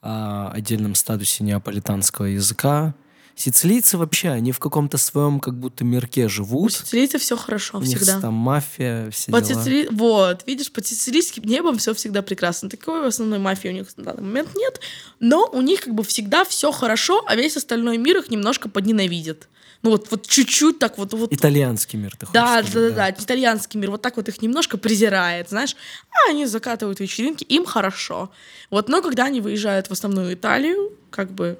о 0.03 0.51
отдельном 0.51 0.93
статусе 0.93 1.43
неаполитанского 1.43 2.25
языка. 2.25 2.93
Сицилийцы 3.39 3.97
вообще, 3.97 4.31
они 4.31 4.51
в 4.51 4.59
каком-то 4.59 4.97
своем 4.97 5.39
как 5.39 5.57
будто 5.57 5.85
мирке 5.85 6.25
У 6.25 6.29
живут. 6.29 6.73
сицилийцев 6.73 7.21
все 7.21 7.37
хорошо 7.37 7.77
У 7.77 7.81
них 7.81 7.97
всегда. 7.97 8.19
там 8.19 8.33
мафия, 8.33 9.09
все 9.11 9.31
Под 9.31 9.45
дела. 9.45 9.63
Сицили- 9.63 9.87
Вот, 9.91 10.43
видишь, 10.45 10.69
под 10.69 10.85
сицилийским 10.85 11.43
небом 11.43 11.77
все 11.77 11.93
всегда 11.93 12.21
прекрасно. 12.21 12.69
Такой 12.69 13.07
основной 13.07 13.39
мафии 13.39 13.69
у 13.69 13.71
них 13.71 13.87
на 13.95 14.03
данный 14.03 14.23
момент 14.23 14.49
нет. 14.57 14.81
Но 15.21 15.49
у 15.53 15.61
них 15.61 15.79
как 15.85 15.93
бы 15.95 16.03
всегда 16.03 16.43
все 16.43 16.73
хорошо, 16.73 17.23
а 17.25 17.37
весь 17.37 17.55
остальной 17.55 17.97
мир 17.97 18.17
их 18.17 18.29
немножко 18.29 18.67
подненавидит. 18.67 19.47
Ну 19.83 19.91
вот, 19.91 20.11
вот 20.11 20.27
чуть-чуть 20.27 20.77
так 20.77 20.97
вот, 20.97 21.13
вот 21.13 21.31
Итальянский 21.31 21.97
мир, 21.97 22.11
ты 22.17 22.25
хочешь 22.25 22.33
да, 22.33 22.61
да, 22.61 22.69
да, 22.73 22.89
да, 22.91 23.11
итальянский 23.11 23.79
мир 23.79 23.91
вот 23.91 24.01
так 24.01 24.17
вот 24.17 24.27
их 24.27 24.41
немножко 24.41 24.77
презирает, 24.77 25.47
знаешь, 25.47 25.77
а 26.11 26.31
они 26.31 26.45
закатывают 26.45 26.99
вечеринки, 26.99 27.45
им 27.45 27.63
хорошо. 27.63 28.29
Вот, 28.69 28.89
но 28.89 29.01
когда 29.01 29.23
они 29.23 29.39
выезжают 29.39 29.87
в 29.87 29.91
основную 29.91 30.33
Италию, 30.33 30.91
как 31.09 31.31
бы 31.31 31.57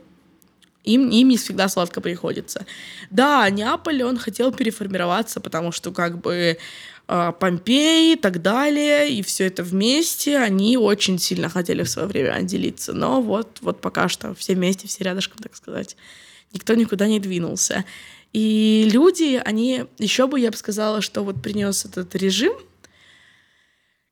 им, 0.84 1.10
им 1.10 1.30
не 1.30 1.38
всегда 1.38 1.68
сладко 1.70 2.02
приходится. 2.02 2.66
Да, 3.10 3.50
Неаполь, 3.50 4.04
он 4.04 4.18
хотел 4.18 4.52
переформироваться, 4.52 5.40
потому 5.40 5.72
что 5.72 5.92
как 5.92 6.22
бы 6.22 6.58
э, 7.08 7.34
Помпеи 7.40 8.14
и 8.14 8.16
так 8.16 8.42
далее, 8.42 9.10
и 9.12 9.22
все 9.22 9.48
это 9.48 9.64
вместе, 9.64 10.38
они 10.38 10.78
очень 10.78 11.20
сильно 11.20 11.50
хотели 11.50 11.84
в 11.84 11.90
свое 11.90 12.08
время 12.08 12.34
отделиться. 12.34 12.94
Но 12.94 13.22
вот, 13.22 13.60
вот 13.62 13.82
пока 13.82 14.08
что 14.08 14.34
все 14.36 14.56
вместе, 14.56 14.88
все 14.88 15.04
рядышком, 15.04 15.38
так 15.42 15.56
сказать. 15.56 15.96
Никто 16.54 16.74
никуда 16.76 17.08
не 17.08 17.20
двинулся. 17.20 17.86
И 18.32 18.90
люди, 18.92 19.42
они, 19.44 19.86
еще 19.98 20.28
бы 20.28 20.40
я 20.40 20.52
бы 20.52 20.58
сказала, 20.58 21.02
что 21.02 21.24
вот 21.24 21.42
принес 21.42 21.86
этот 21.86 22.16
режим 22.16 22.54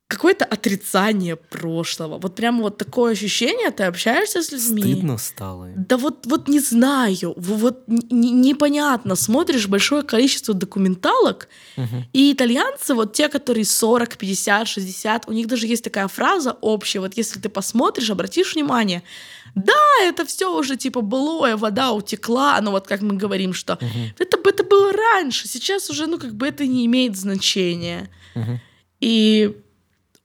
какое-то 0.08 0.46
отрицание 0.46 1.36
прошлого. 1.36 2.18
Вот 2.18 2.36
прямо 2.36 2.62
вот 2.62 2.78
такое 2.78 3.12
ощущение, 3.12 3.72
ты 3.72 3.84
общаешься 3.84 4.42
с 4.42 4.52
людьми. 4.52 4.94
Стыдно 4.94 5.18
стало. 5.18 5.70
Да 5.76 5.98
вот, 5.98 6.26
вот 6.26 6.48
не 6.48 6.60
знаю, 6.62 7.34
вот 7.36 7.84
непонятно. 7.88 9.16
Смотришь 9.16 9.68
большое 9.68 10.04
количество 10.04 10.54
документалок, 10.54 11.50
Мгм. 11.76 12.06
и 12.14 12.32
итальянцы, 12.32 12.94
вот 12.94 13.14
те, 13.14 13.28
которые 13.28 13.66
40, 13.66 14.18
50, 14.18 14.68
60, 14.68 15.28
у 15.28 15.34
них 15.34 15.48
даже 15.48 15.68
есть 15.68 15.84
такая 15.84 16.08
фраза 16.08 16.54
общая, 16.62 17.00
вот 17.02 17.18
если 17.18 17.40
ты 17.40 17.50
посмотришь, 17.50 18.10
обратишь 18.10 18.56
внимание, 18.56 19.04
да, 19.56 19.74
это 20.04 20.26
все 20.26 20.58
уже 20.58 20.78
типа 20.78 21.02
былое, 21.02 21.58
вода 21.58 21.92
утекла, 21.92 22.60
но 22.62 22.72
вот 22.72 22.88
как 22.88 23.02
мы 23.02 23.16
говорим, 23.16 23.54
что 23.54 23.78
Мгм. 23.82 24.14
это, 24.20 24.38
это 24.50 24.64
было 24.64 24.94
раньше, 24.94 25.48
сейчас 25.50 25.90
уже, 25.90 26.08
ну, 26.08 26.18
как 26.18 26.34
бы 26.34 26.48
это 26.48 26.66
не 26.66 26.86
имеет 26.86 27.18
значения. 27.18 28.10
Мгм. 28.36 28.62
И 29.02 29.56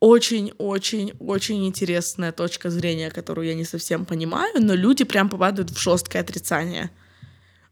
очень-очень-очень 0.02 1.64
интересная 1.68 2.32
точка 2.32 2.70
зрения, 2.70 3.08
которую 3.08 3.46
я 3.46 3.54
не 3.54 3.64
совсем 3.64 4.04
понимаю, 4.04 4.52
но 4.58 4.74
люди 4.74 5.04
прям 5.04 5.28
попадают 5.28 5.70
в 5.70 5.78
жесткое 5.78 6.22
отрицание. 6.22 6.90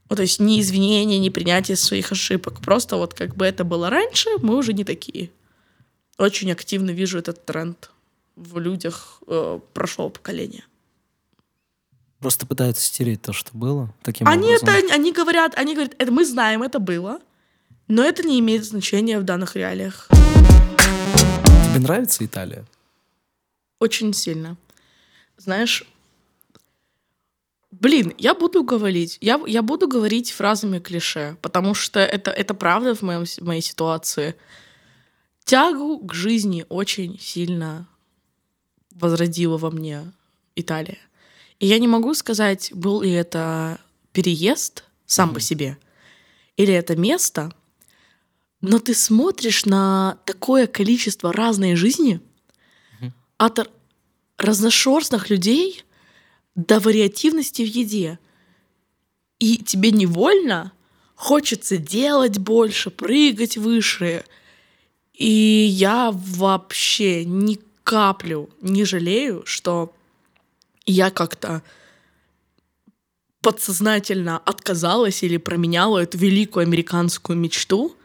Ну, 0.08 0.14
то 0.14 0.22
есть 0.22 0.38
ни 0.38 0.60
извинения, 0.60 1.18
ни 1.18 1.28
принятие 1.28 1.76
своих 1.76 2.12
ошибок. 2.12 2.60
Просто 2.60 2.96
вот 2.96 3.14
как 3.14 3.34
бы 3.34 3.44
это 3.44 3.64
было 3.64 3.90
раньше, 3.90 4.28
мы 4.42 4.56
уже 4.56 4.72
не 4.74 4.84
такие. 4.84 5.30
Очень 6.18 6.52
активно 6.52 6.90
вижу 6.90 7.18
этот 7.18 7.44
тренд 7.44 7.90
в 8.36 8.60
людях 8.60 9.22
э, 9.26 9.58
прошлого 9.74 10.10
поколения. 10.10 10.62
Просто 12.20 12.46
пытаются 12.46 12.82
стереть 12.84 13.22
то, 13.22 13.32
что 13.32 13.50
было. 13.54 13.92
Таким 14.04 14.28
Они 14.28 14.54
образом. 14.54 14.68
это, 14.68 14.94
они 14.94 15.10
говорят, 15.10 15.54
они 15.56 15.74
говорят, 15.74 15.96
это 15.98 16.12
мы 16.12 16.24
знаем, 16.24 16.62
это 16.62 16.78
было, 16.78 17.18
но 17.88 18.04
это 18.04 18.22
не 18.22 18.38
имеет 18.38 18.64
значения 18.64 19.18
в 19.18 19.24
данных 19.24 19.56
реалиях. 19.56 20.08
Тебе 21.70 21.82
нравится 21.82 22.24
Италия? 22.24 22.64
Очень 23.78 24.12
сильно. 24.12 24.56
Знаешь, 25.36 25.84
блин, 27.70 28.12
я 28.18 28.34
буду 28.34 28.64
говорить, 28.64 29.18
я, 29.20 29.40
я 29.46 29.62
буду 29.62 29.86
говорить 29.86 30.32
фразами 30.32 30.80
клише, 30.80 31.36
потому 31.40 31.74
что 31.74 32.00
это, 32.00 32.32
это 32.32 32.54
правда 32.54 32.96
в, 32.96 33.02
моем, 33.02 33.24
в 33.24 33.40
моей 33.42 33.62
ситуации. 33.62 34.34
Тягу 35.44 36.00
к 36.00 36.12
жизни 36.12 36.66
очень 36.68 37.20
сильно 37.20 37.86
возродила 38.90 39.56
во 39.56 39.70
мне 39.70 40.12
Италия. 40.56 40.98
И 41.60 41.68
я 41.68 41.78
не 41.78 41.86
могу 41.86 42.14
сказать, 42.14 42.72
был 42.74 43.02
ли 43.02 43.12
это 43.12 43.78
переезд 44.10 44.82
сам 45.06 45.32
по 45.32 45.38
себе, 45.38 45.78
или 46.56 46.74
это 46.74 46.96
место, 46.96 47.52
но 48.60 48.78
ты 48.78 48.94
смотришь 48.94 49.64
на 49.64 50.18
такое 50.24 50.66
количество 50.66 51.32
разной 51.32 51.76
жизни, 51.76 52.20
от 53.38 53.58
р- 53.58 53.70
разношерстных 54.36 55.30
людей 55.30 55.82
до 56.54 56.78
вариативности 56.78 57.62
в 57.62 57.66
еде. 57.66 58.18
И 59.38 59.56
тебе 59.56 59.90
невольно 59.92 60.72
хочется 61.14 61.78
делать 61.78 62.38
больше, 62.38 62.90
прыгать 62.90 63.56
выше. 63.56 64.24
И 65.14 65.26
я 65.26 66.10
вообще 66.12 67.24
ни 67.24 67.58
каплю 67.82 68.50
не 68.60 68.84
жалею, 68.84 69.42
что 69.46 69.94
я 70.84 71.10
как-то 71.10 71.62
подсознательно 73.40 74.36
отказалась 74.38 75.22
или 75.22 75.38
променяла 75.38 76.00
эту 76.00 76.18
великую 76.18 76.64
американскую 76.64 77.38
мечту 77.38 77.96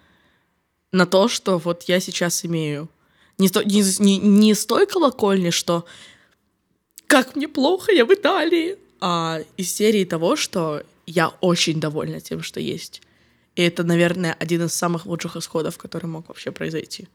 на 0.96 1.06
то, 1.06 1.28
что 1.28 1.58
вот 1.58 1.84
я 1.84 2.00
сейчас 2.00 2.46
имею. 2.46 2.88
Не, 3.38 3.48
сто- 3.50 3.64
не, 3.64 3.82
не- 4.00 4.18
не 4.18 4.54
с 4.54 4.66
той 4.66 4.88
колокольни, 4.88 5.50
что 5.52 5.86
как 7.08 7.36
мне 7.36 7.48
плохо, 7.48 7.92
я 7.92 8.06
в 8.06 8.14
Италии, 8.14 8.78
а 9.02 9.40
из 9.58 9.74
серии 9.76 10.06
того, 10.06 10.36
что 10.36 10.84
я 11.06 11.28
очень 11.42 11.80
довольна 11.80 12.20
тем, 12.22 12.42
что 12.42 12.60
есть. 12.60 13.02
И 13.56 13.62
это, 13.62 13.84
наверное, 13.84 14.34
один 14.34 14.64
из 14.64 14.74
самых 14.74 15.06
лучших 15.06 15.36
исходов, 15.36 15.78
который 15.78 16.08
мог 16.08 16.28
вообще 16.30 16.52
произойти. 16.52 17.08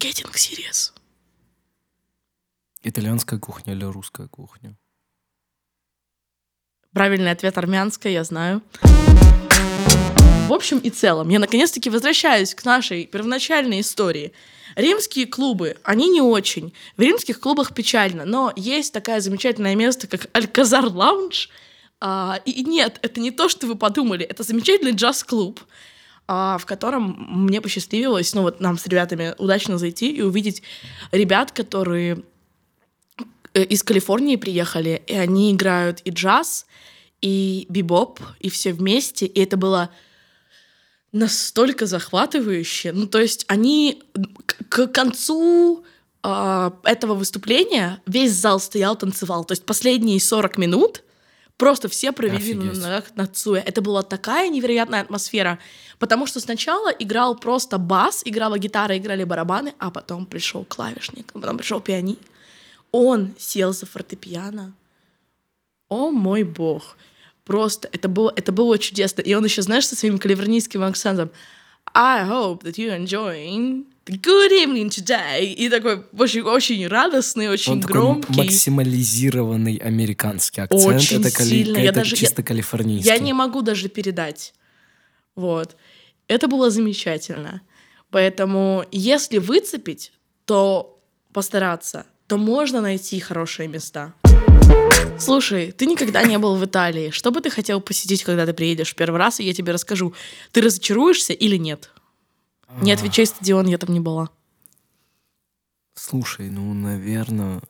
Getting 0.00 0.32
serious. 0.34 0.92
Итальянская 2.82 3.38
кухня 3.38 3.74
или 3.74 3.84
русская 3.84 4.28
кухня? 4.28 4.76
Правильный 6.92 7.30
ответ 7.32 7.58
армянская, 7.58 8.12
я 8.12 8.24
знаю. 8.24 8.62
В 10.48 10.52
общем 10.54 10.78
и 10.78 10.88
целом, 10.88 11.28
я 11.28 11.40
наконец-таки 11.40 11.90
возвращаюсь 11.90 12.54
к 12.54 12.64
нашей 12.64 13.04
первоначальной 13.04 13.80
истории. 13.80 14.32
Римские 14.76 15.26
клубы, 15.26 15.76
они 15.82 16.08
не 16.08 16.22
очень. 16.22 16.72
В 16.96 17.02
римских 17.02 17.38
клубах 17.38 17.74
печально, 17.74 18.24
но 18.24 18.54
есть 18.56 18.94
такое 18.94 19.20
замечательное 19.20 19.74
место, 19.74 20.06
как 20.06 20.30
Альказар 20.32 20.86
Лаунж. 20.86 21.50
А, 22.00 22.40
и 22.46 22.64
нет, 22.64 22.98
это 23.02 23.20
не 23.20 23.30
то, 23.30 23.50
что 23.50 23.66
вы 23.66 23.74
подумали, 23.74 24.24
это 24.24 24.42
замечательный 24.42 24.92
джаз-клуб, 24.92 25.60
а, 26.26 26.56
в 26.56 26.64
котором 26.64 27.26
мне 27.28 27.60
посчастливилось, 27.60 28.32
ну 28.32 28.40
вот 28.40 28.58
нам 28.58 28.78
с 28.78 28.86
ребятами 28.86 29.34
удачно 29.36 29.76
зайти 29.76 30.10
и 30.10 30.22
увидеть 30.22 30.62
ребят, 31.12 31.52
которые 31.52 32.22
э, 33.52 33.64
из 33.64 33.82
Калифорнии 33.82 34.36
приехали, 34.36 35.02
и 35.08 35.14
они 35.14 35.52
играют 35.52 36.00
и 36.06 36.10
джаз, 36.10 36.64
и 37.20 37.66
бибоп, 37.68 38.20
и 38.40 38.48
все 38.48 38.72
вместе, 38.72 39.26
и 39.26 39.42
это 39.42 39.58
было 39.58 39.90
настолько 41.12 41.86
захватывающе. 41.86 42.92
Ну, 42.92 43.06
то 43.06 43.18
есть 43.18 43.44
они 43.48 44.02
к, 44.46 44.68
к 44.68 44.86
концу 44.88 45.84
э, 46.22 46.70
этого 46.84 47.14
выступления 47.14 48.00
весь 48.06 48.32
зал 48.32 48.60
стоял, 48.60 48.96
танцевал. 48.96 49.44
То 49.44 49.52
есть 49.52 49.64
последние 49.64 50.20
40 50.20 50.58
минут 50.58 51.02
просто 51.56 51.88
все 51.88 52.12
провели 52.12 52.54
на 52.54 52.72
ногах 52.72 53.04
танцуя. 53.10 53.60
Это 53.60 53.82
была 53.82 54.02
такая 54.02 54.48
невероятная 54.48 55.00
атмосфера. 55.00 55.58
Потому 55.98 56.26
что 56.26 56.40
сначала 56.40 56.90
играл 56.90 57.36
просто 57.36 57.78
бас, 57.78 58.22
играла 58.24 58.58
гитара, 58.58 58.96
играли 58.96 59.24
барабаны, 59.24 59.74
а 59.78 59.90
потом 59.90 60.26
пришел 60.26 60.64
клавишник, 60.64 61.30
а 61.34 61.40
потом 61.40 61.58
пришел 61.58 61.80
пианист. 61.80 62.20
Он 62.92 63.34
сел 63.38 63.72
за 63.72 63.86
фортепиано. 63.86 64.72
О 65.88 66.10
мой 66.10 66.42
бог. 66.42 66.96
Просто 67.48 67.88
это 67.92 68.08
было, 68.08 68.30
это 68.36 68.52
было 68.52 68.78
чудесно. 68.78 69.22
И 69.22 69.32
он 69.34 69.42
еще, 69.44 69.62
знаешь, 69.62 69.86
со 69.86 69.96
своим 69.96 70.18
калифорнийским 70.18 70.82
акцентом 70.84 71.30
I 71.94 72.24
hope 72.28 72.62
that 72.64 72.74
you're 72.76 72.94
enjoying 72.96 73.86
the 74.04 74.20
good 74.20 74.52
evening 74.52 74.90
today. 74.90 75.44
И 75.54 75.70
такой 75.70 76.04
очень, 76.16 76.42
очень 76.42 76.86
радостный, 76.86 77.48
очень 77.48 77.72
Он 77.72 77.80
такой 77.80 77.96
громкий. 77.96 78.36
максимализированный 78.36 79.76
американский 79.76 80.60
акцент. 80.60 80.84
Очень 80.84 81.20
это, 81.22 81.30
кали- 81.34 81.48
сильно. 81.48 81.78
Я 81.78 81.84
это 81.84 82.00
даже- 82.00 82.16
чисто 82.16 82.42
я- 82.42 82.46
калифорнийский. 82.46 83.10
Я 83.10 83.18
не 83.18 83.32
могу 83.32 83.62
даже 83.62 83.88
передать. 83.88 84.52
Вот. 85.34 85.74
Это 86.28 86.48
было 86.48 86.70
замечательно. 86.70 87.62
Поэтому, 88.10 88.84
если 88.92 89.38
выцепить, 89.38 90.12
то 90.44 91.00
постараться, 91.32 92.04
то 92.26 92.36
можно 92.36 92.82
найти 92.82 93.18
хорошие 93.20 93.68
места. 93.68 94.12
Слушай, 95.18 95.72
ты 95.72 95.86
никогда 95.86 96.22
не 96.22 96.38
был 96.38 96.56
в 96.56 96.64
Италии. 96.64 97.10
Что 97.10 97.30
бы 97.30 97.40
ты 97.40 97.50
хотел 97.50 97.80
посетить, 97.80 98.24
когда 98.24 98.46
ты 98.46 98.52
приедешь 98.52 98.92
в 98.92 98.94
первый 98.94 99.18
раз, 99.18 99.40
и 99.40 99.44
я 99.44 99.54
тебе 99.54 99.72
расскажу. 99.72 100.14
Ты 100.52 100.60
разочаруешься 100.60 101.32
или 101.32 101.56
нет? 101.56 101.90
Не 102.82 102.92
отвечай, 102.92 103.26
стадион, 103.26 103.66
я 103.66 103.78
там 103.78 103.92
не 103.92 104.00
была. 104.00 104.28
Слушай, 105.94 106.50
ну, 106.50 106.74
наверное... 106.74 107.60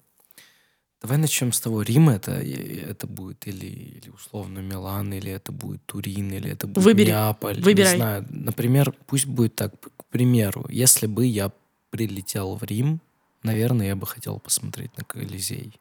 Давай 1.01 1.16
начнем 1.16 1.53
с 1.53 1.61
того, 1.61 1.82
Рим 1.82 2.09
это, 2.11 2.32
это 2.32 3.07
будет 3.07 3.47
или, 3.47 3.66
или 3.66 4.11
условно 4.11 4.59
Милан, 4.59 5.12
или 5.12 5.30
это 5.30 5.53
будет 5.53 5.80
Турин, 5.86 6.32
или 6.32 6.51
это 6.51 6.66
будет 6.66 6.84
Выбери. 6.84 7.11
Неаполь. 7.11 7.61
Выбирай. 7.61 7.93
Не 7.93 7.97
знаю. 7.97 8.26
Например, 8.30 8.93
пусть 9.07 9.26
будет 9.26 9.55
так, 9.55 9.72
к 9.80 10.05
примеру, 10.07 10.66
если 10.68 11.07
бы 11.07 11.24
я 11.24 11.53
прилетел 11.91 12.57
в 12.57 12.64
Рим, 12.64 13.01
наверное, 13.45 13.86
я 13.86 13.95
бы 13.95 14.09
хотел 14.09 14.41
посмотреть 14.41 14.91
на 14.99 15.05
Колизей. 15.05 15.78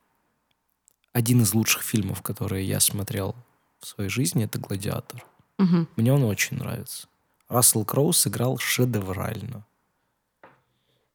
Один 1.17 1.41
из 1.41 1.55
лучших 1.55 1.81
фильмов, 1.81 2.21
которые 2.21 2.63
я 2.67 2.79
смотрел 2.79 3.35
в 3.79 3.87
своей 3.87 4.07
жизни, 4.07 4.45
это 4.45 4.59
«Гладиатор». 4.59 5.25
Мгм. 5.57 5.87
Мне 5.95 6.13
он 6.13 6.21
очень 6.21 6.57
нравится. 6.57 7.07
Рассел 7.49 7.83
Кроу 7.85 8.13
сыграл 8.13 8.59
шедеврально. 8.59 9.65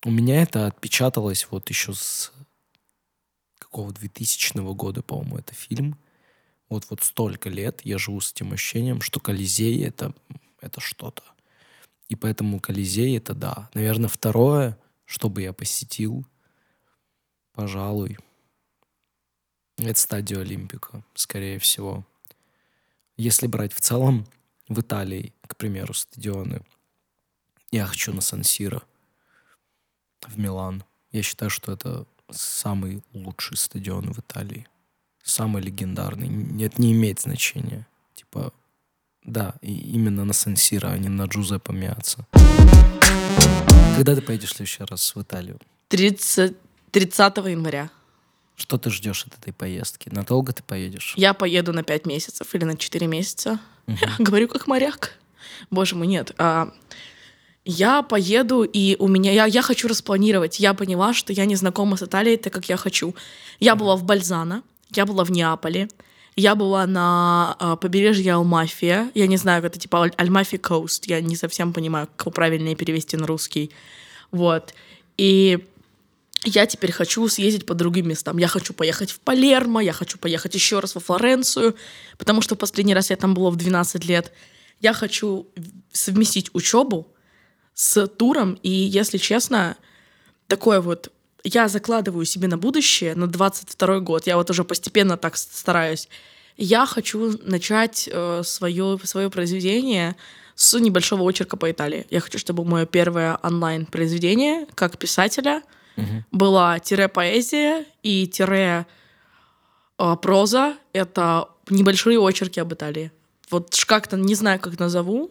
У 0.05 0.11
меня 0.11 0.43
это 0.43 0.67
отпечаталось 0.67 1.47
вот 1.53 1.71
еще 1.71 1.95
с 1.95 2.33
какого 3.61 3.93
2000 3.93 4.75
года, 4.75 5.03
по-моему, 5.03 5.39
это 5.39 5.55
фильм. 5.55 5.97
Вот 6.69 6.85
вот 6.91 7.05
столько 7.05 7.49
лет 7.49 7.83
я 7.85 7.97
живу 7.97 8.21
с 8.21 8.33
этим 8.33 8.53
ощущением, 8.53 9.03
что 9.03 9.21
Колизей 9.21 9.87
это, 9.87 10.13
это 10.61 10.81
что-то. 10.81 11.23
И 12.09 12.17
поэтому 12.17 12.59
Колизей 12.59 13.17
это 13.17 13.35
да. 13.35 13.71
Наверное, 13.73 14.09
второе, 14.09 14.77
что 15.05 15.29
бы 15.29 15.43
я 15.43 15.53
посетил, 15.53 16.27
пожалуй, 17.53 18.19
это 19.91 20.01
стадию 20.01 20.41
Олимпика, 20.41 21.03
скорее 21.15 21.59
всего. 21.59 22.05
Если 23.17 23.47
брать 23.47 23.73
в 23.73 23.81
целом, 23.81 24.27
в 24.69 24.81
Италии, 24.81 25.33
к 25.47 25.57
примеру, 25.57 25.95
стадионы, 25.95 26.63
я 27.71 27.87
хочу 27.87 28.13
на 28.13 28.21
Сан-Сиро, 28.21 28.83
в 30.27 30.39
Милан. 30.39 30.85
Я 31.11 31.23
считаю, 31.23 31.51
что 31.51 31.73
это 31.73 32.07
самый 32.31 33.03
лучший 33.13 33.57
стадион 33.57 34.13
в 34.13 34.19
Италии. 34.19 34.67
Самый 35.23 35.63
легендарный. 35.63 36.29
Нет, 36.29 36.79
не 36.79 36.93
имеет 36.93 37.21
значения. 37.21 37.87
Типа, 38.15 38.53
да, 39.25 39.55
и 39.63 39.73
именно 39.73 40.25
на 40.25 40.33
Сан-Сиро, 40.33 40.89
а 40.89 40.99
не 40.99 41.09
на 41.09 41.25
Джузеппе 41.25 41.73
Миаца. 41.73 42.27
Когда 43.97 44.15
ты 44.15 44.23
поедешь 44.23 44.51
в 44.51 44.57
следующий 44.57 44.85
раз 44.85 45.15
в 45.15 45.23
Италию? 45.23 45.59
30, 45.89 46.57
30 46.91 47.37
января. 47.37 47.91
Что 48.63 48.79
ты 48.79 48.91
ждешь 48.91 49.27
от 49.27 49.37
этой 49.37 49.53
поездки? 49.53 50.09
Надолго 50.09 50.53
ты 50.53 50.63
поедешь? 50.63 51.15
Я 51.17 51.35
поеду 51.35 51.73
на 51.73 51.83
5 51.83 52.07
месяцев 52.07 52.55
или 52.55 52.63
на 52.63 52.77
4 52.77 53.09
месяца. 53.09 53.59
Мгм. 53.89 53.99
Говорю 54.21 54.47
как 54.47 54.69
моряк. 54.69 55.15
Боже 55.69 55.97
мой, 55.97 56.07
нет. 56.07 56.31
А, 56.39 56.73
я 57.65 58.03
поеду, 58.03 58.63
и 58.63 58.95
у 59.01 59.09
меня... 59.09 59.33
Я, 59.33 59.47
я 59.47 59.63
хочу 59.63 59.89
распланировать. 59.89 60.61
Я 60.61 60.75
поняла, 60.75 61.13
что 61.13 61.33
я 61.33 61.45
не 61.45 61.57
знакома 61.57 61.97
с 61.97 62.05
Италией 62.05 62.37
так, 62.37 62.53
как 62.53 62.69
я 62.69 62.77
хочу. 62.77 63.17
Я 63.59 63.75
была 63.75 63.97
в 63.97 64.05
Бальзано, 64.05 64.63
я 64.95 65.07
была 65.07 65.25
в 65.25 65.33
Неаполе, 65.33 65.89
я 66.37 66.55
была 66.55 66.87
на 66.87 67.57
а, 67.59 67.75
побережье 67.75 68.35
Алмафия. 68.35 69.11
Я 69.15 69.27
не 69.27 69.39
знаю, 69.39 69.65
это 69.65 69.77
типа 69.77 70.05
Аль- 70.05 70.15
Альмафи 70.17 70.57
Коуст. 70.57 71.07
Я 71.07 71.21
не 71.21 71.35
совсем 71.35 71.73
понимаю, 71.73 72.09
как 72.15 72.33
правильно 72.33 72.69
ее 72.69 72.77
перевести 72.77 73.17
на 73.17 73.27
русский. 73.27 73.73
Вот. 74.31 74.73
И 75.19 75.67
я 76.45 76.67
теперь 76.67 76.93
хочу 76.93 77.29
съездить 77.29 77.67
по 77.67 77.75
другим 77.75 78.09
местам. 78.09 78.39
Я 78.39 78.49
хочу 78.49 78.75
поехать 78.75 79.11
в 79.11 79.21
Палермо, 79.21 79.81
я 79.81 79.93
хочу 79.93 80.19
поехать 80.19 80.55
еще 80.55 80.81
раз 80.81 80.95
во 80.95 81.01
Флоренцию, 81.01 81.77
потому 82.19 82.43
что 82.43 82.57
последний 82.57 82.95
раз 82.95 83.11
я 83.11 83.17
там 83.17 83.35
была 83.35 83.51
в 83.51 83.57
12 83.57 84.05
лет. 84.05 84.33
Я 84.81 84.93
хочу 84.93 85.47
совместить 85.93 86.51
учебу 86.53 87.07
с 87.75 88.07
туром, 88.07 88.59
и, 88.63 88.71
если 88.71 89.19
честно, 89.19 89.77
такое 90.49 90.81
вот 90.81 91.13
я 91.45 91.69
закладываю 91.69 92.25
себе 92.25 92.49
на 92.49 92.59
будущее, 92.59 93.15
на 93.15 93.27
22 93.27 94.01
год, 94.01 94.27
я 94.27 94.37
вот 94.37 94.51
уже 94.51 94.65
постепенно 94.65 95.17
так 95.17 95.37
стараюсь, 95.37 96.09
я 96.57 96.87
хочу 96.87 97.39
начать 97.43 98.09
э, 98.13 98.43
свое, 98.45 98.99
свое 99.05 99.31
произведение 99.31 100.17
с 100.55 100.79
небольшого 100.79 101.23
очерка 101.23 101.57
по 101.57 101.71
Италии. 101.71 102.07
Я 102.11 102.21
хочу, 102.21 102.39
чтобы 102.39 102.65
мое 102.65 102.85
первое 102.87 103.39
онлайн-произведение, 103.43 104.67
как 104.75 104.99
писателя, 104.99 105.63
Мгм. 105.97 106.25
была 106.31 106.79
тире 106.79 107.09
поэзия 107.09 107.85
и 108.03 108.27
тире 108.27 108.87
э, 109.99 110.17
проза. 110.23 110.77
Это 110.93 111.49
небольшие 111.69 112.19
очерки 112.19 112.61
об 112.61 112.73
Италии. 112.73 113.13
Вот 113.51 113.75
как-то 113.87 114.17
не 114.17 114.35
знаю, 114.35 114.59
как 114.61 114.79
назову. 114.79 115.31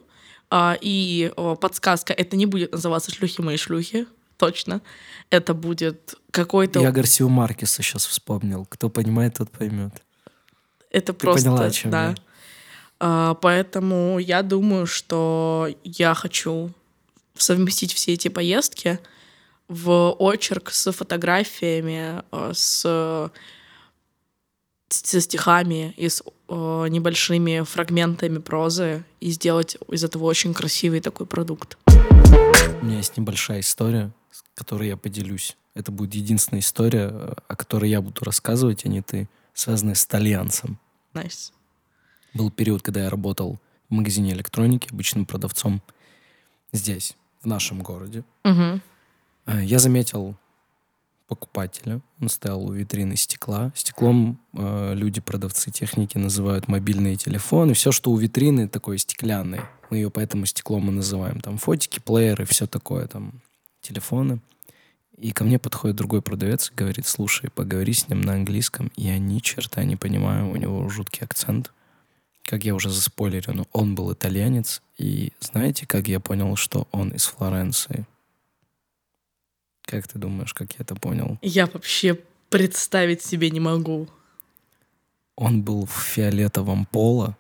А, 0.50 0.78
и 0.80 1.32
подсказка, 1.62 2.12
это 2.14 2.36
не 2.36 2.46
будет 2.46 2.74
называться 2.74 3.10
«Шлюхи 3.10 3.40
мои 3.42 3.56
шлюхи», 3.56 4.06
точно. 4.36 4.82
Это 5.30 5.54
будет 5.54 6.16
какой-то... 6.32 6.82
Я 6.82 6.92
Гарсию 6.92 7.30
Маркеса 7.30 7.82
сейчас 7.82 8.06
вспомнил. 8.06 8.66
Кто 8.66 8.90
понимает, 8.90 9.38
тот 9.38 9.50
поймет. 9.50 9.94
Это 10.90 11.14
Ты 11.14 11.20
просто... 11.20 11.50
поняла, 11.50 11.66
о 11.66 11.72
чем 11.72 11.92
да. 11.92 12.10
я? 12.10 12.16
А, 13.00 13.34
поэтому 13.36 14.20
я 14.20 14.42
думаю, 14.42 14.88
что 14.88 15.70
я 15.84 16.14
хочу 16.14 16.72
совместить 17.36 17.94
все 17.94 18.14
эти 18.14 18.28
поездки 18.28 19.00
в 19.72 20.12
очерк 20.20 20.70
с 20.72 20.92
фотографиями, 20.92 22.24
э, 22.32 22.52
с 22.54 23.32
со 24.90 25.22
стихами 25.22 25.94
и 25.96 26.10
с 26.10 26.22
э, 26.50 26.88
небольшими 26.90 27.62
фрагментами 27.62 28.40
прозы 28.40 29.06
и 29.22 29.32
сделать 29.32 29.78
из 29.90 30.04
этого 30.04 30.26
очень 30.26 30.54
красивый 30.54 31.00
такой 31.00 31.26
продукт. 31.26 31.78
У 31.88 32.86
меня 32.86 32.98
есть 32.98 33.16
небольшая 33.16 33.62
история, 33.62 34.12
с 34.32 34.44
которой 34.54 34.90
я 34.90 34.98
поделюсь. 34.98 35.56
Это 35.76 35.94
будет 35.94 36.14
единственная 36.14 36.60
история, 36.60 37.08
о 37.48 37.56
которой 37.56 37.90
я 37.90 38.02
буду 38.02 38.26
рассказывать, 38.26 38.86
а 38.86 38.90
не 38.90 39.02
ты, 39.02 39.30
связанная 39.54 39.96
с 39.96 40.04
итальянцем. 40.04 40.78
Nice. 41.14 41.54
Был 42.34 42.52
период, 42.52 42.82
когда 42.82 43.04
я 43.04 43.10
работал 43.10 43.62
в 43.90 43.94
магазине 43.94 44.34
электроники, 44.34 44.90
обычным 44.92 45.26
продавцом 45.26 45.82
здесь, 46.74 47.16
в 47.42 47.46
нашем 47.46 47.82
городе. 47.82 48.26
Мгм. 48.44 48.82
Э, 49.46 49.64
Я 49.64 49.80
заметил 49.80 50.36
покупателя. 51.28 52.02
Он 52.20 52.28
стоял 52.28 52.62
у 52.62 52.74
витрины 52.74 53.16
стекла. 53.16 53.72
Стеклом 53.74 54.38
э, 54.54 54.94
люди, 54.96 55.22
продавцы 55.22 55.72
техники 55.72 56.18
называют 56.18 56.68
мобильные 56.68 57.16
телефоны. 57.16 57.74
Все, 57.74 57.94
что 57.94 58.12
у 58.12 58.18
витрины, 58.18 58.68
такое 58.68 58.98
стеклянное. 58.98 59.70
Мы 59.90 59.98
ее 59.98 60.10
поэтому 60.10 60.46
стеклом 60.46 60.90
и 60.90 60.92
называем. 60.92 61.40
Там 61.40 61.58
фотики, 61.58 62.00
плееры, 62.00 62.46
все 62.46 62.68
такое, 62.68 63.08
там 63.08 63.42
телефоны. 63.80 64.42
И 65.18 65.32
ко 65.32 65.44
мне 65.44 65.58
подходит 65.60 65.96
другой 65.96 66.22
продавец 66.22 66.70
и 66.70 66.76
говорит, 66.76 67.08
слушай, 67.08 67.50
поговори 67.50 67.94
с 67.94 68.10
ним 68.10 68.22
на 68.22 68.34
английском. 68.34 68.92
Я 68.98 69.18
ни 69.18 69.40
черта 69.40 69.84
не 69.84 69.96
понимаю, 69.96 70.50
у 70.50 70.56
него 70.56 70.90
жуткий 70.90 71.24
акцент. 71.24 71.72
Как 72.44 72.66
я 72.66 72.76
уже 72.76 72.90
заспойлерил, 72.90 73.54
ну, 73.54 73.68
он 73.72 73.96
был 73.96 74.12
итальянец. 74.12 74.82
И 74.98 75.32
знаете, 75.40 75.86
как 75.86 76.08
я 76.08 76.20
понял, 76.20 76.56
что 76.58 76.88
он 76.92 77.10
из 77.10 77.26
Флоренции? 77.26 78.06
Как 79.92 80.08
ты 80.08 80.18
думаешь, 80.18 80.54
как 80.54 80.72
я 80.72 80.78
это 80.80 80.96
понял? 80.96 81.38
Я 81.42 81.66
вообще 81.66 82.18
представить 82.50 83.22
себе 83.22 83.50
не 83.50 83.60
могу. 83.60 84.08
Он 85.36 85.64
был 85.64 85.86
в 85.86 85.92
фиолетовом 85.92 86.86
поло, 86.86 87.36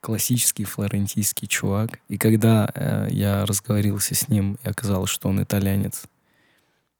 классический 0.00 0.64
флорентийский 0.64 1.46
чувак. 1.46 2.00
И 2.08 2.18
когда 2.18 2.68
э, 2.74 3.06
я 3.10 3.46
разговорился 3.46 4.16
с 4.16 4.28
ним, 4.28 4.58
и 4.64 4.68
оказалось, 4.68 5.10
что 5.10 5.28
он 5.28 5.44
итальянец, 5.44 6.06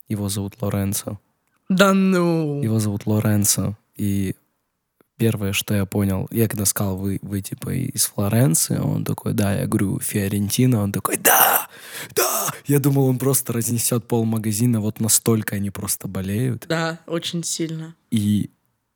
его 0.09 0.29
зовут 0.29 0.55
Лоренцо. 0.61 1.19
Да 1.69 1.93
ну. 1.93 2.63
Его 2.63 2.79
зовут 2.79 3.07
Лоренцо. 3.07 3.77
И 3.97 4.37
первое, 5.21 5.53
что 5.53 5.75
я 5.75 5.85
понял, 5.85 6.27
я 6.31 6.49
когда 6.49 6.65
сказал, 6.65 6.97
вы, 6.97 7.19
вы 7.21 7.43
типа 7.43 7.75
из 7.75 8.07
Флоренции, 8.07 8.79
он 8.79 9.05
такой, 9.05 9.35
да, 9.35 9.53
я 9.53 9.67
говорю, 9.67 10.01
Фиорентина, 10.01 10.83
он 10.83 10.93
такой, 10.93 11.19
да, 11.19 11.69
да. 12.17 12.49
Я 12.67 12.79
думал, 12.79 13.05
он 13.07 13.19
просто 13.19 13.53
разнесет 13.53 14.09
пол 14.09 14.25
магазина, 14.25 14.81
вот 14.81 14.99
настолько 14.99 15.57
они 15.57 15.71
просто 15.71 16.09
болеют. 16.09 16.65
Да, 16.69 16.99
очень 17.07 17.45
сильно. 17.45 17.95
И 18.11 18.49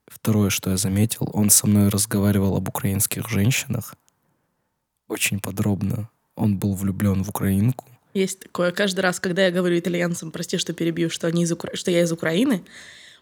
второе, 0.06 0.48
что 0.48 0.70
я 0.70 0.78
заметил, 0.78 1.28
он 1.34 1.50
со 1.50 1.66
мной 1.66 1.90
разговаривал 1.90 2.56
об 2.56 2.70
украинских 2.70 3.28
женщинах 3.28 3.94
очень 5.08 5.40
подробно. 5.40 6.08
Он 6.36 6.58
был 6.58 6.74
влюблен 6.74 7.22
в 7.22 7.28
украинку. 7.28 7.84
Есть 8.14 8.40
такое. 8.40 8.72
Каждый 8.72 9.00
раз, 9.00 9.20
когда 9.20 9.44
я 9.44 9.50
говорю 9.50 9.78
итальянцам, 9.78 10.30
прости, 10.30 10.56
что 10.56 10.72
перебью, 10.72 11.10
что, 11.10 11.26
они 11.26 11.42
из 11.42 11.52
Укра... 11.52 11.76
что 11.76 11.90
я 11.90 12.00
из 12.00 12.12
Украины, 12.12 12.64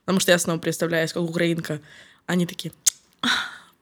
потому 0.04 0.20
что 0.20 0.30
я 0.30 0.38
снова 0.38 0.58
представляюсь 0.58 1.12
как 1.12 1.22
украинка, 1.22 1.80
они 2.26 2.46
такие, 2.46 2.72
«А, 2.72 2.81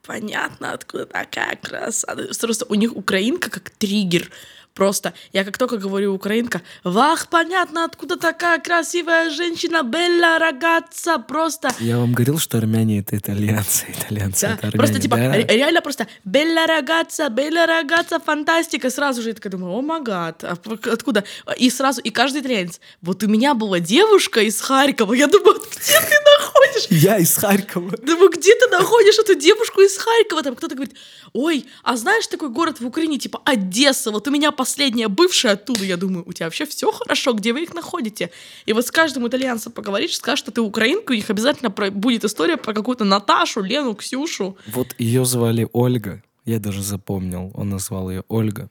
понятно, 0.06 0.72
откуда 0.72 1.06
такая 1.06 1.56
красота. 1.56 2.22
Просто 2.40 2.66
у 2.68 2.74
них 2.74 2.94
украинка 2.96 3.50
как 3.50 3.70
триггер. 3.70 4.30
Просто 4.72 5.12
я 5.32 5.42
как 5.44 5.58
только 5.58 5.78
говорю 5.78 6.14
украинка, 6.14 6.62
вах, 6.84 7.26
понятно, 7.28 7.84
откуда 7.84 8.16
такая 8.16 8.60
красивая 8.60 9.28
женщина, 9.30 9.82
белла 9.82 10.38
рогатца, 10.38 11.18
просто... 11.18 11.70
Я 11.80 11.98
вам 11.98 12.12
говорил, 12.12 12.38
что 12.38 12.56
армяне 12.58 13.00
это 13.00 13.16
итальянцы, 13.16 13.86
итальянцы 13.88 14.46
Да, 14.46 14.52
это 14.54 14.68
армяне. 14.68 14.78
просто 14.78 15.00
типа 15.00 15.16
да? 15.16 15.32
ре- 15.34 15.46
реально 15.48 15.82
просто 15.82 16.06
белла 16.24 16.66
рогатца, 16.68 17.28
белла 17.30 17.66
рогатца, 17.66 18.20
фантастика. 18.20 18.90
Сразу 18.90 19.22
же 19.22 19.30
я 19.30 19.34
такая 19.34 19.50
думаю, 19.50 19.72
о 19.72 19.82
магад, 19.82 20.44
а 20.44 20.56
откуда? 20.92 21.24
И 21.58 21.68
сразу, 21.68 22.00
и 22.00 22.10
каждый 22.10 22.40
итальянец, 22.40 22.80
вот 23.02 23.24
у 23.24 23.26
меня 23.28 23.54
была 23.54 23.80
девушка 23.80 24.40
из 24.40 24.60
Харькова, 24.60 25.14
я 25.14 25.26
думаю, 25.26 25.58
где 25.58 25.94
ты 26.00 26.14
находишь? 26.54 26.86
Я 26.90 27.18
из 27.18 27.34
Харькова. 27.36 27.96
Думаю, 27.98 28.30
где 28.30 28.54
ты 28.54 28.68
находишь 28.68 29.18
эту 29.18 29.34
девушку 29.34 29.80
из 29.80 29.96
Харькова? 29.96 30.42
Там 30.42 30.56
кто-то 30.56 30.74
говорит, 30.74 30.96
ой, 31.32 31.66
а 31.82 31.96
знаешь 31.96 32.26
такой 32.26 32.48
город 32.50 32.80
в 32.80 32.86
Украине, 32.86 33.18
типа 33.18 33.40
Одесса, 33.44 34.10
вот 34.10 34.26
у 34.28 34.30
меня 34.30 34.52
последняя 34.52 35.08
бывшая 35.08 35.52
оттуда. 35.52 35.84
Я 35.84 35.96
думаю, 35.96 36.24
у 36.26 36.32
тебя 36.32 36.46
вообще 36.46 36.66
все 36.66 36.90
хорошо, 36.92 37.32
где 37.32 37.52
вы 37.52 37.62
их 37.62 37.74
находите? 37.74 38.30
И 38.66 38.72
вот 38.72 38.86
с 38.86 38.90
каждым 38.90 39.26
итальянцем 39.28 39.72
поговоришь, 39.72 40.16
скажешь, 40.16 40.40
что 40.40 40.50
ты 40.50 40.60
украинка, 40.60 41.12
у 41.12 41.14
них 41.14 41.30
обязательно 41.30 41.70
про- 41.70 41.90
будет 41.90 42.24
история 42.24 42.56
про 42.56 42.74
какую-то 42.74 43.04
Наташу, 43.04 43.62
Лену, 43.62 43.94
Ксюшу. 43.94 44.56
Вот 44.66 44.94
ее 44.98 45.24
звали 45.24 45.68
Ольга. 45.72 46.22
Я 46.44 46.58
даже 46.58 46.82
запомнил. 46.82 47.50
Он 47.54 47.70
назвал 47.70 48.10
ее 48.10 48.24
Ольга. 48.28 48.70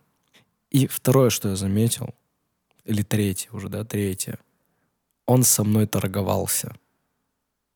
И 0.71 0.87
второе, 0.87 1.29
что 1.29 1.49
я 1.49 1.55
заметил, 1.55 2.09
или 2.85 3.01
третье 3.03 3.49
уже, 3.51 3.69
да, 3.69 3.83
третье. 3.83 4.39
Он 5.25 5.43
со 5.43 5.63
мной 5.63 5.85
торговался. 5.85 6.75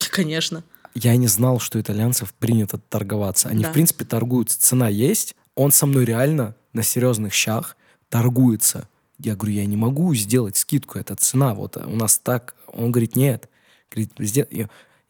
Конечно. 0.12 0.64
Я 0.96 1.16
не 1.16 1.28
знал, 1.28 1.60
что 1.60 1.80
итальянцев 1.82 2.34
принято 2.36 2.78
торговаться. 2.78 3.50
Они, 3.50 3.64
Да. 3.64 3.70
в 3.70 3.74
принципе, 3.74 4.06
торгуются. 4.06 4.60
Цена 4.60 4.90
есть. 4.90 5.36
Он 5.56 5.72
со 5.72 5.86
мной 5.86 6.06
реально 6.06 6.56
на 6.74 6.84
серьезных 6.84 7.34
щах 7.34 7.76
торгуется. 8.10 8.88
Я 9.20 9.36
говорю, 9.36 9.54
я 9.56 9.66
не 9.66 9.76
могу 9.78 10.14
сделать 10.16 10.58
скидку, 10.58 11.00
это 11.00 11.16
цена. 11.16 11.54
Вот 11.56 11.78
у 11.78 11.96
нас 11.96 12.18
так. 12.18 12.56
Он 12.68 12.92
говорит, 12.92 13.16
нет. 13.16 13.50
Говорит. 13.92 14.12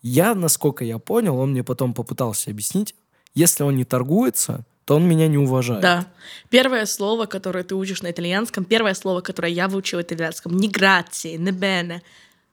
Я- 0.01 0.35
насколько 0.35 0.83
я 0.85 0.99
понял, 0.99 1.37
он 1.37 1.51
мне 1.51 1.63
потом 1.63 1.93
попытался 1.93 2.51
объяснить, 2.51 2.93
если 3.33 3.63
он 3.63 3.75
не 3.77 3.85
торгуется, 3.85 4.63
то 4.85 4.95
он 4.97 5.07
меня 5.07 5.27
не 5.29 5.37
уважает. 5.37 5.81
Да. 5.81 6.07
Первое 6.49 6.85
слово, 6.85 7.25
которое 7.25 7.63
ты 7.63 7.73
учишь 7.75 8.01
на 8.01 8.11
итальянском, 8.11 8.65
первое 8.65 8.93
слово, 8.93 9.21
которое 9.21 9.51
я 9.51 9.67
выучила 9.69 9.99
в 10.01 10.03
итальянском, 10.03 10.55
не 10.57 10.67
грации, 10.67 11.37
не 11.37 11.51
бене, 11.51 12.01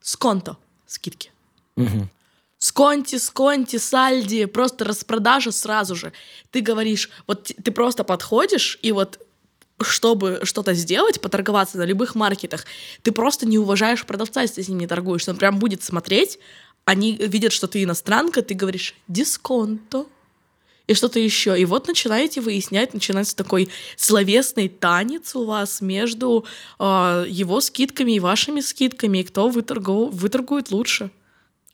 сконто, 0.00 0.56
скидки. 0.86 1.30
Мгм. 1.76 2.08
Сконти, 2.60 3.16
сконти, 3.16 3.78
сальди, 3.78 4.44
просто 4.44 4.84
распродажа 4.84 5.50
сразу 5.50 5.96
же. 5.96 6.12
Ты 6.50 6.60
говоришь, 6.60 7.10
вот 7.26 7.44
ты 7.44 7.72
просто 7.72 8.04
подходишь, 8.04 8.78
и 8.82 8.92
вот 8.92 9.18
чтобы 9.80 10.40
что-то 10.42 10.74
сделать, 10.74 11.22
поторговаться 11.22 11.78
на 11.78 11.84
любых 11.84 12.14
маркетах, 12.14 12.66
ты 13.02 13.12
просто 13.12 13.46
не 13.46 13.58
уважаешь 13.58 14.04
продавца, 14.04 14.42
если 14.42 14.60
с 14.60 14.68
ним 14.68 14.78
не 14.78 14.86
торгуешь. 14.86 15.26
Он 15.26 15.36
прям 15.36 15.58
будет 15.58 15.82
смотреть, 15.82 16.38
они 16.84 17.16
видят, 17.16 17.54
что 17.54 17.66
ты 17.66 17.82
иностранка, 17.82 18.42
ты 18.42 18.52
говоришь 18.52 18.94
«дисконто», 19.08 20.04
и 20.86 20.94
что-то 20.94 21.20
еще. 21.20 21.58
И 21.58 21.64
вот 21.64 21.86
начинаете 21.86 22.40
выяснять, 22.40 22.92
начинается 22.94 23.36
такой 23.36 23.70
словесный 23.96 24.68
танец 24.68 25.36
у 25.36 25.44
вас 25.44 25.80
между 25.80 26.44
э, 26.80 27.26
его 27.28 27.60
скидками 27.60 28.12
и 28.12 28.20
вашими 28.20 28.60
скидками, 28.60 29.18
и 29.18 29.22
кто 29.22 29.48
выторгу- 29.48 30.10
выторгует 30.10 30.72
лучше. 30.72 31.10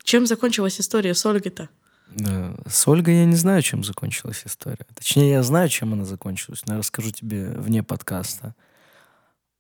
Чем 0.07 0.25
закончилась 0.25 0.81
история 0.81 1.15
с 1.15 1.27
Ольгой-то? 1.27 1.69
Да. 2.15 2.55
С 2.69 2.87
Ольгой 2.87 3.17
я 3.17 3.25
не 3.25 3.35
знаю, 3.35 3.61
чем 3.63 3.83
закончилась 3.83 4.43
история. 4.45 4.87
Точнее, 4.95 5.31
я 5.31 5.43
знаю, 5.43 5.69
чем 5.69 5.95
она 5.95 6.05
закончилась, 6.05 6.63
но 6.65 6.75
я 6.75 6.79
расскажу 6.79 7.11
тебе 7.11 7.49
вне 7.49 7.83
подкаста. 7.83 8.55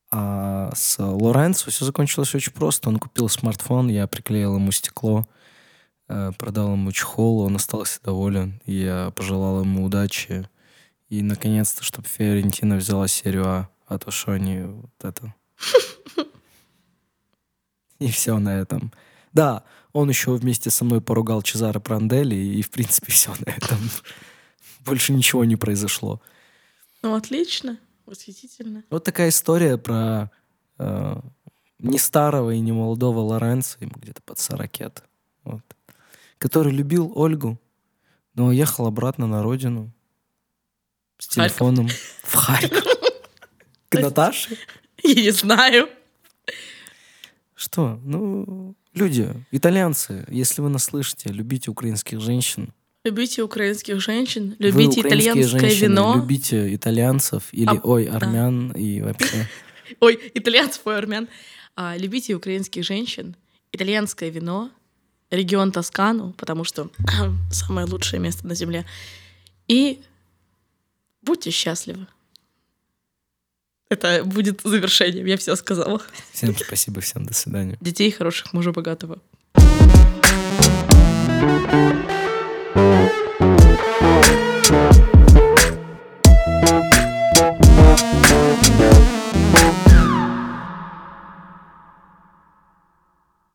А 0.09 0.70
с 0.72 1.01
Лоренцо 1.01 1.68
все 1.72 1.84
закончилось 1.84 2.32
очень 2.32 2.53
просто. 2.53 2.88
Он 2.88 3.01
купил 3.01 3.28
смартфон, 3.28 3.88
я 3.88 4.07
приклеил 4.07 4.55
ему 4.55 4.70
стекло, 4.70 5.26
э, 6.07 6.30
продал 6.38 6.74
ему 6.74 6.92
чехол, 6.92 7.40
он 7.40 7.57
остался 7.57 8.01
доволен. 8.05 8.62
Я 8.66 9.11
пожелал 9.16 9.62
ему 9.62 9.84
удачи. 9.84 10.49
И, 11.09 11.22
наконец-то, 11.22 11.82
чтобы 11.82 12.07
Фиорентина 12.07 12.76
взяла 12.76 13.09
серию 13.09 13.47
А, 13.49 13.68
а 13.88 13.99
то 13.99 14.12
что 14.12 14.30
они 14.30 14.61
вот 14.61 14.92
это... 15.03 15.34
И 17.99 18.12
все 18.12 18.38
на 18.38 18.61
этом. 18.61 18.92
Да, 19.37 19.64
он 19.93 20.09
еще 20.09 20.32
вместе 20.32 20.70
со 20.70 20.82
мной 20.87 21.03
поругал 21.03 21.43
Чезаро 21.43 21.78
Пранделли, 21.78 22.34
и, 22.34 22.62
в 22.62 22.70
принципе, 22.70 23.12
все 23.12 23.34
на 23.45 23.51
этом. 23.51 23.78
Больше 24.80 25.12
ничего 25.12 25.45
не 25.45 25.57
произошло. 25.57 26.22
Ну, 27.03 27.14
отлично, 27.14 27.78
восхитительно. 28.07 28.82
Вот 28.89 29.05
такая 29.05 29.28
история 29.28 29.76
про 29.76 30.30
э, 30.78 31.20
не 31.80 31.99
старого 31.99 32.53
и 32.53 32.61
не 32.61 32.72
молодого 32.72 33.18
Лоренцо, 33.18 33.76
ему 33.82 33.93
где-то 33.97 34.22
под 34.22 34.39
40 34.39 34.80
лет, 34.80 35.05
вот, 35.45 35.62
который 36.39 36.72
любил 36.72 37.12
Ольгу, 37.14 37.61
но 38.32 38.47
уехал 38.47 38.87
обратно 38.87 39.26
на 39.26 39.43
родину 39.43 39.93
с 41.18 41.28
телефоном 41.28 41.89
в 42.22 42.34
Харьков. 42.34 42.84
К 43.91 44.01
Наташе. 44.01 44.57
Я 45.03 45.14
не 45.14 45.30
знаю. 45.30 45.91
Что? 47.55 48.01
Ну, 48.03 48.74
люди, 48.97 49.32
итальянцы, 49.53 50.24
если 50.28 50.61
вы 50.62 50.68
нас 50.68 50.84
слышите, 50.84 51.30
любите 51.30 51.70
украинских 51.70 52.20
женщин. 52.20 52.72
Любите 53.05 53.42
украинских 53.42 54.01
женщин, 54.01 54.57
Вы, 54.59 54.66
любите 54.66 55.01
украинские 55.01 55.32
итальянское 55.32 55.61
женщины, 55.61 55.84
вино. 55.84 56.14
Любите 56.16 56.74
итальянцев 56.74 57.44
или, 57.53 57.68
А, 57.68 57.80
ой, 57.84 58.07
да. 58.07 58.16
армян 58.16 58.72
и 58.72 59.01
вообще. 59.01 59.49
Ой, 60.01 60.18
итальянцев 60.34 60.84
и 60.86 60.90
армян. 60.90 61.28
А, 61.76 61.97
любите 61.97 62.34
украинских 62.34 62.82
женщин, 62.84 63.36
итальянское 63.70 64.30
вино, 64.30 64.70
регион 65.30 65.70
Тоскану, 65.70 66.32
потому 66.32 66.64
что 66.64 66.90
самое 67.53 67.86
лучшее 67.86 68.18
место 68.18 68.44
на 68.49 68.57
земле. 68.57 68.84
И 69.68 70.01
будьте 71.22 71.51
счастливы. 71.51 72.09
Это 73.89 74.24
будет 74.24 74.62
завершением, 74.64 75.26
я 75.26 75.37
все 75.37 75.55
сказала. 75.57 76.03
Всем 76.32 76.57
спасибо, 76.57 77.01
всем 77.01 77.24
до 77.24 77.34
свидания. 77.34 77.78
Детей 77.80 78.11
хороших, 78.11 78.53
мужа 78.53 78.72
богатого. 78.72 79.20
Thank 81.68 82.05